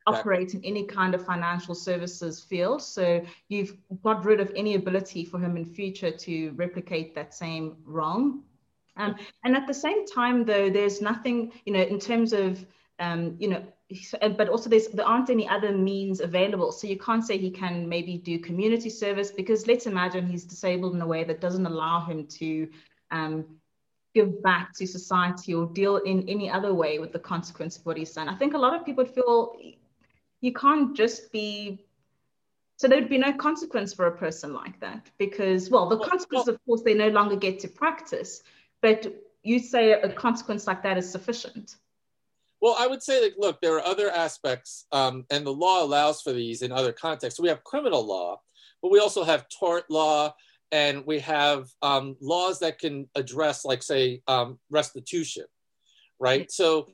operate 0.06 0.54
in 0.54 0.64
any 0.64 0.84
kind 0.84 1.14
of 1.14 1.24
financial 1.24 1.74
services 1.74 2.40
field. 2.40 2.82
So 2.82 3.24
you've 3.48 3.76
got 4.02 4.24
rid 4.24 4.40
of 4.40 4.52
any 4.54 4.74
ability 4.74 5.24
for 5.24 5.38
him 5.38 5.56
in 5.56 5.64
future 5.64 6.10
to 6.10 6.50
replicate 6.52 7.14
that 7.14 7.34
same 7.34 7.76
wrong. 7.84 8.42
Um, 8.96 9.16
and 9.44 9.56
at 9.56 9.66
the 9.66 9.74
same 9.74 10.06
time, 10.06 10.44
though, 10.44 10.70
there's 10.70 11.00
nothing, 11.00 11.52
you 11.64 11.72
know, 11.72 11.82
in 11.82 11.98
terms 11.98 12.32
of, 12.32 12.64
um, 13.00 13.36
you 13.38 13.48
know, 13.48 13.64
but 14.20 14.48
also 14.48 14.70
there's 14.70 14.88
there 14.88 15.06
aren't 15.06 15.30
any 15.30 15.48
other 15.48 15.72
means 15.72 16.20
available. 16.20 16.72
So 16.72 16.86
you 16.86 16.98
can't 16.98 17.24
say 17.24 17.38
he 17.38 17.50
can 17.50 17.88
maybe 17.88 18.18
do 18.18 18.38
community 18.38 18.90
service 18.90 19.30
because 19.30 19.66
let's 19.66 19.86
imagine 19.86 20.26
he's 20.26 20.44
disabled 20.44 20.94
in 20.94 21.00
a 21.02 21.06
way 21.06 21.24
that 21.24 21.40
doesn't 21.40 21.66
allow 21.66 22.04
him 22.04 22.26
to 22.38 22.68
um, 23.10 23.44
give 24.14 24.42
back 24.42 24.72
to 24.76 24.86
society 24.86 25.54
or 25.54 25.66
deal 25.66 25.96
in 25.98 26.28
any 26.28 26.48
other 26.48 26.72
way 26.72 26.98
with 26.98 27.12
the 27.12 27.18
consequence 27.18 27.76
of 27.76 27.84
what 27.84 27.96
he's 27.96 28.12
done. 28.12 28.28
I 28.28 28.36
think 28.36 28.54
a 28.54 28.58
lot 28.58 28.74
of 28.74 28.86
people 28.86 29.04
feel 29.04 29.56
you 30.44 30.52
can't 30.52 30.94
just 30.94 31.32
be 31.32 31.80
so 32.76 32.86
there'd 32.86 33.08
be 33.08 33.16
no 33.16 33.32
consequence 33.32 33.94
for 33.94 34.06
a 34.08 34.16
person 34.16 34.52
like 34.52 34.78
that 34.80 35.08
because 35.16 35.70
well 35.70 35.88
the 35.88 35.98
consequence 35.98 36.48
of 36.48 36.58
course 36.66 36.82
they 36.82 36.92
no 36.92 37.08
longer 37.08 37.34
get 37.34 37.58
to 37.60 37.68
practice 37.68 38.42
but 38.82 39.06
you 39.42 39.58
say 39.58 39.92
a 39.92 40.12
consequence 40.12 40.66
like 40.66 40.82
that 40.82 40.98
is 40.98 41.10
sufficient. 41.10 41.76
Well 42.60 42.76
i 42.78 42.86
would 42.86 43.02
say 43.02 43.16
that 43.22 43.38
look 43.38 43.60
there 43.62 43.76
are 43.76 43.86
other 43.86 44.10
aspects 44.10 44.86
um, 44.92 45.24
and 45.30 45.46
the 45.46 45.58
law 45.64 45.82
allows 45.82 46.20
for 46.20 46.32
these 46.32 46.60
in 46.60 46.72
other 46.72 46.92
contexts. 46.92 47.38
So 47.38 47.42
we 47.42 47.48
have 47.48 47.64
criminal 47.64 48.04
law 48.06 48.40
but 48.82 48.92
we 48.92 48.98
also 48.98 49.24
have 49.24 49.46
tort 49.48 49.84
law 49.90 50.34
and 50.72 51.06
we 51.06 51.20
have 51.20 51.70
um, 51.80 52.16
laws 52.20 52.58
that 52.58 52.78
can 52.78 53.08
address 53.14 53.64
like 53.64 53.82
say 53.82 54.20
um, 54.28 54.58
restitution 54.68 55.46
right. 56.20 56.50
So 56.50 56.88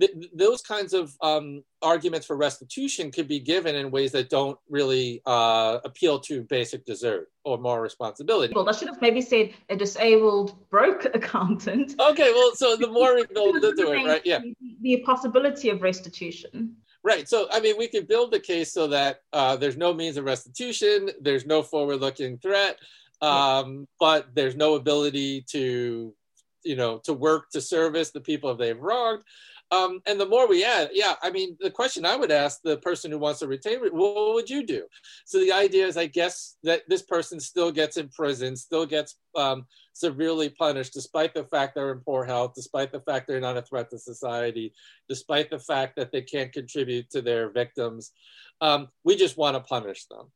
th- 0.00 0.12
those 0.34 0.62
kinds 0.62 0.92
of 0.92 1.14
um, 1.22 1.62
arguments 1.82 2.26
for 2.26 2.36
restitution 2.36 3.10
could 3.10 3.28
be 3.28 3.40
given 3.40 3.74
in 3.74 3.90
ways 3.90 4.12
that 4.12 4.28
don't 4.30 4.58
really 4.68 5.22
uh, 5.26 5.78
appeal 5.84 6.18
to 6.20 6.42
basic 6.42 6.84
desert 6.84 7.30
or 7.44 7.58
moral 7.58 7.82
responsibility. 7.82 8.52
Well, 8.54 8.68
I 8.68 8.72
should 8.72 8.88
have 8.88 9.00
maybe 9.00 9.20
said 9.20 9.52
a 9.68 9.76
disabled 9.76 10.68
broke 10.70 11.04
accountant. 11.14 11.94
Okay, 12.00 12.32
well, 12.32 12.52
so 12.54 12.76
the 12.76 12.88
more 12.88 13.14
we 13.14 13.26
build 13.26 13.56
into 13.56 13.92
it, 13.92 14.06
right? 14.06 14.22
Yeah. 14.24 14.40
The 14.80 14.98
possibility 14.98 15.70
of 15.70 15.82
restitution. 15.82 16.76
Right. 17.04 17.28
So, 17.28 17.46
I 17.52 17.60
mean, 17.60 17.76
we 17.76 17.86
could 17.86 18.08
build 18.08 18.32
the 18.32 18.40
case 18.40 18.72
so 18.72 18.86
that 18.86 19.20
uh, 19.34 19.56
there's 19.56 19.76
no 19.76 19.92
means 19.92 20.16
of 20.16 20.24
restitution, 20.24 21.10
there's 21.20 21.44
no 21.44 21.62
forward 21.62 22.00
looking 22.00 22.38
threat, 22.38 22.78
um, 23.20 23.86
but 24.00 24.28
there's 24.34 24.56
no 24.56 24.74
ability 24.74 25.42
to, 25.50 26.14
you 26.62 26.76
know, 26.76 26.98
to 27.04 27.12
work 27.12 27.50
to 27.50 27.60
service 27.60 28.10
the 28.10 28.22
people 28.22 28.54
they've 28.54 28.80
wronged. 28.80 29.22
Um, 29.70 30.00
and 30.06 30.20
the 30.20 30.28
more 30.28 30.46
we 30.46 30.64
add, 30.64 30.90
yeah, 30.92 31.14
I 31.22 31.30
mean, 31.30 31.56
the 31.58 31.70
question 31.70 32.06
I 32.06 32.16
would 32.16 32.30
ask 32.30 32.60
the 32.62 32.76
person 32.78 33.10
who 33.10 33.18
wants 33.18 33.40
to 33.40 33.48
retain, 33.48 33.80
what 33.80 34.34
would 34.34 34.48
you 34.48 34.64
do? 34.64 34.84
So 35.24 35.40
the 35.40 35.52
idea 35.52 35.86
is, 35.86 35.96
I 35.96 36.06
guess, 36.06 36.56
that 36.62 36.82
this 36.88 37.02
person 37.02 37.40
still 37.40 37.72
gets 37.72 37.96
in 37.96 38.08
prison, 38.08 38.56
still 38.56 38.86
gets 38.86 39.16
um, 39.34 39.66
severely 39.92 40.50
punished, 40.50 40.92
despite 40.92 41.34
the 41.34 41.44
fact 41.44 41.74
they're 41.74 41.92
in 41.92 42.00
poor 42.00 42.24
health, 42.24 42.52
despite 42.54 42.92
the 42.92 43.00
fact 43.00 43.26
they're 43.26 43.40
not 43.40 43.56
a 43.56 43.62
threat 43.62 43.90
to 43.90 43.98
society, 43.98 44.72
despite 45.08 45.50
the 45.50 45.58
fact 45.58 45.96
that 45.96 46.12
they 46.12 46.22
can't 46.22 46.52
contribute 46.52 47.10
to 47.10 47.22
their 47.22 47.50
victims. 47.50 48.12
Um, 48.60 48.88
we 49.02 49.16
just 49.16 49.36
want 49.36 49.56
to 49.56 49.60
punish 49.60 50.06
them. 50.06 50.30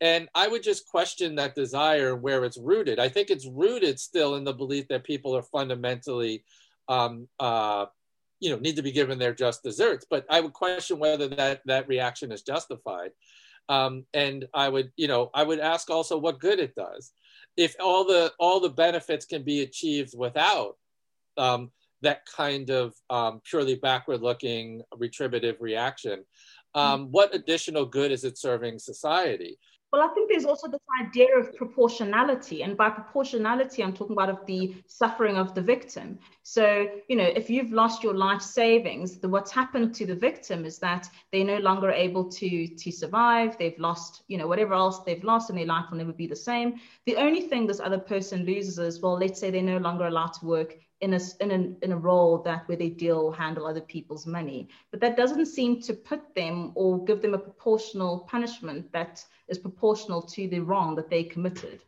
And 0.00 0.28
I 0.34 0.48
would 0.48 0.62
just 0.62 0.86
question 0.86 1.36
that 1.36 1.54
desire 1.54 2.14
where 2.14 2.44
it's 2.44 2.58
rooted. 2.58 2.98
I 2.98 3.08
think 3.08 3.30
it's 3.30 3.46
rooted 3.46 3.98
still 3.98 4.34
in 4.34 4.44
the 4.44 4.52
belief 4.52 4.88
that 4.88 5.04
people 5.04 5.36
are 5.36 5.42
fundamentally 5.42 6.44
um, 6.88 7.28
uh, 7.40 7.86
you 8.40 8.50
know 8.50 8.58
need 8.58 8.76
to 8.76 8.82
be 8.82 8.92
given 8.92 9.18
their 9.18 9.34
just 9.34 9.62
deserts 9.62 10.06
but 10.08 10.24
i 10.30 10.40
would 10.40 10.52
question 10.52 10.98
whether 10.98 11.28
that 11.28 11.60
that 11.64 11.88
reaction 11.88 12.32
is 12.32 12.42
justified. 12.42 13.10
Um, 13.68 14.04
and 14.12 14.46
i 14.52 14.68
would 14.68 14.92
you 14.96 15.08
know 15.08 15.30
i 15.34 15.42
would 15.42 15.58
ask 15.58 15.88
also 15.90 16.18
what 16.18 16.40
good 16.40 16.58
it 16.58 16.74
does. 16.74 17.12
If 17.56 17.76
all 17.80 18.04
the 18.04 18.32
all 18.38 18.60
the 18.60 18.68
benefits 18.68 19.24
can 19.24 19.42
be 19.42 19.62
achieved 19.62 20.14
without 20.16 20.76
um, 21.36 21.70
that 22.02 22.26
kind 22.26 22.68
of 22.70 22.94
um, 23.08 23.40
purely 23.48 23.76
backward 23.76 24.20
looking 24.20 24.82
retributive 24.96 25.56
reaction 25.60 26.24
um, 26.74 27.08
what 27.10 27.34
additional 27.34 27.86
good 27.86 28.10
is 28.10 28.24
it 28.24 28.36
serving 28.36 28.78
society 28.78 29.58
Well, 29.94 30.02
I 30.02 30.12
think 30.12 30.28
there's 30.28 30.44
also 30.44 30.66
this 30.66 30.80
idea 31.00 31.38
of 31.38 31.54
proportionality. 31.54 32.64
And 32.64 32.76
by 32.76 32.90
proportionality, 32.90 33.80
I'm 33.80 33.92
talking 33.92 34.14
about 34.14 34.28
of 34.28 34.44
the 34.44 34.74
suffering 34.88 35.36
of 35.36 35.54
the 35.54 35.60
victim. 35.60 36.18
So, 36.42 36.88
you 37.08 37.14
know, 37.14 37.30
if 37.36 37.48
you've 37.48 37.70
lost 37.70 38.02
your 38.02 38.14
life 38.14 38.42
savings, 38.42 39.20
the, 39.20 39.28
what's 39.28 39.52
happened 39.52 39.94
to 39.94 40.04
the 40.04 40.16
victim 40.16 40.64
is 40.64 40.80
that 40.80 41.08
they're 41.30 41.44
no 41.44 41.58
longer 41.58 41.92
able 41.92 42.28
to, 42.28 42.66
to 42.66 42.90
survive. 42.90 43.56
They've 43.56 43.78
lost, 43.78 44.24
you 44.26 44.36
know, 44.36 44.48
whatever 44.48 44.74
else 44.74 44.98
they've 45.04 45.22
lost 45.22 45.50
and 45.50 45.56
their 45.56 45.66
life 45.66 45.84
will 45.92 45.98
never 45.98 46.12
be 46.12 46.26
the 46.26 46.34
same. 46.34 46.80
The 47.06 47.14
only 47.14 47.42
thing 47.42 47.68
this 47.68 47.78
other 47.78 47.98
person 48.00 48.44
loses 48.44 48.80
is, 48.80 49.00
well, 49.00 49.16
let's 49.16 49.38
say 49.38 49.52
they're 49.52 49.62
no 49.62 49.78
longer 49.78 50.08
allowed 50.08 50.32
to 50.40 50.44
work 50.44 50.74
in 51.04 51.12
a, 51.12 51.20
in 51.40 51.50
a, 51.50 51.84
in 51.84 51.92
a 51.92 51.96
role 51.96 52.38
that 52.38 52.66
where 52.66 52.78
they 52.78 52.88
deal 52.88 53.30
handle 53.30 53.66
other 53.66 53.82
people's 53.82 54.26
money. 54.26 54.68
But 54.90 55.00
that 55.02 55.18
doesn't 55.18 55.46
seem 55.46 55.82
to 55.82 55.92
put 55.92 56.34
them 56.34 56.72
or 56.74 57.04
give 57.04 57.20
them 57.20 57.34
a 57.34 57.38
proportional 57.38 58.20
punishment 58.20 58.90
that 58.92 59.22
is 59.46 59.58
proportional 59.58 60.22
to 60.22 60.48
the 60.48 60.60
wrong 60.60 60.96
that 60.96 61.10
they 61.10 61.22
committed. 61.22 61.80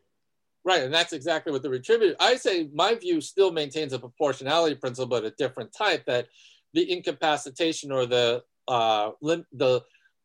Right 0.64 0.82
and 0.82 0.92
that's 0.92 1.14
exactly 1.14 1.52
what 1.52 1.62
the 1.62 1.70
retributive 1.70 2.16
i 2.18 2.34
say 2.34 2.68
my 2.74 2.96
view 2.96 3.20
still 3.20 3.52
maintains 3.52 3.92
a 3.92 4.00
proportionality 4.00 4.74
principle 4.74 5.06
but 5.06 5.24
a 5.24 5.30
different 5.38 5.72
type 5.72 6.04
that 6.06 6.26
the 6.74 6.90
incapacitation 6.90 7.92
or 7.92 8.04
the 8.04 8.42
uh, 8.66 9.12
lim- 9.22 9.46
the 9.52 9.80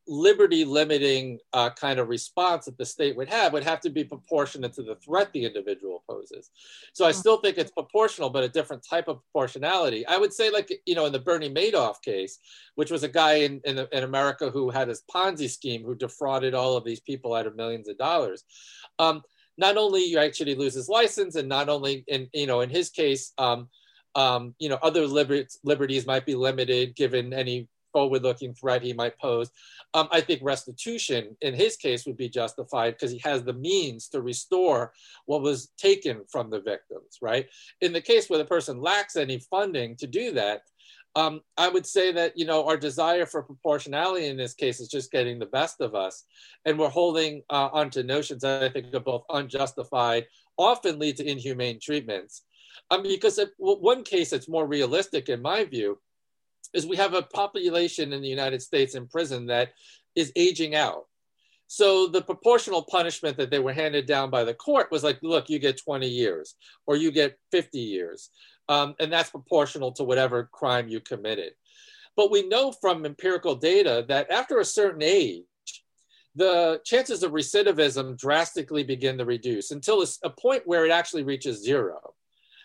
liberty 0.07 0.65
limiting 0.65 1.39
uh, 1.53 1.69
kind 1.69 1.99
of 1.99 2.09
response 2.09 2.65
that 2.65 2.77
the 2.77 2.85
state 2.85 3.15
would 3.15 3.29
have 3.29 3.53
would 3.53 3.63
have 3.63 3.79
to 3.79 3.89
be 3.89 4.03
proportionate 4.03 4.73
to 4.73 4.83
the 4.83 4.95
threat 4.95 5.31
the 5.31 5.45
individual 5.45 6.03
poses. 6.09 6.49
So 6.93 7.05
I 7.05 7.11
still 7.11 7.37
think 7.37 7.57
it's 7.57 7.71
proportional, 7.71 8.29
but 8.29 8.43
a 8.43 8.49
different 8.49 8.85
type 8.87 9.07
of 9.07 9.19
proportionality. 9.21 10.05
I 10.07 10.17
would 10.17 10.33
say, 10.33 10.49
like, 10.49 10.71
you 10.85 10.95
know, 10.95 11.05
in 11.05 11.13
the 11.13 11.19
Bernie 11.19 11.53
Madoff 11.53 12.01
case, 12.03 12.39
which 12.75 12.91
was 12.91 13.03
a 13.03 13.07
guy 13.07 13.35
in, 13.35 13.61
in, 13.63 13.87
in 13.91 14.03
America 14.03 14.49
who 14.49 14.69
had 14.69 14.87
his 14.87 15.03
Ponzi 15.13 15.49
scheme 15.49 15.83
who 15.83 15.95
defrauded 15.95 16.53
all 16.53 16.75
of 16.75 16.83
these 16.83 16.99
people 16.99 17.33
out 17.33 17.47
of 17.47 17.55
millions 17.55 17.87
of 17.87 17.97
dollars. 17.97 18.43
Um, 18.99 19.21
not 19.57 19.77
only 19.77 20.03
you 20.03 20.17
actually 20.17 20.55
lose 20.55 20.73
his 20.73 20.89
license, 20.89 21.35
and 21.35 21.47
not 21.47 21.69
only 21.69 22.03
in, 22.07 22.27
you 22.33 22.47
know, 22.47 22.61
in 22.61 22.69
his 22.69 22.89
case, 22.89 23.33
um, 23.37 23.69
um, 24.15 24.55
you 24.59 24.69
know, 24.69 24.79
other 24.81 25.05
liber- 25.07 25.47
liberties 25.63 26.07
might 26.07 26.25
be 26.25 26.35
limited 26.35 26.95
given 26.95 27.33
any 27.33 27.67
forward-looking 27.91 28.53
threat 28.53 28.81
he 28.81 28.93
might 28.93 29.19
pose. 29.19 29.49
Um, 29.93 30.07
I 30.11 30.21
think 30.21 30.41
restitution 30.43 31.35
in 31.41 31.53
his 31.53 31.75
case 31.75 32.05
would 32.05 32.17
be 32.17 32.29
justified 32.29 32.91
because 32.91 33.11
he 33.11 33.19
has 33.19 33.43
the 33.43 33.53
means 33.53 34.07
to 34.09 34.21
restore 34.21 34.93
what 35.25 35.41
was 35.41 35.71
taken 35.77 36.21
from 36.29 36.49
the 36.49 36.61
victims, 36.61 37.17
right? 37.21 37.47
In 37.81 37.93
the 37.93 38.01
case 38.01 38.29
where 38.29 38.39
the 38.39 38.45
person 38.45 38.81
lacks 38.81 39.15
any 39.15 39.39
funding 39.39 39.95
to 39.97 40.07
do 40.07 40.31
that, 40.33 40.63
um, 41.15 41.41
I 41.57 41.67
would 41.67 41.85
say 41.85 42.11
that 42.13 42.37
you 42.37 42.45
know 42.45 42.65
our 42.65 42.77
desire 42.77 43.25
for 43.25 43.43
proportionality 43.43 44.27
in 44.27 44.37
this 44.37 44.53
case 44.53 44.79
is 44.79 44.87
just 44.87 45.11
getting 45.11 45.39
the 45.39 45.45
best 45.45 45.81
of 45.81 45.93
us, 45.93 46.23
and 46.65 46.79
we're 46.79 46.89
holding 46.89 47.43
uh, 47.49 47.69
onto 47.73 48.01
notions 48.01 48.41
that 48.43 48.63
I 48.63 48.69
think 48.69 48.93
are 48.93 48.99
both 49.01 49.25
unjustified, 49.29 50.27
often 50.57 50.99
lead 50.99 51.17
to 51.17 51.29
inhumane 51.29 51.79
treatments. 51.81 52.43
Um, 52.89 53.03
because 53.03 53.37
if, 53.37 53.49
one 53.57 54.03
case 54.03 54.29
that's 54.29 54.47
more 54.47 54.65
realistic 54.65 55.29
in 55.29 55.41
my 55.41 55.65
view 55.65 55.99
is 56.73 56.85
we 56.85 56.97
have 56.97 57.13
a 57.13 57.21
population 57.21 58.13
in 58.13 58.21
the 58.21 58.27
United 58.27 58.61
States 58.61 58.95
in 58.95 59.07
prison 59.07 59.47
that 59.47 59.73
is 60.15 60.31
aging 60.35 60.75
out. 60.75 61.05
So 61.67 62.07
the 62.07 62.21
proportional 62.21 62.81
punishment 62.81 63.37
that 63.37 63.49
they 63.49 63.59
were 63.59 63.71
handed 63.71 64.05
down 64.05 64.29
by 64.29 64.43
the 64.43 64.53
court 64.53 64.91
was 64.91 65.03
like, 65.03 65.19
look, 65.23 65.49
you 65.49 65.57
get 65.57 65.81
20 65.81 66.07
years 66.07 66.55
or 66.85 66.97
you 66.97 67.11
get 67.11 67.39
50 67.51 67.79
years. 67.79 68.29
Um, 68.67 68.95
and 68.99 69.11
that's 69.11 69.29
proportional 69.29 69.91
to 69.93 70.03
whatever 70.03 70.49
crime 70.51 70.89
you 70.89 70.99
committed. 70.99 71.53
But 72.17 72.29
we 72.29 72.47
know 72.47 72.73
from 72.73 73.05
empirical 73.05 73.55
data 73.55 74.03
that 74.09 74.29
after 74.29 74.59
a 74.59 74.65
certain 74.65 75.01
age, 75.01 75.45
the 76.35 76.81
chances 76.85 77.23
of 77.23 77.31
recidivism 77.31 78.17
drastically 78.17 78.83
begin 78.83 79.17
to 79.17 79.25
reduce 79.25 79.71
until 79.71 80.05
a 80.23 80.29
point 80.29 80.63
where 80.65 80.85
it 80.85 80.91
actually 80.91 81.23
reaches 81.23 81.63
zero. 81.63 82.13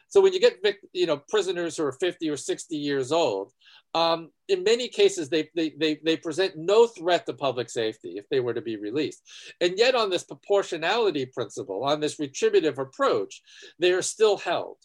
So 0.08 0.20
when 0.20 0.32
you 0.32 0.40
get 0.40 0.58
you 0.92 1.06
know 1.06 1.18
prisoners 1.28 1.76
who 1.76 1.84
are 1.84 1.92
50 1.92 2.28
or 2.30 2.36
60 2.36 2.76
years 2.76 3.12
old, 3.12 3.52
um, 3.96 4.30
in 4.48 4.62
many 4.62 4.88
cases 4.88 5.30
they, 5.30 5.48
they, 5.54 5.70
they, 5.70 5.98
they 6.04 6.16
present 6.18 6.54
no 6.54 6.86
threat 6.86 7.24
to 7.26 7.32
public 7.32 7.70
safety 7.70 8.14
if 8.16 8.28
they 8.28 8.40
were 8.40 8.52
to 8.52 8.60
be 8.60 8.76
released. 8.76 9.22
And 9.60 9.78
yet 9.78 9.94
on 9.94 10.10
this 10.10 10.22
proportionality 10.22 11.24
principle, 11.24 11.82
on 11.82 12.00
this 12.00 12.18
retributive 12.18 12.78
approach, 12.78 13.40
they 13.78 13.92
are 13.92 14.02
still 14.02 14.36
held. 14.36 14.76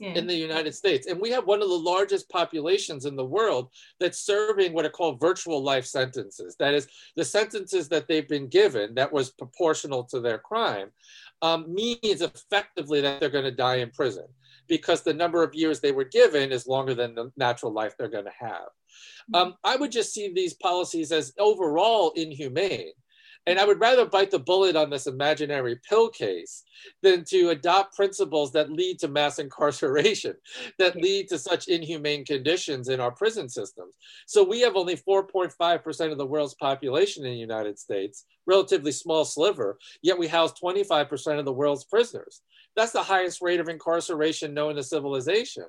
Yeah. 0.00 0.12
in 0.14 0.28
the 0.28 0.34
United 0.36 0.76
States. 0.76 1.08
And 1.08 1.20
we 1.20 1.32
have 1.32 1.48
one 1.48 1.60
of 1.60 1.68
the 1.68 1.74
largest 1.74 2.28
populations 2.28 3.04
in 3.04 3.16
the 3.16 3.24
world 3.24 3.70
that's 3.98 4.20
serving 4.20 4.72
what 4.72 4.84
are 4.84 4.90
called 4.90 5.18
virtual 5.18 5.60
life 5.60 5.86
sentences. 5.86 6.54
That 6.60 6.72
is, 6.72 6.86
the 7.16 7.24
sentences 7.24 7.88
that 7.88 8.06
they've 8.06 8.28
been 8.28 8.46
given 8.46 8.94
that 8.94 9.12
was 9.12 9.30
proportional 9.30 10.04
to 10.04 10.20
their 10.20 10.38
crime 10.38 10.92
um, 11.42 11.72
means 11.72 12.20
effectively 12.20 13.00
that 13.00 13.20
they're 13.20 13.28
going 13.28 13.44
to 13.44 13.50
die 13.50 13.76
in 13.76 13.90
prison 13.90 14.26
because 14.68 15.02
the 15.02 15.14
number 15.14 15.42
of 15.42 15.54
years 15.54 15.80
they 15.80 15.92
were 15.92 16.04
given 16.04 16.52
is 16.52 16.66
longer 16.66 16.94
than 16.94 17.14
the 17.14 17.32
natural 17.36 17.72
life 17.72 17.94
they're 17.96 18.08
going 18.08 18.24
to 18.24 18.30
have. 18.38 18.68
Um, 19.34 19.54
I 19.64 19.76
would 19.76 19.92
just 19.92 20.12
see 20.12 20.32
these 20.32 20.54
policies 20.54 21.12
as 21.12 21.32
overall 21.38 22.12
inhumane. 22.16 22.92
And 23.46 23.58
I 23.58 23.64
would 23.64 23.80
rather 23.80 24.04
bite 24.04 24.30
the 24.30 24.38
bullet 24.38 24.76
on 24.76 24.90
this 24.90 25.06
imaginary 25.06 25.80
pill 25.88 26.10
case 26.10 26.64
than 27.02 27.24
to 27.24 27.48
adopt 27.50 27.96
principles 27.96 28.52
that 28.52 28.70
lead 28.70 28.98
to 29.00 29.08
mass 29.08 29.38
incarceration, 29.38 30.34
that 30.78 30.96
lead 30.96 31.28
to 31.28 31.38
such 31.38 31.68
inhumane 31.68 32.24
conditions 32.24 32.88
in 32.88 33.00
our 33.00 33.10
prison 33.10 33.48
systems. 33.48 33.94
So 34.26 34.44
we 34.44 34.60
have 34.60 34.76
only 34.76 34.96
4.5% 34.96 36.12
of 36.12 36.18
the 36.18 36.26
world's 36.26 36.54
population 36.54 37.24
in 37.24 37.32
the 37.32 37.38
United 37.38 37.78
States, 37.78 38.26
relatively 38.46 38.92
small 38.92 39.24
sliver, 39.24 39.78
yet 40.02 40.18
we 40.18 40.28
house 40.28 40.52
25% 40.62 41.38
of 41.38 41.44
the 41.44 41.52
world's 41.52 41.84
prisoners. 41.84 42.42
That's 42.78 42.92
the 42.92 43.02
highest 43.02 43.42
rate 43.42 43.58
of 43.58 43.68
incarceration 43.68 44.54
known 44.54 44.76
to 44.76 44.84
civilization. 44.84 45.64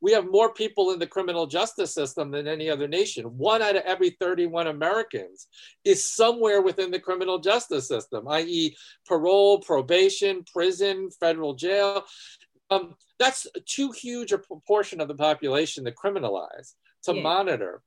We 0.00 0.12
have 0.12 0.30
more 0.30 0.54
people 0.54 0.92
in 0.92 1.00
the 1.00 1.08
criminal 1.08 1.48
justice 1.48 1.92
system 1.92 2.30
than 2.30 2.46
any 2.46 2.70
other 2.70 2.86
nation. 2.86 3.24
One 3.36 3.62
out 3.62 3.74
of 3.74 3.82
every 3.82 4.10
31 4.10 4.68
Americans 4.68 5.48
is 5.84 6.04
somewhere 6.04 6.62
within 6.62 6.92
the 6.92 7.00
criminal 7.00 7.40
justice 7.40 7.88
system, 7.88 8.28
i.e., 8.28 8.76
parole, 9.08 9.58
probation, 9.58 10.44
prison, 10.44 11.10
federal 11.18 11.54
jail. 11.54 12.04
Um, 12.70 12.94
that's 13.18 13.48
too 13.66 13.90
huge 13.90 14.30
a 14.30 14.38
proportion 14.38 15.00
of 15.00 15.08
the 15.08 15.16
population 15.16 15.84
to 15.86 15.90
criminalize, 15.90 16.74
to 17.06 17.12
yeah. 17.16 17.22
monitor 17.22 17.82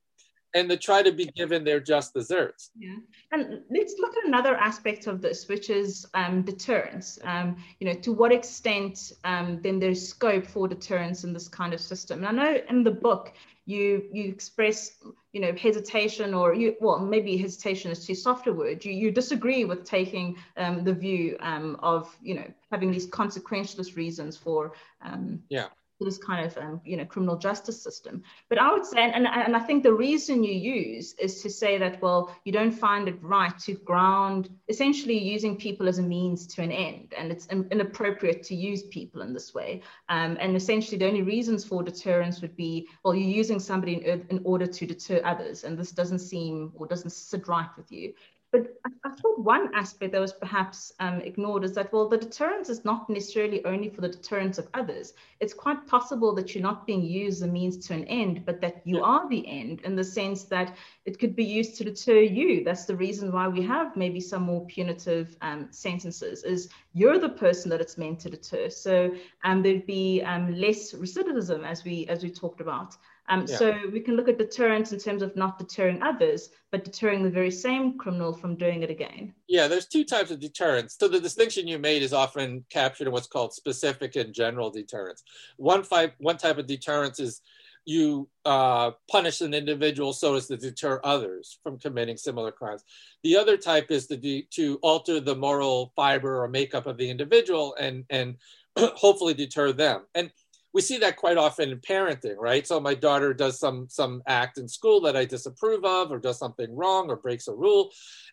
and 0.56 0.70
to 0.70 0.76
try 0.78 1.02
to 1.02 1.12
be 1.12 1.26
given 1.26 1.64
their 1.64 1.80
just 1.80 2.14
deserts. 2.14 2.70
Yeah, 2.78 2.96
and 3.30 3.60
let's 3.70 3.94
look 3.98 4.16
at 4.16 4.24
another 4.24 4.56
aspect 4.56 5.06
of 5.06 5.20
this, 5.20 5.48
which 5.48 5.68
is 5.68 6.06
um, 6.14 6.42
deterrence. 6.42 7.18
Um, 7.24 7.56
you 7.78 7.86
know, 7.86 8.00
to 8.00 8.12
what 8.12 8.32
extent 8.32 9.12
um, 9.24 9.60
then 9.62 9.78
there's 9.78 10.08
scope 10.08 10.46
for 10.46 10.66
deterrence 10.66 11.24
in 11.24 11.34
this 11.34 11.46
kind 11.46 11.74
of 11.74 11.80
system. 11.80 12.24
And 12.24 12.40
I 12.40 12.44
know 12.44 12.60
in 12.70 12.82
the 12.84 12.90
book 12.90 13.34
you 13.66 14.04
you 14.12 14.24
express 14.28 14.92
you 15.32 15.40
know 15.40 15.52
hesitation 15.52 16.32
or 16.32 16.54
you 16.54 16.76
well 16.80 17.00
maybe 17.00 17.36
hesitation 17.36 17.90
is 17.90 18.06
too 18.06 18.14
soft 18.14 18.46
a 18.46 18.52
word. 18.52 18.82
You 18.82 18.92
you 18.92 19.10
disagree 19.10 19.66
with 19.66 19.84
taking 19.84 20.38
um, 20.56 20.84
the 20.84 20.94
view 20.94 21.36
um, 21.40 21.76
of 21.80 22.16
you 22.22 22.34
know 22.36 22.50
having 22.72 22.90
these 22.90 23.06
consequentialist 23.08 23.96
reasons 23.96 24.38
for 24.38 24.72
um, 25.02 25.42
yeah 25.50 25.66
this 26.04 26.18
kind 26.18 26.46
of 26.46 26.56
um, 26.58 26.80
you 26.84 26.96
know 26.96 27.04
criminal 27.04 27.36
justice 27.36 27.82
system. 27.82 28.22
But 28.48 28.58
i 28.58 28.72
would 28.72 28.84
say 28.84 29.10
and, 29.10 29.26
and 29.26 29.56
i 29.56 29.60
think 29.60 29.82
the 29.82 29.92
reason 29.92 30.44
you 30.44 30.52
use 30.52 31.14
is 31.14 31.42
to 31.42 31.50
say 31.50 31.78
that 31.78 32.00
well 32.02 32.34
you 32.44 32.52
don't 32.52 32.72
find 32.72 33.08
it 33.08 33.16
right 33.22 33.56
to 33.60 33.74
ground 33.74 34.48
essentially 34.68 35.18
using 35.18 35.56
people 35.56 35.88
as 35.88 35.98
a 35.98 36.02
means 36.02 36.46
to 36.48 36.62
an 36.62 36.72
end 36.72 37.14
and 37.16 37.32
it's 37.32 37.46
inappropriate 37.46 38.42
to 38.44 38.54
use 38.54 38.82
people 38.84 39.22
in 39.22 39.32
this 39.32 39.54
way. 39.54 39.82
Um, 40.08 40.36
and 40.40 40.56
essentially 40.56 40.98
the 40.98 41.06
only 41.06 41.22
reasons 41.22 41.64
for 41.64 41.82
deterrence 41.82 42.40
would 42.40 42.56
be 42.56 42.88
well 43.02 43.14
you're 43.14 43.28
using 43.28 43.58
somebody 43.58 43.94
in, 43.94 44.26
in 44.30 44.40
order 44.44 44.66
to 44.66 44.86
deter 44.86 45.20
others 45.24 45.64
and 45.64 45.78
this 45.78 45.92
doesn't 45.92 46.18
seem 46.18 46.72
or 46.74 46.86
doesn't 46.86 47.10
sit 47.10 47.48
right 47.48 47.68
with 47.76 47.90
you 47.90 48.12
but 48.56 48.76
I, 48.84 49.08
I 49.08 49.14
thought 49.16 49.38
one 49.38 49.74
aspect 49.74 50.12
that 50.12 50.20
was 50.20 50.32
perhaps 50.32 50.92
um, 51.00 51.20
ignored 51.20 51.64
is 51.64 51.72
that, 51.74 51.92
well, 51.92 52.08
the 52.08 52.16
deterrence 52.16 52.68
is 52.68 52.84
not 52.84 53.08
necessarily 53.10 53.64
only 53.64 53.88
for 53.88 54.00
the 54.00 54.08
deterrence 54.08 54.58
of 54.58 54.68
others. 54.74 55.14
It's 55.40 55.54
quite 55.54 55.86
possible 55.86 56.34
that 56.34 56.54
you're 56.54 56.62
not 56.62 56.86
being 56.86 57.02
used 57.02 57.42
as 57.42 57.48
a 57.48 57.52
means 57.52 57.86
to 57.86 57.94
an 57.94 58.04
end, 58.04 58.44
but 58.46 58.60
that 58.60 58.82
you 58.84 59.02
are 59.02 59.28
the 59.28 59.46
end 59.46 59.80
in 59.82 59.96
the 59.96 60.04
sense 60.04 60.44
that 60.44 60.76
it 61.04 61.18
could 61.18 61.36
be 61.36 61.44
used 61.44 61.76
to 61.76 61.84
deter 61.84 62.20
you. 62.20 62.64
That's 62.64 62.84
the 62.84 62.96
reason 62.96 63.32
why 63.32 63.48
we 63.48 63.62
have 63.62 63.96
maybe 63.96 64.20
some 64.20 64.42
more 64.42 64.64
punitive 64.66 65.36
um, 65.42 65.68
sentences, 65.70 66.42
is 66.44 66.68
you're 66.94 67.18
the 67.18 67.28
person 67.28 67.70
that 67.70 67.80
it's 67.80 67.98
meant 67.98 68.20
to 68.20 68.30
deter. 68.30 68.70
So 68.70 69.14
um, 69.44 69.62
there'd 69.62 69.86
be 69.86 70.22
um, 70.22 70.54
less 70.54 70.92
recidivism, 70.92 71.64
as 71.66 71.84
we 71.84 72.06
as 72.08 72.22
we 72.22 72.30
talked 72.30 72.60
about. 72.60 72.96
Um, 73.28 73.44
yeah. 73.48 73.56
So 73.56 73.74
we 73.92 74.00
can 74.00 74.16
look 74.16 74.28
at 74.28 74.38
deterrence 74.38 74.92
in 74.92 74.98
terms 74.98 75.22
of 75.22 75.34
not 75.36 75.58
deterring 75.58 76.02
others, 76.02 76.50
but 76.70 76.84
deterring 76.84 77.22
the 77.22 77.30
very 77.30 77.50
same 77.50 77.98
criminal 77.98 78.32
from 78.32 78.56
doing 78.56 78.82
it 78.82 78.90
again. 78.90 79.34
Yeah, 79.48 79.68
there's 79.68 79.86
two 79.86 80.04
types 80.04 80.30
of 80.30 80.40
deterrence. 80.40 80.96
So 80.98 81.08
the 81.08 81.20
distinction 81.20 81.66
you 81.66 81.78
made 81.78 82.02
is 82.02 82.12
often 82.12 82.64
captured 82.70 83.08
in 83.08 83.12
what's 83.12 83.26
called 83.26 83.52
specific 83.52 84.16
and 84.16 84.32
general 84.32 84.70
deterrence. 84.70 85.22
One 85.56 85.82
type, 85.82 86.14
one 86.18 86.36
type 86.36 86.58
of 86.58 86.66
deterrence 86.66 87.18
is 87.18 87.40
you 87.86 88.28
uh, 88.44 88.90
punish 89.08 89.40
an 89.40 89.54
individual 89.54 90.12
so 90.12 90.34
as 90.34 90.48
to 90.48 90.56
deter 90.56 91.00
others 91.04 91.58
from 91.62 91.78
committing 91.78 92.16
similar 92.16 92.50
crimes. 92.50 92.82
The 93.22 93.36
other 93.36 93.56
type 93.56 93.90
is 93.90 94.08
to, 94.08 94.16
de- 94.16 94.48
to 94.54 94.78
alter 94.82 95.20
the 95.20 95.36
moral 95.36 95.92
fiber 95.94 96.42
or 96.42 96.48
makeup 96.48 96.86
of 96.86 96.96
the 96.96 97.08
individual 97.08 97.76
and, 97.78 98.04
and 98.10 98.36
hopefully 98.78 99.34
deter 99.34 99.72
them. 99.72 100.02
And 100.16 100.32
we 100.76 100.82
see 100.82 100.98
that 100.98 101.16
quite 101.16 101.38
often 101.38 101.70
in 101.70 101.78
parenting, 101.78 102.36
right? 102.36 102.66
So 102.66 102.78
my 102.78 102.92
daughter 102.92 103.32
does 103.32 103.58
some 103.58 103.88
some 103.88 104.22
act 104.26 104.58
in 104.58 104.68
school 104.68 105.00
that 105.00 105.16
I 105.16 105.24
disapprove 105.24 105.86
of, 105.86 106.12
or 106.12 106.18
does 106.18 106.38
something 106.38 106.76
wrong, 106.76 107.08
or 107.08 107.16
breaks 107.16 107.48
a 107.48 107.54
rule, 107.54 107.90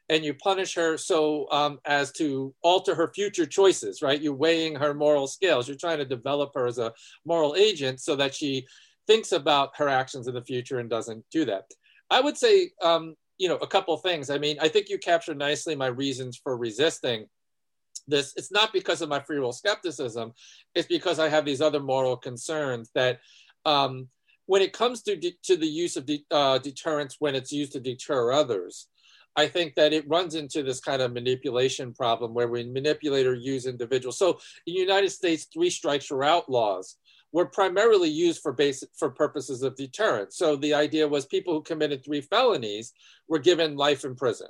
and 0.10 0.26
you 0.26 0.34
punish 0.34 0.76
her 0.76 0.98
so 0.98 1.50
um, 1.52 1.80
as 1.86 2.12
to 2.14 2.54
alter 2.62 2.96
her 2.96 3.14
future 3.16 3.46
choices, 3.46 4.02
right? 4.02 4.22
You're 4.22 4.36
weighing 4.36 4.76
her 4.76 4.94
moral 4.94 5.26
scales. 5.26 5.70
You're 5.70 5.78
trying 5.78 6.00
to 6.00 6.06
develop 6.06 6.52
her 6.56 6.68
as 6.68 6.80
a 6.80 6.92
moral 7.24 7.56
agent 7.56 8.02
so 8.02 8.14
that 8.18 8.36
she 8.36 8.68
thinks 9.08 9.32
about 9.32 9.78
her 9.78 9.88
actions 9.88 10.28
in 10.28 10.34
the 10.34 10.44
future 10.44 10.80
and 10.80 10.90
doesn't 10.90 11.24
do 11.32 11.46
that. 11.46 11.72
I 12.10 12.20
would 12.20 12.38
say, 12.38 12.72
um, 12.82 13.16
you 13.38 13.48
know, 13.48 13.56
a 13.56 13.68
couple 13.68 13.96
things. 13.96 14.30
I 14.30 14.38
mean, 14.38 14.58
I 14.60 14.68
think 14.68 14.90
you 14.90 14.98
captured 14.98 15.38
nicely 15.38 15.78
my 15.78 15.88
reasons 15.88 16.38
for 16.44 16.58
resisting 16.58 17.26
this. 18.08 18.34
It's 18.36 18.52
not 18.52 18.74
because 18.74 19.02
of 19.02 19.10
my 19.10 19.20
free 19.20 19.40
will 19.40 19.54
skepticism. 19.54 20.34
It's 20.76 20.88
because 20.88 21.20
I 21.20 21.30
have 21.30 21.46
these 21.46 21.62
other 21.62 21.80
moral 21.80 22.18
concerns 22.18 22.92
that 22.96 23.20
um, 23.66 24.08
when 24.46 24.62
it 24.62 24.74
comes 24.74 25.02
to, 25.04 25.16
de- 25.16 25.38
to 25.44 25.56
the 25.56 25.68
use 25.68 25.96
of 25.96 26.06
de- 26.06 26.26
uh, 26.32 26.58
deterrence 26.58 27.18
when 27.20 27.36
it's 27.36 27.52
used 27.52 27.74
to 27.74 27.80
deter 27.80 28.32
others, 28.32 28.88
I 29.36 29.48
think 29.48 29.76
that 29.76 29.94
it 29.94 30.08
runs 30.08 30.36
into 30.36 30.62
this 30.62 30.80
kind 30.80 31.02
of 31.02 31.14
manipulation 31.14 31.94
problem 31.94 32.34
where 32.34 32.48
we 32.48 32.64
manipulate 32.66 33.26
or 33.26 33.34
use 33.34 33.66
individuals. 33.66 34.18
So 34.18 34.40
in 34.68 34.74
the 34.76 34.80
United 34.80 35.10
States, 35.10 35.48
three 35.52 35.70
strikes 35.70 36.12
are 36.12 36.24
outlaws 36.24 36.98
were 37.32 37.48
primarily 37.48 38.10
used 38.10 38.42
for 38.42 38.54
basic 38.54 38.90
for 38.96 39.10
purposes 39.10 39.64
of 39.64 39.76
deterrence. 39.76 40.38
So 40.38 40.56
the 40.56 40.76
idea 40.76 41.08
was 41.08 41.26
people 41.26 41.54
who 41.54 41.64
committed 41.64 42.06
three 42.06 42.22
felonies 42.22 42.94
were 43.28 43.40
given 43.40 43.76
life 43.76 44.06
in 44.06 44.16
prison. 44.16 44.48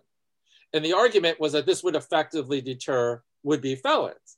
And 0.73 0.83
the 0.83 0.93
argument 0.93 1.39
was 1.39 1.53
that 1.53 1.65
this 1.65 1.81
would 1.83 1.95
effectively 1.95 2.59
deter 2.59 3.23
would-be 3.43 3.75
felons. 3.75 4.37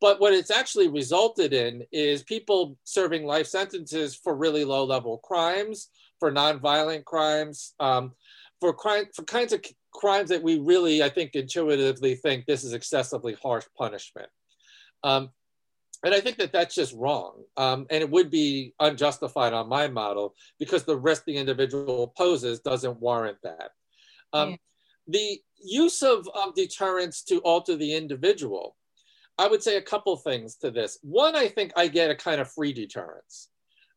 But 0.00 0.20
what 0.20 0.34
it's 0.34 0.50
actually 0.50 0.88
resulted 0.88 1.52
in 1.52 1.84
is 1.92 2.22
people 2.22 2.76
serving 2.84 3.24
life 3.24 3.46
sentences 3.46 4.14
for 4.14 4.34
really 4.34 4.64
low-level 4.64 5.18
crimes, 5.18 5.88
for 6.20 6.32
nonviolent 6.32 7.04
crimes, 7.04 7.74
um, 7.80 8.12
for 8.60 8.72
crime 8.72 9.04
for 9.14 9.24
kinds 9.24 9.52
of 9.52 9.64
crimes 9.92 10.28
that 10.30 10.42
we 10.42 10.58
really, 10.58 11.02
I 11.02 11.08
think, 11.08 11.34
intuitively 11.34 12.16
think 12.16 12.46
this 12.46 12.64
is 12.64 12.72
excessively 12.72 13.34
harsh 13.42 13.64
punishment. 13.76 14.28
Um, 15.02 15.30
and 16.04 16.14
I 16.14 16.20
think 16.20 16.36
that 16.36 16.52
that's 16.52 16.74
just 16.74 16.94
wrong. 16.94 17.44
Um, 17.56 17.86
and 17.90 18.02
it 18.02 18.10
would 18.10 18.30
be 18.30 18.74
unjustified 18.80 19.54
on 19.54 19.68
my 19.68 19.88
model 19.88 20.34
because 20.58 20.84
the 20.84 20.98
risk 20.98 21.24
the 21.24 21.36
individual 21.36 22.12
poses 22.16 22.60
doesn't 22.60 23.00
warrant 23.00 23.38
that. 23.42 23.70
Um, 24.32 24.50
yeah. 24.50 24.56
The 25.08 25.40
use 25.62 26.02
of, 26.02 26.28
of 26.34 26.54
deterrence 26.54 27.22
to 27.24 27.38
alter 27.38 27.76
the 27.76 27.94
individual, 27.94 28.76
I 29.38 29.48
would 29.48 29.62
say 29.62 29.76
a 29.76 29.82
couple 29.82 30.16
things 30.16 30.56
to 30.56 30.70
this. 30.70 30.98
One, 31.02 31.34
I 31.34 31.48
think 31.48 31.72
I 31.76 31.88
get 31.88 32.10
a 32.10 32.14
kind 32.14 32.40
of 32.40 32.50
free 32.50 32.72
deterrence. 32.72 33.48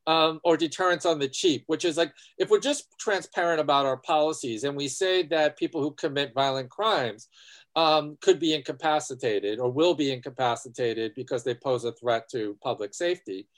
Um, 0.05 0.39
or 0.45 0.55
deterrence 0.55 1.05
on 1.05 1.19
the 1.19 1.27
cheap, 1.27 1.65
which 1.67 1.83
is 1.83 1.97
like 1.97 2.13
if 2.37 2.49
we're 2.49 2.61
just 2.61 2.85
transparent 2.97 3.59
about 3.59 3.85
our 3.85 3.97
policies 3.97 4.63
and 4.63 4.73
we 4.73 4.87
say 4.87 5.21
that 5.23 5.57
people 5.57 5.81
who 5.81 5.91
commit 5.91 6.33
violent 6.33 6.69
crimes 6.69 7.27
um, 7.75 8.17
could 8.21 8.39
be 8.39 8.53
incapacitated 8.53 9.59
or 9.59 9.69
will 9.69 9.93
be 9.95 10.13
incapacitated 10.13 11.11
because 11.13 11.43
they 11.43 11.53
pose 11.53 11.83
a 11.83 11.91
threat 11.91 12.29
to 12.31 12.57
public 12.63 12.93
safety. 12.93 13.49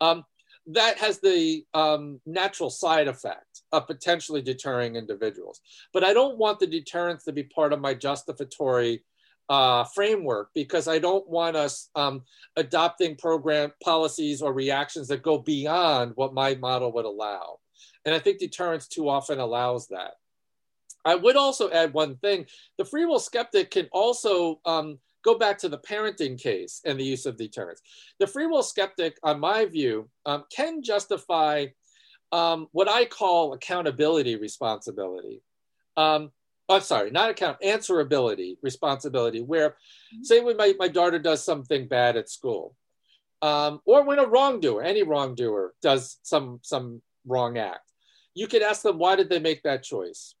Um, 0.00 0.24
that 0.68 0.98
has 0.98 1.20
the 1.20 1.64
um, 1.74 2.20
natural 2.26 2.70
side 2.70 3.08
effect 3.08 3.62
of 3.72 3.86
potentially 3.86 4.42
deterring 4.42 4.96
individuals. 4.96 5.60
But 5.92 6.04
I 6.04 6.12
don't 6.12 6.38
want 6.38 6.58
the 6.58 6.66
deterrence 6.66 7.24
to 7.24 7.32
be 7.32 7.44
part 7.44 7.72
of 7.72 7.80
my 7.80 7.94
justificatory 7.94 9.04
uh, 9.48 9.84
framework 9.84 10.50
because 10.54 10.88
I 10.88 10.98
don't 10.98 11.28
want 11.28 11.56
us 11.56 11.88
um, 11.94 12.22
adopting 12.56 13.16
program 13.16 13.72
policies 13.82 14.42
or 14.42 14.52
reactions 14.52 15.08
that 15.08 15.22
go 15.22 15.38
beyond 15.38 16.12
what 16.16 16.34
my 16.34 16.56
model 16.56 16.92
would 16.92 17.04
allow. 17.04 17.58
And 18.04 18.14
I 18.14 18.18
think 18.18 18.38
deterrence 18.38 18.88
too 18.88 19.08
often 19.08 19.38
allows 19.38 19.88
that. 19.88 20.12
I 21.04 21.14
would 21.14 21.36
also 21.36 21.70
add 21.70 21.92
one 21.92 22.16
thing. 22.16 22.46
The 22.78 22.84
free 22.84 23.04
will 23.04 23.20
skeptic 23.20 23.70
can 23.70 23.88
also 23.92 24.60
um, 24.64 24.98
go 25.26 25.36
back 25.36 25.58
to 25.58 25.68
the 25.68 25.78
parenting 25.78 26.40
case 26.40 26.80
and 26.86 26.98
the 26.98 27.04
use 27.04 27.26
of 27.26 27.36
deterrence. 27.36 27.82
The 28.20 28.28
free 28.28 28.46
will 28.46 28.62
skeptic, 28.62 29.18
on 29.24 29.40
my 29.40 29.66
view, 29.66 30.08
um, 30.24 30.44
can 30.56 30.82
justify 30.82 31.66
um, 32.30 32.68
what 32.70 32.88
I 32.88 33.04
call 33.04 33.52
accountability 33.52 34.36
responsibility. 34.36 35.42
Um, 35.96 36.30
I'm 36.68 36.80
sorry, 36.80 37.10
not 37.10 37.30
account, 37.30 37.58
answerability 37.60 38.56
responsibility, 38.62 39.40
where 39.40 39.70
mm-hmm. 39.70 40.22
say 40.22 40.40
when 40.40 40.56
my, 40.56 40.74
my 40.78 40.88
daughter 40.88 41.18
does 41.18 41.44
something 41.44 41.88
bad 41.88 42.16
at 42.16 42.30
school, 42.30 42.76
um, 43.42 43.80
or 43.84 44.04
when 44.04 44.18
a 44.18 44.26
wrongdoer, 44.26 44.82
any 44.82 45.02
wrongdoer 45.02 45.74
does 45.82 46.18
some, 46.22 46.60
some 46.62 47.02
wrong 47.26 47.58
act, 47.58 47.90
you 48.34 48.46
could 48.46 48.62
ask 48.62 48.82
them, 48.82 48.98
why 48.98 49.16
did 49.16 49.28
they 49.28 49.40
make 49.40 49.62
that 49.64 49.82
choice? 49.82 50.35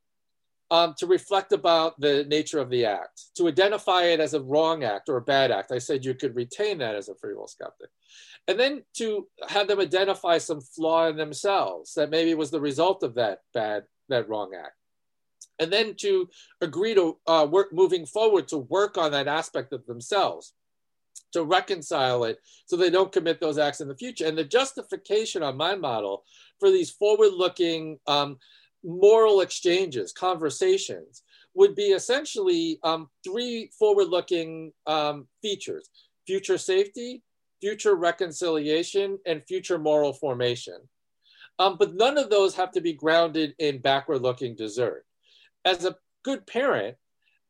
Um, 0.70 0.94
to 0.98 1.06
reflect 1.06 1.52
about 1.52 1.98
the 2.00 2.24
nature 2.24 2.58
of 2.58 2.70
the 2.70 2.84
act, 2.84 3.22
to 3.36 3.48
identify 3.48 4.04
it 4.04 4.20
as 4.20 4.34
a 4.34 4.42
wrong 4.42 4.84
act 4.84 5.08
or 5.08 5.16
a 5.16 5.22
bad 5.22 5.50
act. 5.50 5.72
I 5.72 5.78
said 5.78 6.04
you 6.04 6.14
could 6.14 6.34
retain 6.34 6.78
that 6.78 6.96
as 6.96 7.08
a 7.08 7.14
free 7.14 7.34
will 7.34 7.46
skeptic. 7.46 7.90
And 8.48 8.58
then 8.58 8.84
to 8.94 9.26
have 9.48 9.68
them 9.68 9.80
identify 9.80 10.38
some 10.38 10.60
flaw 10.60 11.08
in 11.08 11.16
themselves 11.16 11.94
that 11.94 12.10
maybe 12.10 12.34
was 12.34 12.50
the 12.50 12.60
result 12.60 13.02
of 13.02 13.14
that 13.14 13.40
bad, 13.54 13.84
that 14.08 14.28
wrong 14.28 14.52
act. 14.54 14.74
And 15.58 15.72
then 15.72 15.94
to 16.00 16.28
agree 16.60 16.94
to 16.94 17.18
uh, 17.26 17.46
work 17.50 17.72
moving 17.72 18.06
forward 18.06 18.48
to 18.48 18.58
work 18.58 18.98
on 18.98 19.12
that 19.12 19.28
aspect 19.28 19.72
of 19.72 19.86
themselves, 19.86 20.52
to 21.32 21.44
reconcile 21.44 22.24
it 22.24 22.38
so 22.66 22.76
they 22.76 22.90
don't 22.90 23.12
commit 23.12 23.40
those 23.40 23.58
acts 23.58 23.80
in 23.80 23.88
the 23.88 23.96
future. 23.96 24.26
And 24.26 24.36
the 24.36 24.44
justification 24.44 25.42
on 25.42 25.56
my 25.56 25.74
model 25.74 26.24
for 26.60 26.70
these 26.70 26.90
forward 26.90 27.32
looking, 27.32 27.98
um, 28.06 28.38
moral 28.84 29.40
exchanges, 29.40 30.12
conversations, 30.12 31.22
would 31.54 31.74
be 31.74 31.86
essentially 31.92 32.78
um, 32.82 33.08
three 33.24 33.70
forward 33.78 34.08
looking 34.08 34.72
um, 34.86 35.26
features 35.42 35.88
future 36.26 36.58
safety, 36.58 37.22
future 37.60 37.94
reconciliation, 37.94 39.18
and 39.26 39.42
future 39.46 39.78
moral 39.78 40.12
formation. 40.12 40.76
Um, 41.58 41.76
but 41.78 41.94
none 41.94 42.18
of 42.18 42.30
those 42.30 42.54
have 42.56 42.72
to 42.72 42.80
be 42.80 42.92
grounded 42.92 43.54
in 43.58 43.78
backward 43.78 44.22
looking 44.22 44.54
desert. 44.54 45.06
As 45.64 45.84
a 45.84 45.96
good 46.24 46.46
parent, 46.46 46.96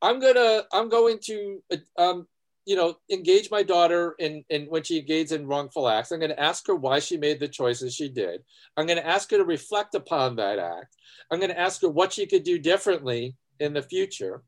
I'm 0.02 0.20
gonna 0.20 0.62
I'm 0.72 0.88
going 0.88 1.18
to 1.24 1.62
um, 1.98 2.28
you 2.66 2.74
know, 2.74 2.96
engage 3.10 3.50
my 3.50 3.62
daughter 3.62 4.16
in, 4.18 4.44
in 4.50 4.64
when 4.66 4.82
she 4.82 4.98
engages 4.98 5.32
in 5.32 5.46
wrongful 5.46 5.88
acts. 5.88 6.10
I'm 6.10 6.18
going 6.18 6.30
to 6.30 6.40
ask 6.40 6.66
her 6.66 6.74
why 6.74 6.98
she 6.98 7.16
made 7.16 7.38
the 7.38 7.48
choices 7.48 7.94
she 7.94 8.08
did. 8.08 8.42
I'm 8.76 8.86
going 8.86 8.98
to 8.98 9.06
ask 9.06 9.30
her 9.30 9.38
to 9.38 9.44
reflect 9.44 9.94
upon 9.94 10.36
that 10.36 10.58
act. 10.58 10.96
I'm 11.30 11.38
going 11.38 11.50
to 11.50 11.58
ask 11.58 11.80
her 11.82 11.88
what 11.88 12.12
she 12.12 12.26
could 12.26 12.42
do 12.42 12.58
differently 12.58 13.36
in 13.60 13.72
the 13.72 13.82
future. 13.82 14.42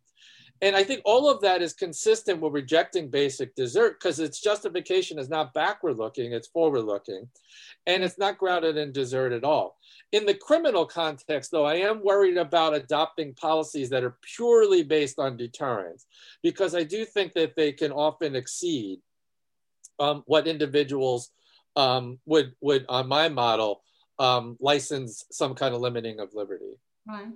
And 0.61 0.75
I 0.75 0.83
think 0.83 1.03
all 1.05 1.31
of 1.31 1.41
that 1.43 1.63
is 1.63 1.73
consistent 1.73 2.41
with 2.41 2.53
rejecting 2.53 3.09
basic 3.09 3.55
desert 3.55 3.99
because 3.99 4.19
its 4.19 4.41
justification 4.41 5.19
is 5.19 5.29
not 5.29 5.55
backward 5.55 5.99
looking, 5.99 6.33
it's 6.33 6.49
forward 6.49 6.83
looking. 6.83 7.29
And 7.87 8.03
it's 8.03 8.19
not 8.19 8.39
grounded 8.39 8.77
in 8.77 8.93
desert 8.93 9.33
at 9.33 9.45
all. 9.45 9.79
In 10.13 10.27
the 10.27 10.35
criminal 10.35 10.85
context, 10.85 11.51
though, 11.51 11.65
I 11.65 11.77
am 11.77 12.03
worried 12.03 12.39
about 12.39 12.75
adopting 12.75 13.35
policies 13.35 13.91
that 13.91 14.05
are 14.05 14.17
purely 14.37 14.83
based 14.83 15.19
on 15.19 15.37
deterrence 15.37 16.07
because 16.43 16.75
I 16.75 16.83
do 16.83 17.05
think 17.05 17.35
that 17.35 17.55
they 17.57 17.73
can 17.73 17.93
often 17.93 18.35
exceed 18.35 19.01
um, 20.01 20.23
what 20.27 20.47
individuals 20.47 21.31
um, 21.77 22.19
would, 22.27 22.55
would, 22.61 22.85
on 22.89 23.07
my 23.07 23.29
model, 23.29 23.83
um, 24.19 24.57
license 24.61 25.25
some 25.31 25.55
kind 25.55 25.75
of 25.75 25.81
limiting 25.81 26.21
of 26.21 26.35
liberty. 26.35 26.79
Right. 27.07 27.29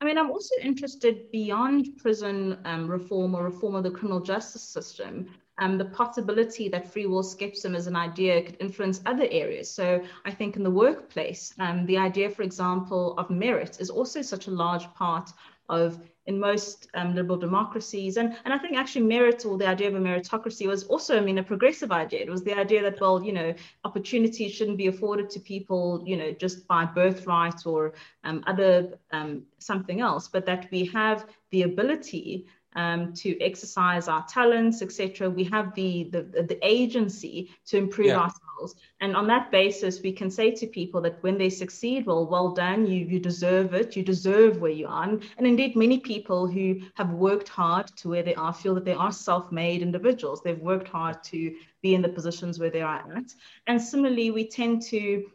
I 0.00 0.04
mean, 0.04 0.16
I'm 0.16 0.30
also 0.30 0.54
interested 0.62 1.30
beyond 1.32 1.96
prison 1.96 2.58
um, 2.64 2.88
reform 2.88 3.34
or 3.34 3.44
reform 3.44 3.74
of 3.74 3.82
the 3.82 3.90
criminal 3.90 4.20
justice 4.20 4.62
system 4.62 5.28
um, 5.58 5.76
the 5.76 5.84
possibility 5.84 6.68
that 6.68 6.92
free 6.92 7.06
will 7.06 7.22
skepticism 7.22 7.74
as 7.74 7.86
an 7.86 7.96
idea 7.96 8.42
could 8.42 8.56
influence 8.60 9.00
other 9.06 9.26
areas. 9.30 9.70
So 9.70 10.02
I 10.24 10.30
think 10.30 10.56
in 10.56 10.62
the 10.62 10.70
workplace, 10.70 11.52
um, 11.58 11.84
the 11.86 11.98
idea, 11.98 12.30
for 12.30 12.42
example, 12.42 13.14
of 13.18 13.30
merit 13.30 13.80
is 13.80 13.90
also 13.90 14.22
such 14.22 14.46
a 14.46 14.52
large 14.52 14.84
part 14.94 15.30
of 15.68 16.00
in 16.28 16.38
most 16.38 16.88
um, 16.92 17.14
liberal 17.14 17.38
democracies. 17.38 18.18
And, 18.18 18.36
and 18.44 18.52
I 18.52 18.58
think 18.58 18.76
actually 18.76 19.06
merit 19.06 19.46
or 19.46 19.56
the 19.56 19.66
idea 19.66 19.88
of 19.88 19.94
a 19.94 19.98
meritocracy 19.98 20.66
was 20.66 20.84
also, 20.84 21.16
I 21.16 21.20
mean, 21.20 21.38
a 21.38 21.42
progressive 21.42 21.90
idea. 21.90 22.20
It 22.20 22.28
was 22.28 22.44
the 22.44 22.52
idea 22.52 22.82
that, 22.82 23.00
well, 23.00 23.24
you 23.24 23.32
know, 23.32 23.54
opportunities 23.84 24.52
shouldn't 24.52 24.76
be 24.76 24.88
afforded 24.88 25.30
to 25.30 25.40
people, 25.40 26.02
you 26.04 26.18
know, 26.18 26.32
just 26.32 26.68
by 26.68 26.84
birthright 26.84 27.64
or 27.64 27.94
um, 28.24 28.44
other 28.46 28.98
um, 29.10 29.44
something 29.58 30.02
else, 30.02 30.28
but 30.28 30.44
that 30.44 30.68
we 30.70 30.84
have 30.86 31.26
the 31.50 31.62
ability 31.62 32.46
um, 32.74 33.12
to 33.14 33.40
exercise 33.40 34.08
our 34.08 34.24
talents, 34.26 34.82
etc. 34.82 35.30
We 35.30 35.44
have 35.44 35.74
the, 35.74 36.04
the, 36.10 36.22
the 36.22 36.58
agency 36.62 37.50
to 37.66 37.78
improve 37.78 38.08
yeah. 38.08 38.18
ourselves. 38.18 38.74
And 39.00 39.16
on 39.16 39.26
that 39.28 39.50
basis, 39.50 40.02
we 40.02 40.12
can 40.12 40.30
say 40.30 40.50
to 40.50 40.66
people 40.66 41.00
that 41.02 41.22
when 41.22 41.38
they 41.38 41.50
succeed, 41.50 42.06
well, 42.06 42.26
well 42.26 42.52
done, 42.52 42.86
you, 42.86 43.06
you 43.06 43.20
deserve 43.20 43.74
it, 43.74 43.96
you 43.96 44.02
deserve 44.02 44.60
where 44.60 44.70
you 44.70 44.86
are. 44.86 45.04
And, 45.04 45.22
and 45.38 45.46
indeed, 45.46 45.76
many 45.76 46.00
people 46.00 46.46
who 46.46 46.80
have 46.94 47.10
worked 47.12 47.48
hard 47.48 47.86
to 47.98 48.08
where 48.08 48.22
they 48.22 48.34
are 48.34 48.52
feel 48.52 48.74
that 48.74 48.84
they 48.84 48.94
are 48.94 49.12
self 49.12 49.50
made 49.52 49.82
individuals. 49.82 50.42
They've 50.42 50.58
worked 50.58 50.88
hard 50.88 51.22
to 51.24 51.54
be 51.82 51.94
in 51.94 52.02
the 52.02 52.08
positions 52.08 52.58
where 52.58 52.70
they 52.70 52.82
are 52.82 53.04
at. 53.16 53.32
And 53.66 53.80
similarly, 53.80 54.30
we 54.30 54.48
tend 54.48 54.82
to 54.82 55.30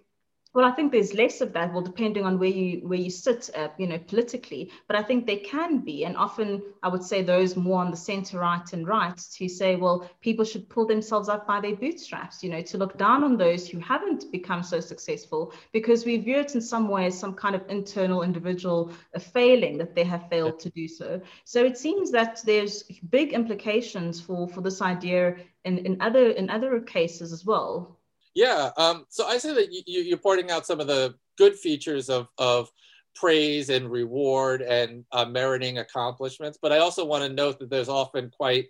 well, 0.53 0.65
I 0.65 0.71
think 0.71 0.91
there's 0.91 1.15
less 1.15 1.41
of 1.41 1.51
that. 1.53 1.73
Well, 1.73 1.81
depending 1.81 2.25
on 2.25 2.37
where 2.37 2.49
you 2.49 2.87
where 2.87 2.99
you 2.99 3.09
sit, 3.09 3.49
uh, 3.55 3.69
you 3.79 3.87
know, 3.87 3.97
politically. 3.97 4.71
But 4.87 4.95
I 4.95 5.01
think 5.01 5.25
there 5.25 5.39
can 5.43 5.79
be, 5.79 6.05
and 6.05 6.15
often 6.15 6.61
I 6.83 6.89
would 6.89 7.01
say 7.01 7.23
those 7.23 7.55
more 7.55 7.81
on 7.81 7.89
the 7.89 7.97
centre 7.97 8.37
right 8.39 8.71
and 8.73 8.87
right 8.87 9.17
to 9.17 9.49
say, 9.49 9.75
well, 9.75 10.07
people 10.21 10.45
should 10.45 10.69
pull 10.69 10.85
themselves 10.85 11.27
up 11.27 11.47
by 11.47 11.59
their 11.59 11.75
bootstraps. 11.75 12.43
You 12.43 12.51
know, 12.51 12.61
to 12.61 12.77
look 12.77 12.99
down 12.99 13.23
on 13.23 13.35
those 13.35 13.67
who 13.67 13.79
haven't 13.79 14.31
become 14.31 14.61
so 14.61 14.79
successful 14.79 15.53
because 15.71 16.05
we 16.05 16.17
view 16.17 16.37
it 16.37 16.53
in 16.53 16.61
some 16.61 16.87
ways 16.87 17.17
some 17.17 17.33
kind 17.33 17.55
of 17.55 17.63
internal 17.69 18.21
individual 18.21 18.91
failing 19.19 19.79
that 19.79 19.95
they 19.95 20.03
have 20.03 20.29
failed 20.29 20.59
to 20.59 20.69
do 20.69 20.87
so. 20.87 21.19
So 21.45 21.65
it 21.65 21.79
seems 21.79 22.11
that 22.11 22.41
there's 22.45 22.83
big 23.09 23.33
implications 23.33 24.21
for 24.21 24.47
for 24.47 24.61
this 24.61 24.83
idea 24.83 25.37
in 25.65 25.79
in 25.79 25.99
other 25.99 26.29
in 26.29 26.51
other 26.51 26.79
cases 26.79 27.33
as 27.33 27.43
well. 27.43 27.97
Yeah. 28.35 28.71
Um, 28.77 29.05
so 29.09 29.27
I 29.27 29.37
say 29.37 29.53
that 29.53 29.71
you, 29.71 30.01
you're 30.01 30.17
pointing 30.17 30.51
out 30.51 30.65
some 30.65 30.79
of 30.79 30.87
the 30.87 31.15
good 31.37 31.55
features 31.55 32.09
of, 32.09 32.27
of 32.37 32.69
praise 33.15 33.69
and 33.69 33.91
reward 33.91 34.61
and 34.61 35.05
uh, 35.11 35.25
meriting 35.25 35.77
accomplishments, 35.77 36.57
but 36.61 36.71
I 36.71 36.79
also 36.79 37.05
want 37.05 37.23
to 37.23 37.29
note 37.29 37.59
that 37.59 37.69
there's 37.69 37.89
often 37.89 38.31
quite 38.31 38.69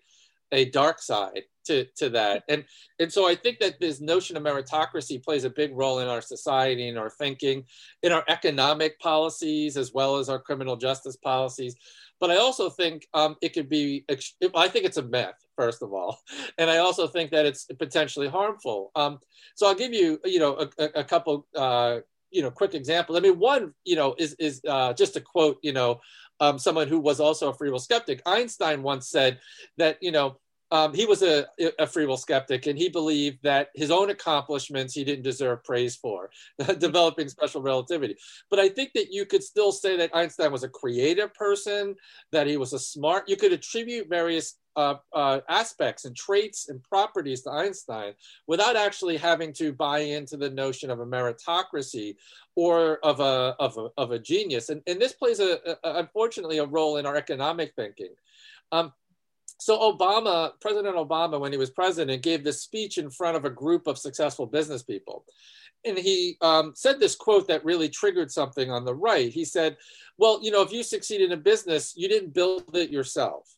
a 0.51 0.66
dark 0.66 1.01
side 1.01 1.43
to, 1.66 1.86
to 1.95 2.09
that. 2.09 2.43
And, 2.49 2.66
and 2.99 3.11
so 3.11 3.28
I 3.28 3.36
think 3.36 3.59
that 3.59 3.80
this 3.80 4.01
notion 4.01 4.38
of 4.38 4.43
meritocracy 4.43 5.24
plays 5.24 5.45
a 5.45 5.49
big 5.49 5.72
role 5.74 5.99
in 5.99 6.07
our 6.07 6.22
society, 6.22 6.89
in 6.89 6.97
our 6.97 7.09
thinking, 7.09 7.64
in 8.03 8.11
our 8.11 8.24
economic 8.28 8.99
policies, 8.99 9.78
as 9.78 9.93
well 9.93 10.18
as 10.18 10.30
our 10.30 10.39
criminal 10.39 10.76
justice 10.76 11.16
policies. 11.16 11.76
But 12.20 12.32
I 12.32 12.38
also 12.38 12.70
think 12.70 13.07
um, 13.14 13.36
it 13.41 13.53
could 13.53 13.70
be, 13.70 14.05
I 14.55 14.68
think 14.68 14.86
it's 14.86 14.97
a 14.97 15.03
myth, 15.03 15.43
first 15.56 15.82
of 15.82 15.93
all. 15.93 16.20
And 16.58 16.70
I 16.70 16.78
also 16.78 17.08
think 17.08 17.32
that 17.32 17.45
it's 17.45 17.66
potentially 17.66 18.28
harmful. 18.28 18.91
Um, 18.95 19.20
so 19.56 19.68
I'll 19.68 19.76
give 19.76 19.93
you, 19.93 20.20
you 20.24 20.39
know, 20.39 20.70
a, 20.78 20.99
a 20.99 21.04
couple, 21.04 21.47
uh, 21.56 21.99
you 22.32 22.41
know, 22.41 22.51
quick 22.51 22.74
examples. 22.74 23.18
I 23.18 23.22
mean, 23.22 23.39
one, 23.39 23.74
you 23.84 23.95
know, 23.95 24.16
is, 24.18 24.36
is 24.39 24.62
uh, 24.68 24.93
just 24.93 25.14
to 25.14 25.22
quote, 25.22 25.58
you 25.64 25.74
know, 25.74 25.99
um, 26.39 26.60
someone 26.60 26.88
who 26.88 26.99
was 26.99 27.20
also 27.20 27.49
a 27.49 27.54
free 27.54 27.70
will 27.72 27.80
skeptic. 27.80 28.22
Einstein 28.26 28.84
once 28.84 29.10
said 29.10 29.39
that, 29.78 29.97
you 30.01 30.12
know, 30.12 30.38
um, 30.74 30.91
he 30.91 31.05
was 31.05 31.21
a, 31.21 31.45
a, 31.78 31.86
free 31.86 32.07
will 32.07 32.17
skeptic 32.17 32.65
and 32.65 32.80
he 32.80 32.89
believed 32.89 33.38
that 33.43 33.69
his 33.76 33.91
own 33.91 34.09
accomplishments 34.09 34.95
he 34.95 35.03
didn't 35.03 35.24
deserve 35.24 35.63
praise 35.63 35.95
for, 35.95 36.32
developing 36.80 37.30
special 37.30 37.61
relativity. 37.61 38.15
But 38.49 38.57
I 38.57 38.69
think 38.69 38.91
that 38.95 39.13
you 39.13 39.28
could 39.28 39.43
still 39.43 39.71
say 39.71 39.95
that 39.97 40.15
Einstein 40.15 40.51
was 40.51 40.63
a 40.63 40.69
creative 40.69 41.32
person, 41.36 41.95
that 42.32 42.47
he 42.47 42.57
was 42.57 42.74
a 42.74 42.80
smart, 42.80 43.30
you 43.30 43.36
could 43.38 43.53
attribute 43.53 44.09
various 44.09 44.55
uh, 44.76 44.95
uh, 45.13 45.41
aspects 45.47 46.05
and 46.05 46.15
traits 46.15 46.67
and 46.69 46.82
properties 46.82 47.43
to 47.43 47.51
Einstein 47.51 48.13
without 48.47 48.76
actually 48.76 49.17
having 49.17 49.53
to 49.53 49.74
buy 49.74 49.99
into 49.99 50.38
the 50.38 50.49
notion 50.49 50.89
of 50.89 50.99
a 50.99 51.05
meritocracy 51.05 52.15
or 52.55 52.97
of 53.05 53.19
a, 53.19 53.55
of 53.59 53.78
a, 53.78 53.89
of 53.99 54.09
a 54.09 54.17
genius. 54.17 54.69
And, 54.69 54.82
and 54.88 54.99
this 54.99 55.13
plays, 55.13 55.39
a, 55.39 55.59
a, 55.67 55.99
unfortunately, 55.99 56.57
a 56.57 56.65
role 56.65 56.97
in 56.97 57.05
our 57.05 57.15
economic 57.15 57.74
thinking. 57.76 58.15
Um, 58.71 58.91
so 59.58 59.80
Obama, 59.80 60.51
President 60.62 60.95
Obama, 60.95 61.39
when 61.39 61.51
he 61.51 61.58
was 61.58 61.70
president, 61.70 62.22
gave 62.22 62.43
this 62.43 62.62
speech 62.62 62.97
in 62.97 63.10
front 63.10 63.38
of 63.38 63.45
a 63.45 63.49
group 63.49 63.88
of 63.88 63.97
successful 63.97 64.45
business 64.45 64.84
people. 64.84 65.26
And 65.86 65.97
he 65.97 66.38
um, 66.41 66.74
said 66.76 66.99
this 66.99 67.16
quote 67.16 67.47
that 67.47 67.66
really 67.66 67.89
triggered 67.89 68.32
something 68.32 68.72
on 68.72 68.86
the 68.86 68.95
right. 68.95 69.32
He 69.32 69.45
said, 69.45 69.78
well, 70.18 70.39
you 70.41 70.51
know, 70.51 70.62
if 70.62 70.72
you 70.72 70.84
succeed 70.84 71.22
in 71.22 71.34
a 71.34 71.38
business, 71.38 71.93
you 71.95 72.08
didn't 72.08 72.34
build 72.34 72.76
it 72.76 72.89
yourself. 72.89 73.54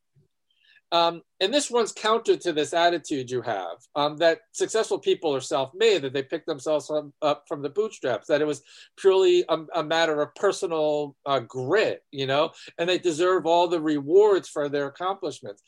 Um, 0.96 1.22
and 1.42 1.54
this 1.54 1.72
runs 1.72 1.92
counter 1.92 2.38
to 2.38 2.54
this 2.54 2.74
attitude 2.74 3.30
you 3.30 3.42
have 3.42 3.78
um, 3.96 4.16
that 4.18 4.40
successful 4.54 4.98
people 4.98 5.36
are 5.36 5.42
self-made, 5.42 6.04
that 6.04 6.14
they 6.14 6.24
pick 6.24 6.46
themselves 6.46 6.88
from, 6.88 7.12
up 7.22 7.44
from 7.50 7.62
the 7.62 7.70
bootstraps, 7.70 8.28
that 8.28 8.40
it 8.40 8.48
was 8.48 8.62
purely 8.98 9.44
a, 9.50 9.58
a 9.76 9.84
matter 9.84 10.22
of 10.22 10.34
personal 10.36 11.18
uh, 11.26 11.40
grit, 11.40 12.02
you 12.12 12.28
know, 12.28 12.52
and 12.78 12.88
they 12.88 12.98
deserve 12.98 13.46
all 13.46 13.68
the 13.68 13.82
rewards 13.82 14.48
for 14.48 14.70
their 14.70 14.88
accomplishments. 14.88 15.62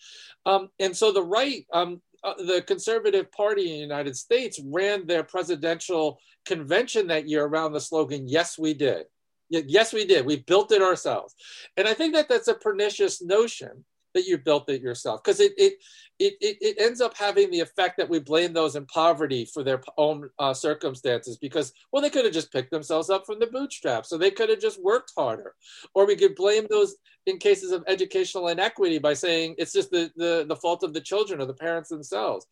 Um, 0.46 0.70
and 0.80 0.96
so 0.96 1.12
the 1.12 1.24
right, 1.24 1.66
um, 1.74 2.02
uh, 2.24 2.36
the 2.38 2.64
Conservative 2.66 3.30
Party 3.34 3.64
in 3.64 3.74
the 3.74 3.82
United 3.94 4.16
States 4.16 4.62
ran 4.64 5.08
their 5.08 5.24
presidential 5.24 6.20
convention 6.46 7.08
that 7.08 7.28
year 7.28 7.44
around 7.44 7.74
the 7.74 7.82
slogan, 7.82 8.30
"Yes, 8.30 8.58
we 8.58 8.74
did." 8.74 9.04
Yes, 9.50 9.94
we 9.94 10.06
did. 10.06 10.26
We 10.26 10.38
built 10.38 10.72
it 10.72 10.82
ourselves. 10.82 11.34
And 11.78 11.88
I 11.88 11.94
think 11.94 12.14
that 12.16 12.28
that's 12.28 12.50
a 12.50 12.54
pernicious 12.54 13.22
notion 13.22 13.86
that 14.14 14.26
you 14.26 14.38
built 14.38 14.70
it 14.70 14.82
yourself. 14.82 15.24
Because 15.24 15.40
it, 15.40 15.54
it 15.58 15.74
it, 16.20 16.36
it 16.42 16.82
ends 16.82 17.00
up 17.00 17.16
having 17.16 17.52
the 17.52 17.60
effect 17.60 17.98
that 17.98 18.10
we 18.10 18.20
blame 18.20 18.52
those 18.52 18.76
in 18.76 18.86
poverty 18.88 19.46
for 19.46 19.64
their 19.64 19.82
own 19.98 20.30
uh, 20.40 20.54
circumstances 20.54 21.38
because 21.38 21.74
well 21.92 22.02
they 22.02 22.10
could 22.10 22.26
have 22.26 22.34
just 22.34 22.52
picked 22.52 22.72
themselves 22.72 23.10
up 23.10 23.26
from 23.26 23.40
the 23.40 23.48
bootstraps 23.48 24.10
so 24.10 24.18
they 24.18 24.32
could 24.32 24.50
have 24.50 24.60
just 24.60 24.82
worked 24.82 25.12
harder. 25.16 25.54
Or 25.94 26.06
we 26.06 26.16
could 26.16 26.36
blame 26.36 26.66
those 26.70 26.96
in 27.26 27.38
cases 27.38 27.72
of 27.72 27.84
educational 27.88 28.48
inequity 28.48 28.98
by 28.98 29.14
saying 29.14 29.56
it's 29.58 29.74
just 29.74 29.92
the 29.92 30.12
the, 30.16 30.46
the 30.48 30.56
fault 30.56 30.84
of 30.84 30.94
the 30.94 31.02
children 31.02 31.42
or 31.42 31.46
the 31.46 31.54
parents 31.54 31.90
themselves. 31.90 32.48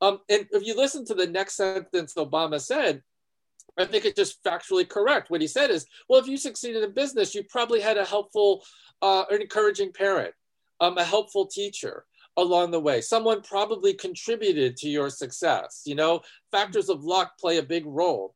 Um, 0.00 0.20
and 0.28 0.46
if 0.52 0.64
you 0.64 0.76
listen 0.76 1.04
to 1.06 1.14
the 1.14 1.26
next 1.26 1.56
sentence 1.56 2.14
obama 2.14 2.60
said 2.60 3.02
I 3.76 3.84
think 3.84 4.04
it's 4.04 4.16
just 4.16 4.42
factually 4.42 4.88
correct. 4.88 5.30
What 5.30 5.40
he 5.40 5.46
said 5.46 5.70
is, 5.70 5.86
well, 6.08 6.18
if 6.18 6.26
you 6.26 6.36
succeeded 6.36 6.82
in 6.82 6.92
business, 6.94 7.32
you 7.32 7.44
probably 7.44 7.80
had 7.80 7.96
a 7.96 8.04
helpful, 8.04 8.64
uh, 9.02 9.24
encouraging 9.30 9.92
parent 9.92 10.34
um, 10.80 10.98
a 10.98 11.04
helpful 11.04 11.46
teacher 11.46 12.04
along 12.36 12.70
the 12.70 12.80
way. 12.80 13.00
Someone 13.00 13.42
probably 13.42 13.92
contributed 13.94 14.76
to 14.78 14.88
your 14.88 15.10
success. 15.10 15.82
You 15.84 15.96
know, 15.96 16.20
factors 16.52 16.88
of 16.88 17.04
luck 17.04 17.32
play 17.38 17.58
a 17.58 17.62
big 17.62 17.84
role. 17.86 18.34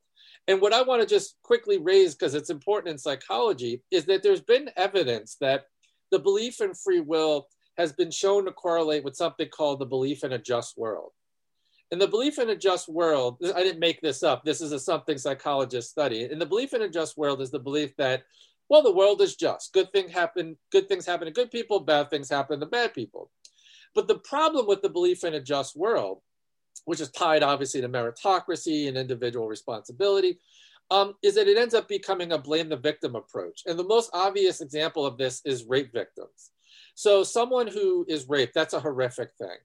And 0.49 0.61
what 0.61 0.73
I 0.73 0.83
want 0.83 1.01
to 1.01 1.07
just 1.07 1.37
quickly 1.43 1.79
raise, 1.79 2.15
because 2.15 2.35
it's 2.35 2.51
important 2.51 2.93
in 2.93 2.99
psychology, 2.99 3.83
is 3.93 4.05
that 4.07 4.23
there's 4.23 4.41
been 4.41 4.71
evidence 4.77 5.37
that 5.41 5.67
the 6.11 6.19
belief 6.19 6.61
in 6.61 6.75
free 6.75 7.01
will 7.01 7.47
has 7.79 7.93
been 7.93 8.11
shown 8.11 8.45
to 8.45 8.53
correlate 8.53 9.05
with 9.05 9.17
something 9.17 9.49
called 9.49 9.79
the 9.79 9.87
belief 9.87 10.25
in 10.25 10.33
a 10.33 10.39
just 10.39 10.77
world. 10.77 11.13
And 11.93 12.01
the 12.01 12.09
belief 12.09 12.39
in 12.39 12.51
a 12.51 12.57
just 12.57 12.89
world, 12.89 13.37
I 13.55 13.63
didn't 13.63 13.79
make 13.79 14.01
this 14.01 14.23
up, 14.23 14.45
this 14.45 14.61
is 14.61 14.73
a 14.73 14.81
something 14.81 15.19
psychologists 15.19 15.91
study. 15.91 16.25
And 16.25 16.41
the 16.41 16.47
belief 16.47 16.75
in 16.75 16.83
a 16.83 16.89
just 16.89 17.17
world 17.17 17.41
is 17.41 17.51
the 17.51 17.59
belief 17.59 17.95
that 17.99 18.25
well, 18.73 18.83
the 18.83 18.91
world 18.91 19.21
is 19.21 19.37
just. 19.37 19.75
Good 19.75 19.93
things 19.93 20.13
happen, 20.13 20.57
good 20.71 20.89
things 20.89 21.05
happen 21.05 21.27
to 21.27 21.31
good 21.31 21.51
people, 21.51 21.79
bad 21.79 22.09
things 22.09 22.31
happen 22.31 22.59
to 22.59 22.65
bad 22.65 22.95
people. 22.95 23.31
But 23.95 24.09
the 24.09 24.21
problem 24.21 24.67
with 24.67 24.81
the 24.81 24.89
belief 24.89 25.25
in 25.25 25.35
a 25.35 25.43
just 25.43 25.77
world, 25.77 26.23
which 26.87 26.99
is 26.99 27.11
tied 27.11 27.43
obviously 27.43 27.83
to 27.83 27.89
meritocracy 27.91 28.89
and 28.89 28.97
individual 28.97 29.47
responsibility, 29.47 30.39
um, 30.91 31.17
is 31.23 31.35
that 31.35 31.49
it 31.49 31.59
ends 31.59 31.75
up 31.75 31.87
becoming 31.87 32.33
a 32.33 32.39
blame 32.39 32.71
the 32.71 32.79
victim 32.79 33.15
approach. 33.15 33.61
And 33.67 33.79
the 33.79 33.85
most 33.85 34.09
obvious 34.15 34.63
example 34.63 35.05
of 35.05 35.19
this 35.19 35.43
is 35.45 35.67
rape 35.67 35.93
victims. 35.93 36.53
So, 36.95 37.25
someone 37.25 37.67
who 37.67 38.07
is 38.09 38.27
raped, 38.27 38.55
that's 38.55 38.73
a 38.73 38.81
horrific 38.81 39.33
thing. 39.39 39.59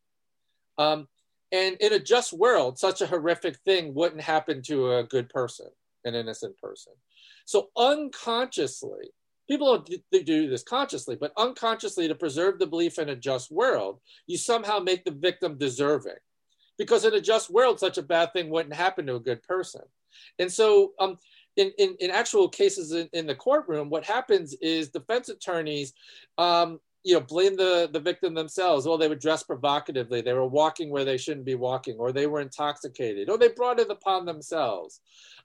Um, 0.78 1.08
and 1.54 1.78
in 1.78 1.94
a 1.94 2.00
just 2.00 2.34
world, 2.34 2.78
such 2.78 3.00
a 3.00 3.08
horrific 3.08 3.56
thing 3.60 3.94
wouldn't 3.94 4.22
happen 4.22 4.62
to 4.64 4.98
a 4.98 5.04
good 5.06 5.30
person, 5.30 5.68
an 6.04 6.14
innocent 6.14 6.58
person. 6.58 6.92
So 7.48 7.70
unconsciously, 7.78 9.14
people 9.48 9.68
don't 9.68 10.26
do 10.26 10.50
this 10.50 10.64
consciously, 10.64 11.16
but 11.16 11.32
unconsciously 11.38 12.10
to 12.10 12.14
preserve 12.14 12.60
the 12.60 12.68
belief 12.68 13.00
in 13.00 13.08
a 13.08 13.16
just 13.16 13.50
world, 13.50 14.02
you 14.28 14.38
somehow 14.38 14.80
make 14.80 15.06
the 15.06 15.12
victim 15.12 15.58
deserving. 15.58 16.18
Because 16.78 17.06
in 17.06 17.14
a 17.14 17.22
just 17.22 17.50
world, 17.50 17.80
such 17.80 17.98
a 17.98 18.04
bad 18.04 18.34
thing 18.34 18.50
wouldn't 18.50 18.76
happen 18.76 19.08
to 19.08 19.16
a 19.16 19.22
good 19.22 19.42
person. 19.44 19.82
And 20.40 20.52
so 20.52 20.92
um, 21.00 21.18
in, 21.56 21.72
in, 21.78 21.96
in 22.02 22.12
actual 22.12 22.50
cases 22.50 22.92
in, 22.92 23.08
in 23.14 23.26
the 23.26 23.34
courtroom, 23.34 23.90
what 23.90 24.04
happens 24.04 24.54
is 24.62 24.90
defense 24.90 25.30
attorneys 25.30 25.94
um, 26.38 26.82
you 27.08 27.14
know 27.14 27.22
blame 27.22 27.56
the 27.56 27.90
the 27.94 28.00
victim 28.02 28.34
themselves 28.34 28.86
well 28.86 28.98
they 28.98 29.08
were 29.08 29.16
dressed 29.16 29.48
provocatively 29.48 30.20
they 30.20 30.34
were 30.34 30.46
walking 30.46 30.90
where 30.90 31.06
they 31.06 31.18
shouldn't 31.18 31.46
be 31.46 31.56
walking 31.56 31.96
or 31.98 32.12
they 32.12 32.28
were 32.28 32.42
intoxicated 32.42 33.30
or 33.30 33.38
they 33.38 33.48
brought 33.48 33.80
it 33.80 33.90
upon 33.90 34.26
themselves 34.26 35.00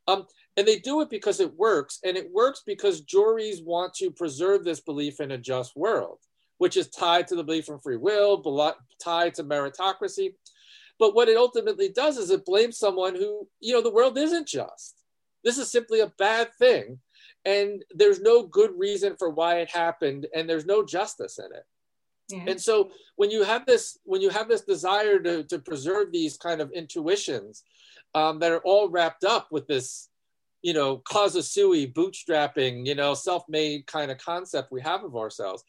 um, 0.07 0.27
and 0.57 0.67
they 0.67 0.79
do 0.79 1.01
it 1.01 1.11
because 1.11 1.41
it 1.41 1.55
works. 1.55 1.99
And 2.05 2.17
it 2.17 2.31
works 2.33 2.63
because 2.67 3.01
juries 3.03 3.63
want 3.63 3.95
to 3.95 4.11
preserve 4.11 4.65
this 4.65 4.81
belief 4.81 5.21
in 5.21 5.31
a 5.31 5.39
just 5.39 5.77
world, 5.77 6.19
which 6.59 6.77
is 6.77 6.89
tied 6.89 7.27
to 7.29 7.37
the 7.37 7.45
belief 7.45 7.69
in 7.69 7.79
free 7.79 7.97
will, 7.97 8.37
tied 9.03 9.35
to 9.35 9.45
meritocracy. 9.45 10.35
But 10.99 11.15
what 11.15 11.29
it 11.29 11.37
ultimately 11.37 11.89
does 11.89 12.19
is 12.19 12.31
it 12.31 12.45
blames 12.45 12.79
someone 12.79 13.15
who, 13.15 13.49
you 13.61 13.73
know, 13.73 13.83
the 13.83 13.93
world 13.93 14.19
isn't 14.19 14.47
just. 14.47 14.97
This 15.43 15.59
is 15.59 15.71
simply 15.71 16.01
a 16.01 16.13
bad 16.19 16.51
thing. 16.59 17.01
And 17.45 17.83
there's 17.93 18.21
no 18.21 18.45
good 18.47 18.71
reason 18.79 19.17
for 19.19 19.31
why 19.31 19.57
it 19.57 19.71
happened, 19.71 20.29
and 20.33 20.49
there's 20.49 20.67
no 20.67 20.85
justice 20.85 21.41
in 21.41 21.47
it. 21.47 21.65
And 22.49 22.61
so 22.61 22.91
when 23.17 23.31
you 23.31 23.43
have 23.43 23.67
this, 23.67 23.99
when 24.05 24.21
you 24.21 24.31
have 24.31 24.49
this 24.49 24.61
desire 24.63 25.19
to, 25.19 25.43
to 25.45 25.59
preserve 25.59 26.13
these 26.13 26.37
kind 26.37 26.61
of 26.61 26.71
intuitions 26.71 27.65
um, 28.15 28.39
that 28.41 28.53
are 28.53 28.61
all 28.65 28.89
wrapped 28.89 29.25
up 29.25 29.49
with 29.51 29.67
this, 29.67 30.09
you 30.63 30.73
know, 30.73 30.99
causa 30.99 31.43
sui, 31.43 31.87
bootstrapping, 31.87 32.87
you 32.87 32.95
know, 32.95 33.15
self-made 33.15 33.87
kind 33.87 34.11
of 34.11 34.19
concept 34.19 34.73
we 34.73 34.81
have 34.81 35.05
of 35.05 35.17
ourselves, 35.17 35.65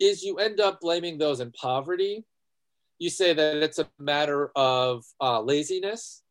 is 0.00 0.22
you 0.22 0.36
end 0.36 0.60
up 0.60 0.80
blaming 0.80 1.18
those 1.18 1.40
in 1.40 1.52
poverty. 1.52 2.24
You 2.98 3.10
say 3.10 3.32
that 3.32 3.56
it's 3.56 3.78
a 3.78 3.88
matter 3.98 4.50
of 4.56 5.04
uh, 5.20 5.40
laziness. 5.40 6.22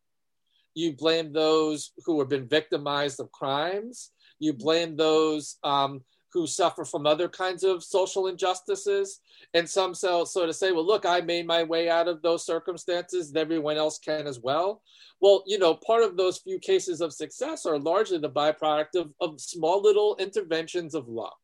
You 0.73 0.93
blame 0.93 1.33
those 1.33 1.91
who 2.05 2.19
have 2.19 2.29
been 2.29 2.47
victimized 2.47 3.19
of 3.19 3.31
crimes. 3.31 4.11
You 4.39 4.53
blame 4.53 4.95
those 4.95 5.57
um, 5.63 6.03
who 6.33 6.45
suffer 6.47 6.83
from 6.83 7.05
other 7.05 7.29
kinds 7.29 7.63
of 7.63 7.83
social 7.83 8.27
injustices. 8.27 9.21
And 9.53 9.69
some 9.69 9.93
so, 9.93 10.25
sort 10.25 10.49
of 10.49 10.55
say, 10.55 10.71
well, 10.71 10.85
look, 10.85 11.05
I 11.05 11.21
made 11.21 11.47
my 11.47 11.63
way 11.63 11.89
out 11.89 12.07
of 12.07 12.21
those 12.21 12.45
circumstances, 12.45 13.29
and 13.29 13.37
everyone 13.37 13.77
else 13.77 13.99
can 13.99 14.27
as 14.27 14.39
well. 14.39 14.81
Well, 15.19 15.43
you 15.47 15.57
know, 15.57 15.75
part 15.75 16.03
of 16.03 16.17
those 16.17 16.39
few 16.39 16.59
cases 16.59 17.01
of 17.01 17.13
success 17.13 17.65
are 17.65 17.79
largely 17.79 18.17
the 18.17 18.29
byproduct 18.29 18.95
of, 18.95 19.11
of 19.19 19.39
small 19.39 19.81
little 19.81 20.15
interventions 20.19 20.93
of 20.95 21.07
luck. 21.07 21.37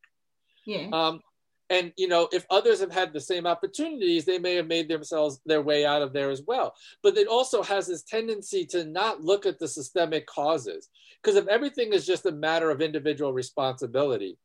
Yeah. 0.66 0.88
Um, 0.92 1.22
and 1.70 1.92
you 1.98 2.08
know 2.08 2.28
if 2.32 2.46
others 2.50 2.80
have 2.80 2.92
had 2.92 3.14
the 3.14 3.22
same 3.22 3.48
opportunities 3.48 4.26
they 4.26 4.40
may 4.40 4.56
have 4.56 4.68
made 4.68 4.88
themselves 4.88 5.40
their 5.46 5.62
way 5.62 5.86
out 5.86 6.02
of 6.02 6.14
there 6.14 6.30
as 6.30 6.44
well 6.46 6.76
but 7.02 7.18
it 7.18 7.28
also 7.28 7.64
has 7.64 7.88
this 7.88 8.04
tendency 8.04 8.66
to 8.66 8.86
not 8.86 9.22
look 9.22 9.46
at 9.46 9.60
the 9.60 9.68
systemic 9.68 10.26
causes 10.28 10.90
because 11.22 11.36
if 11.38 11.48
everything 11.48 11.94
is 11.94 12.06
just 12.06 12.26
a 12.26 12.32
matter 12.32 12.70
of 12.70 12.82
individual 12.82 13.34
responsibility 13.34 14.38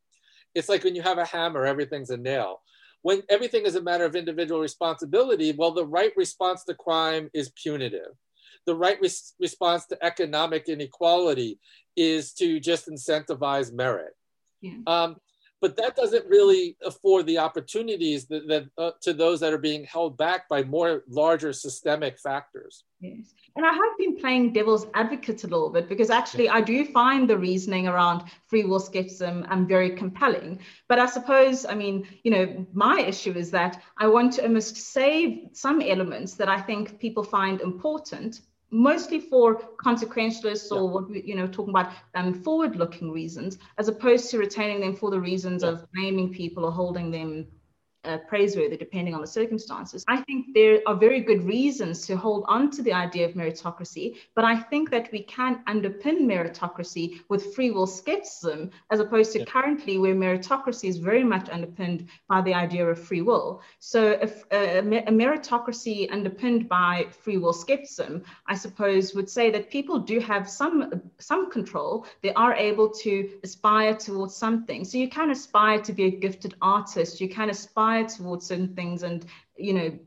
it's 0.59 0.69
like 0.69 0.83
when 0.83 0.95
you 0.95 1.01
have 1.01 1.17
a 1.17 1.25
hammer 1.25 1.65
everything's 1.65 2.11
a 2.11 2.17
nail. 2.17 2.61
When 3.01 3.23
everything 3.29 3.65
is 3.65 3.75
a 3.75 3.81
matter 3.81 4.03
of 4.03 4.15
individual 4.15 4.59
responsibility 4.59 5.51
well 5.53 5.71
the 5.71 5.85
right 5.85 6.11
response 6.15 6.63
to 6.65 6.75
crime 6.75 7.29
is 7.33 7.51
punitive. 7.51 8.13
The 8.65 8.75
right 8.75 8.99
res- 9.01 9.33
response 9.39 9.85
to 9.87 10.05
economic 10.05 10.69
inequality 10.69 11.59
is 11.95 12.33
to 12.33 12.59
just 12.59 12.87
incentivize 12.87 13.73
merit. 13.73 14.13
Yeah. 14.61 14.79
um, 14.87 15.15
but 15.61 15.75
that 15.77 15.95
doesn't 15.95 16.25
really 16.27 16.77
afford 16.85 17.25
the 17.25 17.37
opportunities 17.37 18.25
that, 18.27 18.47
that 18.47 18.65
uh, 18.77 18.91
to 19.01 19.13
those 19.13 19.39
that 19.39 19.53
are 19.53 19.57
being 19.57 19.83
held 19.83 20.17
back 20.17 20.47
by 20.47 20.63
more 20.63 21.03
larger 21.07 21.53
systemic 21.53 22.19
factors. 22.19 22.83
Yes. 23.01 23.33
And 23.55 23.65
i 23.65 23.71
have 23.71 23.97
been 23.97 24.17
playing 24.17 24.53
devil's 24.53 24.87
advocate 24.93 25.43
a 25.43 25.47
little 25.47 25.69
bit 25.69 25.89
because 25.89 26.09
actually 26.09 26.49
i 26.49 26.61
do 26.61 26.85
find 26.85 27.29
the 27.29 27.37
reasoning 27.37 27.87
around 27.87 28.23
free 28.47 28.63
will 28.63 28.79
skepticism 28.79 29.45
um, 29.49 29.67
very 29.67 29.91
compelling. 29.95 30.59
But 30.87 30.99
i 30.99 31.05
suppose 31.05 31.65
i 31.65 31.75
mean 31.75 32.07
you 32.23 32.31
know 32.31 32.65
my 32.73 32.99
issue 32.99 33.33
is 33.33 33.51
that 33.51 33.81
i 33.97 34.07
want 34.07 34.33
to 34.33 34.43
almost 34.43 34.77
save 34.77 35.49
some 35.53 35.81
elements 35.81 36.35
that 36.35 36.49
i 36.49 36.59
think 36.59 36.99
people 36.99 37.23
find 37.23 37.61
important 37.61 38.41
mostly 38.71 39.19
for 39.19 39.55
consequentialist 39.83 40.71
or 40.71 40.89
what 40.89 41.09
we, 41.09 41.21
you 41.23 41.35
know, 41.35 41.47
talking 41.47 41.71
about 41.71 41.91
um, 42.15 42.33
forward-looking 42.33 43.11
reasons, 43.11 43.57
as 43.77 43.87
opposed 43.87 44.29
to 44.31 44.37
retaining 44.37 44.79
them 44.79 44.95
for 44.95 45.09
the 45.09 45.19
reasons 45.19 45.63
of 45.63 45.85
blaming 45.93 46.31
people 46.31 46.65
or 46.65 46.71
holding 46.71 47.11
them 47.11 47.47
uh, 48.05 48.17
praiseworthy 48.27 48.77
depending 48.77 49.13
on 49.13 49.21
the 49.21 49.27
circumstances. 49.27 50.05
I 50.07 50.17
think 50.21 50.53
there 50.53 50.79
are 50.87 50.95
very 50.95 51.19
good 51.19 51.43
reasons 51.43 52.07
to 52.07 52.15
hold 52.15 52.45
on 52.47 52.71
to 52.71 52.81
the 52.81 52.93
idea 52.93 53.27
of 53.27 53.33
meritocracy, 53.33 54.15
but 54.35 54.45
I 54.45 54.55
think 54.55 54.89
that 54.91 55.11
we 55.11 55.23
can 55.23 55.63
underpin 55.67 56.21
meritocracy 56.21 57.19
with 57.29 57.53
free 57.53 57.71
will 57.71 57.87
skepticism 57.87 58.71
as 58.89 58.99
opposed 58.99 59.33
to 59.33 59.39
yeah. 59.39 59.45
currently 59.45 59.97
where 59.97 60.15
meritocracy 60.15 60.87
is 60.87 60.97
very 60.97 61.23
much 61.23 61.49
underpinned 61.49 62.07
by 62.27 62.41
the 62.41 62.53
idea 62.53 62.85
of 62.87 62.97
free 62.97 63.21
will. 63.21 63.61
So 63.79 64.11
if 64.21 64.43
uh, 64.51 64.57
a, 64.57 64.79
a 64.79 65.11
meritocracy 65.11 66.11
underpinned 66.11 66.69
by 66.69 67.07
free 67.11 67.37
will 67.37 67.53
skepticism, 67.53 68.23
I 68.47 68.55
suppose 68.55 69.13
would 69.13 69.29
say 69.29 69.51
that 69.51 69.69
people 69.69 69.99
do 69.99 70.19
have 70.19 70.49
some 70.49 71.01
some 71.17 71.51
control. 71.51 72.05
They 72.21 72.33
are 72.33 72.53
able 72.53 72.89
to 73.03 73.29
aspire 73.43 73.95
towards 73.95 74.35
something. 74.35 74.85
So 74.85 74.97
you 74.97 75.09
can 75.09 75.31
aspire 75.31 75.79
to 75.81 75.91
be 75.93 76.05
a 76.05 76.11
gifted 76.11 76.55
artist. 76.61 77.19
You 77.19 77.27
can 77.27 77.49
aspire 77.49 77.88
aspire 77.89 78.17
towards 78.17 78.45
certain 78.45 78.75
things 78.75 79.03
and 79.03 79.25
you 79.57 79.73
know 79.73 79.99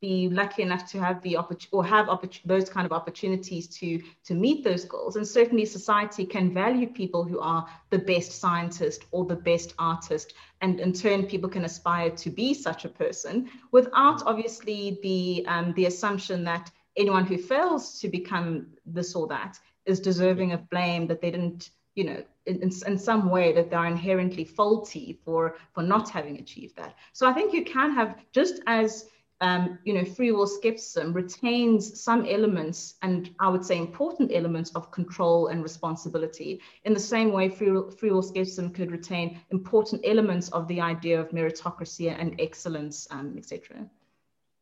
be 0.00 0.28
lucky 0.28 0.62
enough 0.62 0.88
to 0.88 1.00
have 1.00 1.20
the 1.22 1.36
opportunity 1.36 1.68
or 1.72 1.84
have 1.84 2.06
those 2.44 2.70
kind 2.70 2.86
of 2.86 2.92
opportunities 2.92 3.66
to 3.66 4.00
to 4.22 4.34
meet 4.34 4.62
those 4.62 4.84
goals. 4.84 5.16
And 5.16 5.26
certainly 5.26 5.64
society 5.64 6.24
can 6.24 6.54
value 6.54 6.86
people 6.86 7.24
who 7.24 7.40
are 7.40 7.66
the 7.90 7.98
best 7.98 8.30
scientist 8.40 9.06
or 9.10 9.24
the 9.24 9.34
best 9.34 9.74
artist 9.76 10.34
and 10.60 10.78
in 10.78 10.92
turn 10.92 11.26
people 11.26 11.50
can 11.50 11.64
aspire 11.64 12.10
to 12.10 12.30
be 12.30 12.54
such 12.54 12.84
a 12.84 12.88
person 12.88 13.50
without 13.72 14.22
obviously 14.24 15.00
the 15.02 15.44
um, 15.48 15.72
the 15.72 15.86
assumption 15.86 16.44
that 16.44 16.70
anyone 16.96 17.26
who 17.26 17.36
fails 17.36 17.98
to 18.00 18.08
become 18.08 18.68
this 18.86 19.16
or 19.16 19.26
that 19.26 19.58
is 19.84 19.98
deserving 19.98 20.52
of 20.52 20.70
blame 20.70 21.08
that 21.08 21.20
they 21.20 21.30
didn't 21.32 21.70
you 21.98 22.04
know, 22.04 22.22
in, 22.48 22.70
in, 22.86 22.98
some 22.98 23.30
way 23.30 23.52
that 23.52 23.70
they're 23.70 23.86
inherently 23.86 24.44
faulty 24.44 25.18
for 25.24 25.56
for 25.72 25.82
not 25.82 26.10
having 26.10 26.38
achieved 26.38 26.76
that. 26.76 26.96
So 27.12 27.28
I 27.28 27.32
think 27.32 27.52
you 27.52 27.64
can 27.64 27.94
have 27.94 28.16
just 28.32 28.60
as 28.66 29.08
um, 29.40 29.78
you 29.84 29.94
know, 29.94 30.04
free 30.04 30.32
will 30.32 30.46
skepticism 30.46 31.12
retains 31.12 32.00
some 32.00 32.26
elements, 32.26 32.94
and 33.02 33.30
I 33.38 33.48
would 33.48 33.64
say 33.64 33.78
important 33.78 34.32
elements 34.34 34.70
of 34.74 34.90
control 34.90 35.48
and 35.48 35.62
responsibility. 35.62 36.60
In 36.84 36.92
the 36.92 37.00
same 37.00 37.32
way, 37.32 37.48
free, 37.48 37.80
free 37.96 38.10
will 38.10 38.22
skepticism 38.22 38.70
could 38.70 38.90
retain 38.90 39.40
important 39.50 40.02
elements 40.04 40.48
of 40.48 40.66
the 40.66 40.80
idea 40.80 41.20
of 41.20 41.28
meritocracy 41.30 42.12
and 42.18 42.34
excellence, 42.40 43.06
um, 43.10 43.34
etc. 43.38 43.88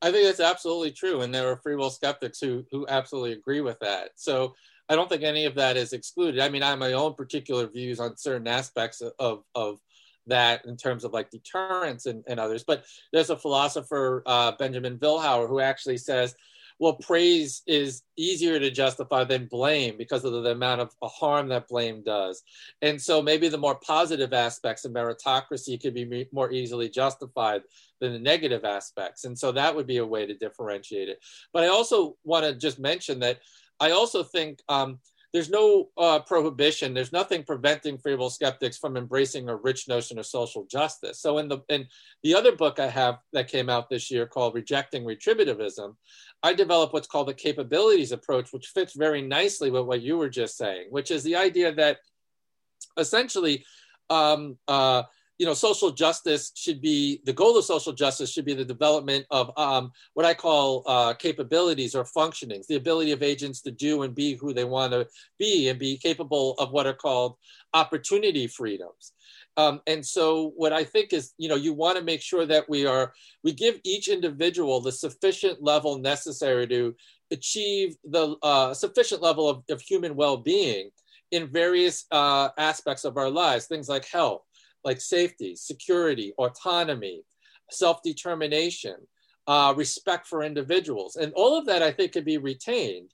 I 0.03 0.13
think 0.13 0.27
that's 0.27 0.41
absolutely 0.41 0.93
true, 0.93 1.23
and 1.23 1.35
there 1.35 1.51
are 1.51 1.57
free 1.57 1.77
will 1.77 1.91
skeptics 1.91 2.39
who 2.39 2.67
who 2.71 2.87
absolutely 2.87 3.33
agree 3.33 3.63
with 3.63 3.79
that. 3.81 4.11
So 4.17 4.55
I 4.89 4.95
don't 4.95 5.09
think 5.09 5.23
any 5.23 5.45
of 5.47 5.55
that 5.57 5.77
is 5.77 5.93
excluded. 5.93 6.41
I 6.41 6.49
mean, 6.49 6.63
I 6.63 6.71
have 6.71 6.79
my 6.79 6.93
own 6.93 7.15
particular 7.15 7.67
views 7.67 7.99
on 8.01 8.17
certain 8.17 8.47
aspects 8.47 9.03
of, 9.19 9.43
of 9.55 9.81
that 10.27 10.65
in 10.65 10.77
terms 10.77 11.05
of 11.05 11.13
like 11.13 11.31
deterrence 11.31 12.07
and, 12.07 12.25
and 12.27 12.39
others. 12.39 12.65
But 12.65 12.85
there's 13.13 13.31
a 13.31 13.37
philosopher, 13.37 14.23
uh, 14.27 14.53
Benjamin 14.53 14.99
Vilhauer, 14.99 15.49
who 15.49 15.61
actually 15.61 15.99
says, 15.99 16.35
well, 16.79 16.95
praise 16.95 17.63
is 17.67 18.03
easier 18.19 18.59
to 18.59 18.71
justify 18.71 19.25
than 19.25 19.47
blame 19.47 19.97
because 19.97 20.25
of 20.25 20.33
the 20.33 20.51
amount 20.51 20.83
of 20.83 20.95
harm 21.03 21.49
that 21.49 21.69
blame 21.69 22.03
does. 22.03 22.43
And 22.83 23.01
so 23.01 23.23
maybe 23.23 23.49
the 23.49 23.57
more 23.57 23.77
positive 23.77 24.35
aspects 24.35 24.85
of 24.85 24.93
meritocracy 24.93 25.81
could 25.81 25.95
be 25.95 26.29
more 26.33 26.53
easily 26.53 26.91
justified 26.91 27.63
than 28.01 28.13
the 28.13 28.19
negative 28.19 28.67
aspects. 28.67 29.25
And 29.25 29.39
so 29.39 29.53
that 29.53 29.75
would 29.75 29.87
be 29.87 29.99
a 29.99 30.07
way 30.07 30.27
to 30.27 30.35
differentiate 30.35 31.09
it. 31.09 31.25
But 31.53 31.65
I 31.65 31.69
also 31.69 32.17
want 32.25 32.45
to 32.45 32.55
just 32.55 32.79
mention 32.79 33.21
that 33.21 33.41
I 33.81 33.91
also 33.91 34.23
think 34.23 34.61
um, 34.69 34.99
there's 35.33 35.51
no 35.51 35.91
uh, 35.99 36.21
prohibition. 36.21 36.95
There's 36.95 37.13
nothing 37.13 37.43
preventing 37.43 37.99
free 37.99 38.15
will 38.15 38.31
skeptics 38.31 38.79
from 38.79 38.97
embracing 38.97 39.49
a 39.49 39.57
rich 39.57 39.87
notion 39.87 40.19
of 40.19 40.25
social 40.27 40.65
justice. 40.65 41.21
So 41.21 41.39
in 41.39 41.49
the 41.49 41.59
in 41.69 41.87
the 42.23 42.35
other 42.35 42.53
book 42.53 42.79
I 42.79 42.89
have 42.89 43.19
that 43.33 43.49
came 43.49 43.69
out 43.69 43.91
this 43.91 44.11
year 44.11 44.27
called 44.27 44.55
Rejecting 44.55 45.05
Retributivism, 45.05 45.95
I 46.43 46.55
developed 46.55 46.95
what's 46.95 47.07
called 47.07 47.29
the 47.29 47.35
capabilities 47.35 48.13
approach, 48.13 48.53
which 48.53 48.69
fits 48.69 48.95
very 48.97 49.21
nicely 49.21 49.71
with 49.71 49.85
what 49.85 50.01
you 50.01 50.17
were 50.17 50.31
just 50.31 50.57
saying, 50.57 50.87
which 50.91 51.11
is 51.11 51.23
the 51.23 51.37
idea 51.37 51.75
that 51.75 51.99
essentially 52.97 53.65
um, 54.09 54.57
uh, 54.69 55.03
you 55.39 55.45
know, 55.45 55.55
social 55.55 55.91
justice 55.91 56.53
should 56.55 56.81
be 56.81 57.21
the 57.25 57.33
goal 57.33 57.59
of 57.59 57.65
social 57.65 57.93
justice 57.93 58.31
should 58.31 58.45
be 58.45 58.55
the 58.55 58.65
development 58.65 59.27
of 59.31 59.51
um, 59.59 59.93
what 60.15 60.25
I 60.25 60.33
call 60.33 60.83
uh, 60.87 61.13
capabilities 61.15 61.95
or 61.95 62.05
functionings, 62.05 62.67
the 62.67 62.77
ability 62.77 63.13
of 63.13 63.23
agents 63.23 63.61
to 63.63 63.71
do 63.71 64.03
and 64.03 64.15
be 64.15 64.35
who 64.35 64.55
they 64.55 64.65
want 64.65 64.93
to 64.93 65.07
be 65.39 65.69
and 65.69 65.79
be 65.79 65.99
capable 65.99 66.55
of 66.59 66.71
what 66.71 66.87
are 66.87 66.95
called 66.95 67.37
opportunity 67.75 68.47
freedoms. 68.47 69.13
Um, 69.59 69.81
and 69.87 70.05
so, 70.05 70.53
what 70.57 70.73
I 70.73 70.85
think 70.85 71.13
is, 71.13 71.35
you 71.39 71.49
know, 71.49 71.55
you 71.55 71.75
want 71.75 71.99
to 71.99 72.05
make 72.05 72.23
sure 72.23 72.47
that 72.47 72.69
we 72.69 72.87
are 72.87 73.13
we 73.45 73.53
give 73.53 73.81
each 73.85 74.09
individual 74.09 74.81
the 74.81 74.93
sufficient 74.93 75.63
level 75.63 75.99
necessary 75.99 76.67
to 76.69 76.95
achieve 77.31 77.97
the 78.05 78.37
uh, 78.43 78.73
sufficient 78.73 79.21
level 79.21 79.49
of, 79.49 79.63
of 79.69 79.81
human 79.81 80.15
well-being 80.15 80.91
in 81.33 81.49
various 81.49 82.07
uh, 82.13 82.51
aspects 82.57 83.05
of 83.05 83.17
our 83.17 83.29
lives, 83.29 83.67
things 83.67 83.89
like 83.89 84.07
health 84.07 84.43
like 84.87 85.01
safety, 85.01 85.55
security, 85.57 86.33
autonomy, 86.39 87.25
self 87.71 88.03
determination, 88.03 88.95
uh, 89.47 89.75
respect 89.77 90.27
for 90.27 90.43
individuals. 90.43 91.17
And 91.17 91.33
all 91.35 91.59
of 91.59 91.67
that, 91.67 91.83
I 91.83 91.93
think, 91.93 92.13
can 92.13 92.25
be 92.25 92.39
retained. 92.39 93.11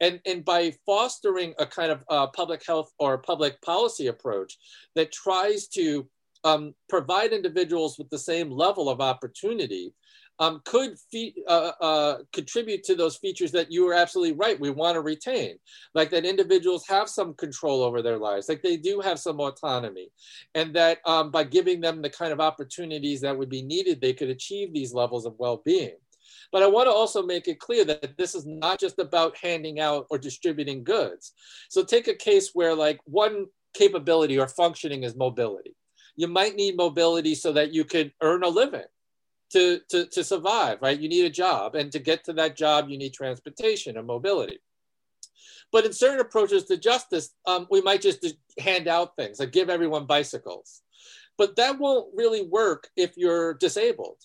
And, 0.00 0.20
and 0.24 0.44
by 0.44 0.72
fostering 0.86 1.52
a 1.58 1.66
kind 1.66 1.90
of 1.90 2.04
uh, 2.08 2.28
public 2.28 2.64
health 2.64 2.92
or 2.98 3.18
public 3.18 3.60
policy 3.60 4.06
approach 4.06 4.56
that 4.94 5.12
tries 5.12 5.66
to 5.68 6.08
um, 6.44 6.74
provide 6.88 7.32
individuals 7.32 7.98
with 7.98 8.08
the 8.08 8.18
same 8.18 8.50
level 8.50 8.88
of 8.88 9.00
opportunity, 9.00 9.92
um, 10.38 10.60
could 10.64 10.98
fe- 11.10 11.34
uh, 11.48 11.72
uh, 11.80 12.18
contribute 12.32 12.84
to 12.84 12.94
those 12.94 13.16
features 13.16 13.52
that 13.52 13.72
you 13.72 13.88
are 13.88 13.94
absolutely 13.94 14.34
right. 14.34 14.60
We 14.60 14.70
want 14.70 14.96
to 14.96 15.00
retain, 15.00 15.56
like 15.94 16.10
that 16.10 16.26
individuals 16.26 16.86
have 16.88 17.08
some 17.08 17.34
control 17.34 17.82
over 17.82 18.02
their 18.02 18.18
lives, 18.18 18.48
like 18.48 18.62
they 18.62 18.76
do 18.76 19.00
have 19.00 19.18
some 19.18 19.40
autonomy, 19.40 20.10
and 20.54 20.74
that 20.74 20.98
um, 21.06 21.30
by 21.30 21.44
giving 21.44 21.80
them 21.80 22.02
the 22.02 22.10
kind 22.10 22.32
of 22.32 22.40
opportunities 22.40 23.20
that 23.22 23.36
would 23.36 23.48
be 23.48 23.62
needed, 23.62 24.00
they 24.00 24.12
could 24.12 24.28
achieve 24.28 24.72
these 24.72 24.92
levels 24.92 25.26
of 25.26 25.34
well 25.38 25.62
being. 25.64 25.96
But 26.52 26.62
I 26.62 26.66
want 26.66 26.86
to 26.86 26.92
also 26.92 27.22
make 27.22 27.48
it 27.48 27.58
clear 27.58 27.84
that 27.84 28.16
this 28.16 28.34
is 28.34 28.46
not 28.46 28.78
just 28.78 28.98
about 28.98 29.36
handing 29.36 29.80
out 29.80 30.06
or 30.10 30.18
distributing 30.18 30.84
goods. 30.84 31.32
So 31.68 31.82
take 31.82 32.08
a 32.08 32.14
case 32.14 32.50
where, 32.52 32.74
like, 32.74 33.00
one 33.04 33.46
capability 33.74 34.38
or 34.38 34.48
functioning 34.48 35.02
is 35.02 35.16
mobility. 35.16 35.74
You 36.14 36.28
might 36.28 36.54
need 36.54 36.76
mobility 36.76 37.34
so 37.34 37.52
that 37.52 37.74
you 37.74 37.84
could 37.84 38.12
earn 38.22 38.42
a 38.42 38.48
living 38.48 38.84
to, 39.52 39.80
to, 39.90 40.06
to 40.06 40.24
survive, 40.24 40.78
right? 40.80 40.98
You 40.98 41.08
need 41.08 41.24
a 41.24 41.30
job. 41.30 41.74
And 41.74 41.92
to 41.92 41.98
get 41.98 42.24
to 42.24 42.32
that 42.34 42.56
job, 42.56 42.88
you 42.88 42.98
need 42.98 43.14
transportation 43.14 43.96
and 43.96 44.06
mobility. 44.06 44.58
But 45.72 45.84
in 45.84 45.92
certain 45.92 46.20
approaches 46.20 46.64
to 46.64 46.76
justice, 46.76 47.34
um, 47.46 47.66
we 47.70 47.80
might 47.80 48.00
just 48.00 48.24
hand 48.58 48.88
out 48.88 49.16
things, 49.16 49.40
like 49.40 49.52
give 49.52 49.68
everyone 49.68 50.06
bicycles. 50.06 50.82
But 51.38 51.56
that 51.56 51.78
won't 51.78 52.08
really 52.14 52.42
work 52.42 52.88
if 52.96 53.16
you're 53.16 53.54
disabled. 53.54 54.18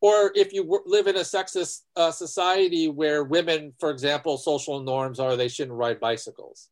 Or 0.00 0.30
if 0.36 0.52
you 0.52 0.80
live 0.86 1.08
in 1.08 1.16
a 1.16 1.20
sexist 1.20 1.80
uh, 1.96 2.12
society 2.12 2.88
where 2.88 3.24
women, 3.24 3.72
for 3.80 3.90
example, 3.90 4.38
social 4.38 4.80
norms 4.80 5.18
are 5.18 5.36
they 5.36 5.48
shouldn't 5.48 5.76
ride 5.76 5.98
bicycles. 5.98 6.68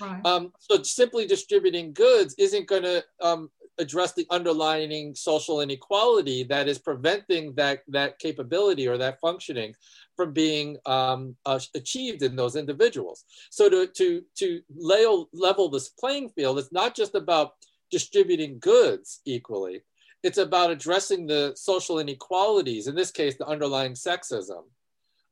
Right. 0.00 0.24
Um, 0.24 0.52
so 0.58 0.82
simply 0.82 1.26
distributing 1.26 1.92
goods 1.92 2.34
isn't 2.38 2.66
going 2.66 2.84
to 2.84 3.04
um, 3.20 3.50
address 3.80 4.12
the 4.12 4.26
underlying 4.30 5.14
social 5.14 5.60
inequality 5.60 6.44
that 6.44 6.68
is 6.68 6.78
preventing 6.78 7.54
that 7.54 7.80
that 7.88 8.18
capability 8.18 8.86
or 8.86 8.98
that 8.98 9.20
functioning 9.20 9.74
from 10.16 10.32
being 10.32 10.76
um, 10.86 11.34
uh, 11.46 11.58
achieved 11.74 12.22
in 12.22 12.36
those 12.36 12.56
individuals. 12.56 13.24
So 13.50 13.68
to 13.68 13.86
to 13.86 14.22
to 14.38 14.60
level, 14.76 15.28
level 15.32 15.68
this 15.68 15.88
playing 15.88 16.30
field, 16.30 16.58
it's 16.58 16.72
not 16.72 16.94
just 16.94 17.14
about 17.14 17.54
distributing 17.90 18.58
goods 18.58 19.20
equally. 19.24 19.82
It's 20.22 20.38
about 20.38 20.70
addressing 20.70 21.26
the 21.26 21.54
social 21.56 21.98
inequalities. 21.98 22.86
In 22.86 22.94
this 22.94 23.10
case, 23.10 23.36
the 23.36 23.46
underlying 23.46 23.94
sexism 23.94 24.64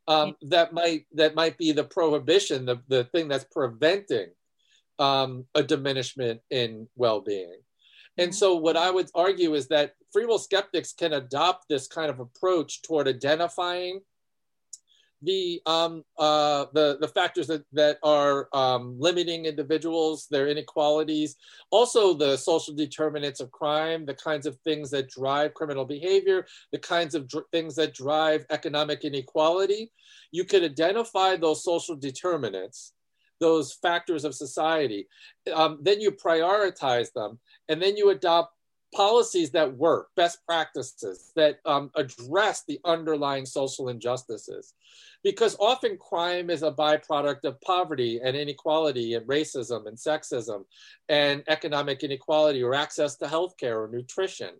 um, 0.08 0.36
that 0.42 0.72
might 0.72 1.04
that 1.14 1.34
might 1.34 1.58
be 1.58 1.70
the 1.72 1.84
prohibition, 1.84 2.64
the 2.64 2.80
the 2.88 3.04
thing 3.04 3.28
that's 3.28 3.44
preventing 3.52 4.28
um, 4.98 5.44
a 5.54 5.62
diminishment 5.62 6.40
in 6.50 6.88
well-being. 6.96 7.60
And 8.18 8.34
so, 8.34 8.56
what 8.56 8.76
I 8.76 8.90
would 8.90 9.08
argue 9.14 9.54
is 9.54 9.68
that 9.68 9.94
free 10.12 10.26
will 10.26 10.40
skeptics 10.40 10.92
can 10.92 11.12
adopt 11.12 11.68
this 11.68 11.86
kind 11.86 12.10
of 12.10 12.18
approach 12.18 12.82
toward 12.82 13.06
identifying 13.06 14.00
the 15.22 15.60
um, 15.66 16.04
uh, 16.18 16.66
the 16.72 16.98
the 17.00 17.08
factors 17.08 17.46
that 17.48 17.64
that 17.72 17.98
are 18.02 18.48
um, 18.52 18.96
limiting 18.98 19.46
individuals, 19.46 20.26
their 20.30 20.48
inequalities, 20.48 21.36
also 21.70 22.14
the 22.14 22.36
social 22.36 22.74
determinants 22.74 23.40
of 23.40 23.50
crime, 23.50 24.04
the 24.04 24.14
kinds 24.14 24.46
of 24.46 24.58
things 24.60 24.90
that 24.90 25.08
drive 25.08 25.54
criminal 25.54 25.84
behavior, 25.84 26.46
the 26.72 26.78
kinds 26.78 27.14
of 27.14 27.28
dr- 27.28 27.46
things 27.52 27.74
that 27.76 27.94
drive 27.94 28.46
economic 28.50 29.04
inequality. 29.04 29.92
You 30.30 30.44
could 30.44 30.62
identify 30.62 31.36
those 31.36 31.64
social 31.64 31.96
determinants 31.96 32.92
those 33.40 33.72
factors 33.72 34.24
of 34.24 34.34
society. 34.34 35.08
Um, 35.52 35.78
then 35.82 36.00
you 36.00 36.12
prioritize 36.12 37.12
them, 37.12 37.38
and 37.68 37.80
then 37.80 37.96
you 37.96 38.10
adopt 38.10 38.54
policies 38.94 39.50
that 39.50 39.76
work, 39.76 40.08
best 40.16 40.38
practices 40.46 41.32
that 41.36 41.60
um, 41.66 41.90
address 41.94 42.64
the 42.66 42.80
underlying 42.84 43.44
social 43.44 43.88
injustices. 43.88 44.74
Because 45.24 45.56
often 45.58 45.98
crime 45.98 46.48
is 46.48 46.62
a 46.62 46.70
byproduct 46.70 47.44
of 47.44 47.60
poverty 47.60 48.20
and 48.22 48.36
inequality 48.36 49.14
and 49.14 49.26
racism 49.26 49.86
and 49.86 49.96
sexism 49.96 50.64
and 51.08 51.42
economic 51.48 52.04
inequality 52.04 52.62
or 52.62 52.74
access 52.74 53.16
to 53.16 53.26
healthcare 53.26 53.84
or 53.84 53.90
nutrition. 53.92 54.50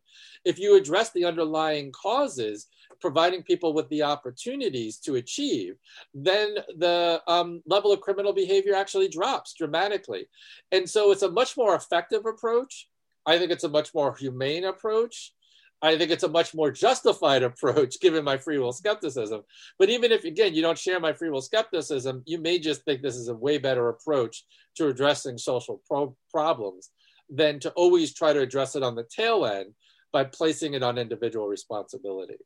If 0.44 0.58
you 0.58 0.76
address 0.76 1.12
the 1.12 1.24
underlying 1.24 1.92
causes, 1.92 2.66
providing 3.00 3.42
people 3.42 3.72
with 3.72 3.88
the 3.88 4.02
opportunities 4.02 4.98
to 4.98 5.16
achieve, 5.16 5.76
then 6.14 6.56
the 6.76 7.22
um, 7.26 7.62
level 7.66 7.92
of 7.92 8.00
criminal 8.00 8.32
behavior 8.32 8.74
actually 8.74 9.08
drops 9.08 9.54
dramatically. 9.54 10.26
And 10.72 10.88
so 10.88 11.12
it's 11.12 11.22
a 11.22 11.30
much 11.30 11.56
more 11.56 11.74
effective 11.74 12.26
approach. 12.26 12.88
I 13.26 13.38
think 13.38 13.50
it's 13.50 13.64
a 13.64 13.68
much 13.68 13.94
more 13.94 14.14
humane 14.16 14.64
approach. 14.64 15.32
I 15.80 15.96
think 15.96 16.10
it's 16.10 16.24
a 16.24 16.28
much 16.28 16.54
more 16.54 16.70
justified 16.70 17.42
approach 17.50 18.00
given 18.00 18.24
my 18.24 18.36
free 18.36 18.58
will 18.58 18.72
skepticism. 18.72 19.42
But 19.78 19.90
even 19.90 20.12
if, 20.12 20.24
again, 20.24 20.54
you 20.54 20.62
don't 20.62 20.78
share 20.78 21.00
my 21.00 21.12
free 21.12 21.30
will 21.30 21.42
skepticism, 21.42 22.22
you 22.26 22.38
may 22.38 22.58
just 22.58 22.82
think 22.82 23.02
this 23.02 23.16
is 23.16 23.28
a 23.28 23.34
way 23.34 23.58
better 23.58 23.88
approach 23.88 24.44
to 24.76 24.88
addressing 24.88 25.38
social 25.38 25.80
pro- 25.86 26.16
problems 26.30 26.90
than 27.30 27.60
to 27.60 27.70
always 27.72 28.14
try 28.14 28.32
to 28.32 28.40
address 28.40 28.74
it 28.74 28.82
on 28.82 28.94
the 28.94 29.04
tail 29.04 29.44
end 29.44 29.74
by 30.12 30.24
placing 30.24 30.74
it 30.74 30.82
on 30.82 30.98
individual 30.98 31.46
responsibility. 31.46 32.36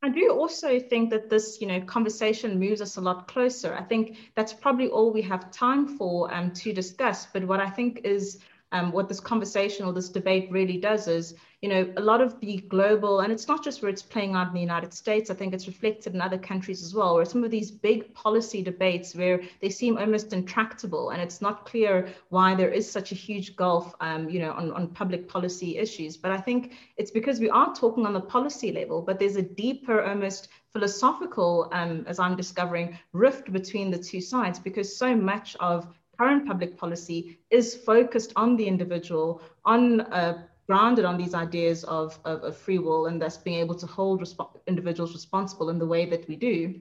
I 0.00 0.08
do 0.10 0.30
also 0.30 0.78
think 0.78 1.10
that 1.10 1.28
this, 1.28 1.60
you 1.60 1.66
know, 1.66 1.80
conversation 1.80 2.60
moves 2.60 2.80
us 2.80 2.96
a 2.96 3.00
lot 3.00 3.26
closer. 3.26 3.74
I 3.74 3.82
think 3.82 4.16
that's 4.36 4.52
probably 4.52 4.88
all 4.88 5.12
we 5.12 5.22
have 5.22 5.50
time 5.50 5.98
for 5.98 6.32
um, 6.32 6.52
to 6.52 6.72
discuss. 6.72 7.26
But 7.26 7.44
what 7.44 7.58
I 7.58 7.68
think 7.68 8.02
is 8.04 8.38
um, 8.72 8.92
what 8.92 9.08
this 9.08 9.20
conversation 9.20 9.86
or 9.86 9.92
this 9.92 10.10
debate 10.10 10.50
really 10.50 10.76
does 10.76 11.08
is, 11.08 11.34
you 11.62 11.68
know, 11.68 11.92
a 11.96 12.00
lot 12.00 12.20
of 12.20 12.38
the 12.40 12.58
global, 12.68 13.20
and 13.20 13.32
it's 13.32 13.48
not 13.48 13.64
just 13.64 13.82
where 13.82 13.90
it's 13.90 14.02
playing 14.02 14.34
out 14.34 14.48
in 14.48 14.54
the 14.54 14.60
United 14.60 14.92
States, 14.92 15.30
I 15.30 15.34
think 15.34 15.54
it's 15.54 15.66
reflected 15.66 16.14
in 16.14 16.20
other 16.20 16.38
countries 16.38 16.82
as 16.82 16.94
well, 16.94 17.14
where 17.14 17.24
some 17.24 17.42
of 17.42 17.50
these 17.50 17.70
big 17.70 18.12
policy 18.14 18.62
debates 18.62 19.14
where 19.14 19.40
they 19.60 19.70
seem 19.70 19.96
almost 19.96 20.32
intractable 20.32 21.10
and 21.10 21.20
it's 21.20 21.40
not 21.40 21.64
clear 21.64 22.12
why 22.28 22.54
there 22.54 22.70
is 22.70 22.88
such 22.88 23.10
a 23.10 23.14
huge 23.14 23.56
gulf, 23.56 23.94
um, 24.00 24.28
you 24.28 24.38
know, 24.38 24.52
on, 24.52 24.70
on 24.72 24.88
public 24.88 25.28
policy 25.28 25.78
issues. 25.78 26.16
But 26.16 26.30
I 26.30 26.38
think 26.38 26.74
it's 26.96 27.10
because 27.10 27.40
we 27.40 27.50
are 27.50 27.74
talking 27.74 28.06
on 28.06 28.12
the 28.12 28.20
policy 28.20 28.70
level, 28.70 29.00
but 29.02 29.18
there's 29.18 29.36
a 29.36 29.42
deeper, 29.42 30.04
almost 30.04 30.48
philosophical, 30.72 31.70
um, 31.72 32.04
as 32.06 32.18
I'm 32.18 32.36
discovering, 32.36 32.98
rift 33.12 33.50
between 33.50 33.90
the 33.90 33.98
two 33.98 34.20
sides 34.20 34.58
because 34.58 34.96
so 34.96 35.16
much 35.16 35.56
of 35.58 35.88
current 36.18 36.46
public 36.46 36.76
policy 36.76 37.38
is 37.50 37.74
focused 37.74 38.32
on 38.36 38.56
the 38.56 38.66
individual, 38.66 39.40
on 39.64 40.00
uh, 40.00 40.42
grounded 40.66 41.04
on 41.04 41.16
these 41.16 41.34
ideas 41.34 41.84
of, 41.84 42.18
of, 42.24 42.42
of, 42.44 42.56
free 42.56 42.78
will 42.78 43.06
and 43.06 43.22
thus 43.22 43.38
being 43.38 43.58
able 43.58 43.74
to 43.74 43.86
hold 43.86 44.20
resp- 44.20 44.60
individuals 44.66 45.14
responsible 45.14 45.70
in 45.70 45.78
the 45.78 45.86
way 45.86 46.04
that 46.04 46.28
we 46.28 46.36
do. 46.36 46.78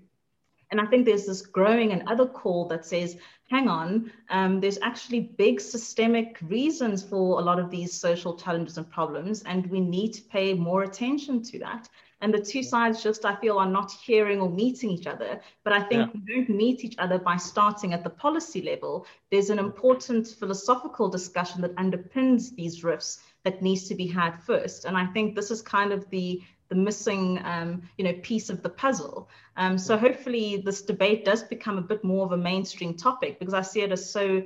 And 0.71 0.81
I 0.81 0.85
think 0.85 1.05
there's 1.05 1.25
this 1.25 1.41
growing 1.41 1.93
and 1.93 2.03
other 2.07 2.25
call 2.25 2.67
that 2.67 2.85
says, 2.85 3.17
hang 3.49 3.69
on, 3.69 4.11
um, 4.29 4.59
there's 4.59 4.79
actually 4.81 5.21
big 5.21 5.61
systemic 5.61 6.38
reasons 6.41 7.01
for 7.01 7.39
a 7.39 7.43
lot 7.43 7.59
of 7.59 7.71
these 7.71 7.93
social 7.93 8.35
challenges 8.35 8.77
and 8.77 8.89
problems, 8.89 9.43
and 9.43 9.65
we 9.67 9.79
need 9.79 10.11
to 10.13 10.21
pay 10.23 10.53
more 10.53 10.83
attention 10.83 11.41
to 11.43 11.59
that 11.59 11.88
and 12.22 12.34
the 12.34 12.39
two 12.39 12.63
sides 12.63 13.03
just 13.03 13.26
i 13.26 13.36
feel 13.36 13.57
are 13.57 13.70
not 13.70 13.91
hearing 13.91 14.39
or 14.41 14.49
meeting 14.49 14.89
each 14.89 15.07
other. 15.07 15.41
But 15.63 15.74
i 15.74 15.82
think 15.82 16.13
yeah. 16.13 16.20
we 16.26 16.36
don't 16.36 16.49
meet 16.49 16.84
each 16.84 16.95
other 16.97 17.20
by 17.20 17.38
starting 17.38 17.93
at 17.93 18.03
the 18.03 18.09
policy 18.09 18.61
level 18.61 19.05
there's 19.32 19.49
an 19.49 19.59
important 19.59 20.28
philosophical 20.28 21.09
discussion 21.09 21.61
that 21.61 21.76
underpins 21.76 22.55
these 22.55 22.84
rifts 22.84 23.20
that 23.43 23.61
needs 23.61 23.88
to 23.88 23.95
be 23.95 24.07
had 24.07 24.38
first. 24.43 24.86
And 24.86 24.97
i 24.97 25.05
think 25.05 25.36
this 25.36 25.51
is 25.51 25.61
kind 25.61 25.91
of 25.91 26.09
the 26.09 26.41
the 26.70 26.76
missing 26.76 27.39
um, 27.45 27.82
you 27.97 28.03
know 28.03 28.13
piece 28.22 28.49
of 28.49 28.61
the 28.61 28.70
puzzle. 28.70 29.30
Um, 29.55 29.78
so 29.78 29.97
hopefully 29.97 30.57
this 30.57 30.82
debate 30.82 31.24
does 31.24 31.43
become 31.43 31.78
a 31.78 31.82
bit 31.82 32.03
more 32.03 32.26
of 32.26 32.34
a 32.34 32.38
mainstream 32.38 32.93
topic 32.93 33.39
because 33.39 33.53
i 33.53 33.61
see 33.61 33.82
it 33.82 33.91
as 33.91 34.11
so 34.11 34.43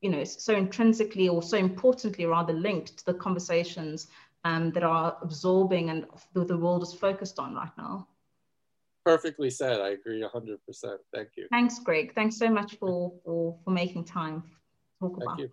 you 0.00 0.10
know 0.10 0.24
so 0.24 0.54
intrinsically 0.54 1.28
or 1.28 1.42
so 1.42 1.56
importantly 1.56 2.26
rather 2.26 2.52
linked 2.52 2.98
to 2.98 3.06
the 3.06 3.14
conversations 3.14 4.08
um, 4.46 4.70
that 4.70 4.84
are 4.84 5.16
absorbing 5.22 5.90
and 5.90 6.06
the 6.34 6.56
world 6.56 6.82
is 6.82 6.94
focused 6.94 7.38
on 7.40 7.54
right 7.54 7.76
now. 7.76 8.06
Perfectly 9.04 9.50
said. 9.50 9.80
I 9.80 9.90
agree 9.90 10.22
100%. 10.22 10.58
Thank 11.12 11.30
you. 11.36 11.46
Thanks, 11.50 11.80
Gregg. 11.80 12.14
Thanks 12.14 12.36
so 12.36 12.48
much 12.48 12.76
for, 12.76 13.12
for, 13.24 13.58
for 13.64 13.70
making 13.70 14.04
time 14.04 14.42
to 14.42 14.48
talk 15.00 15.18
Thank 15.18 15.22
about 15.22 15.38
you. 15.40 15.50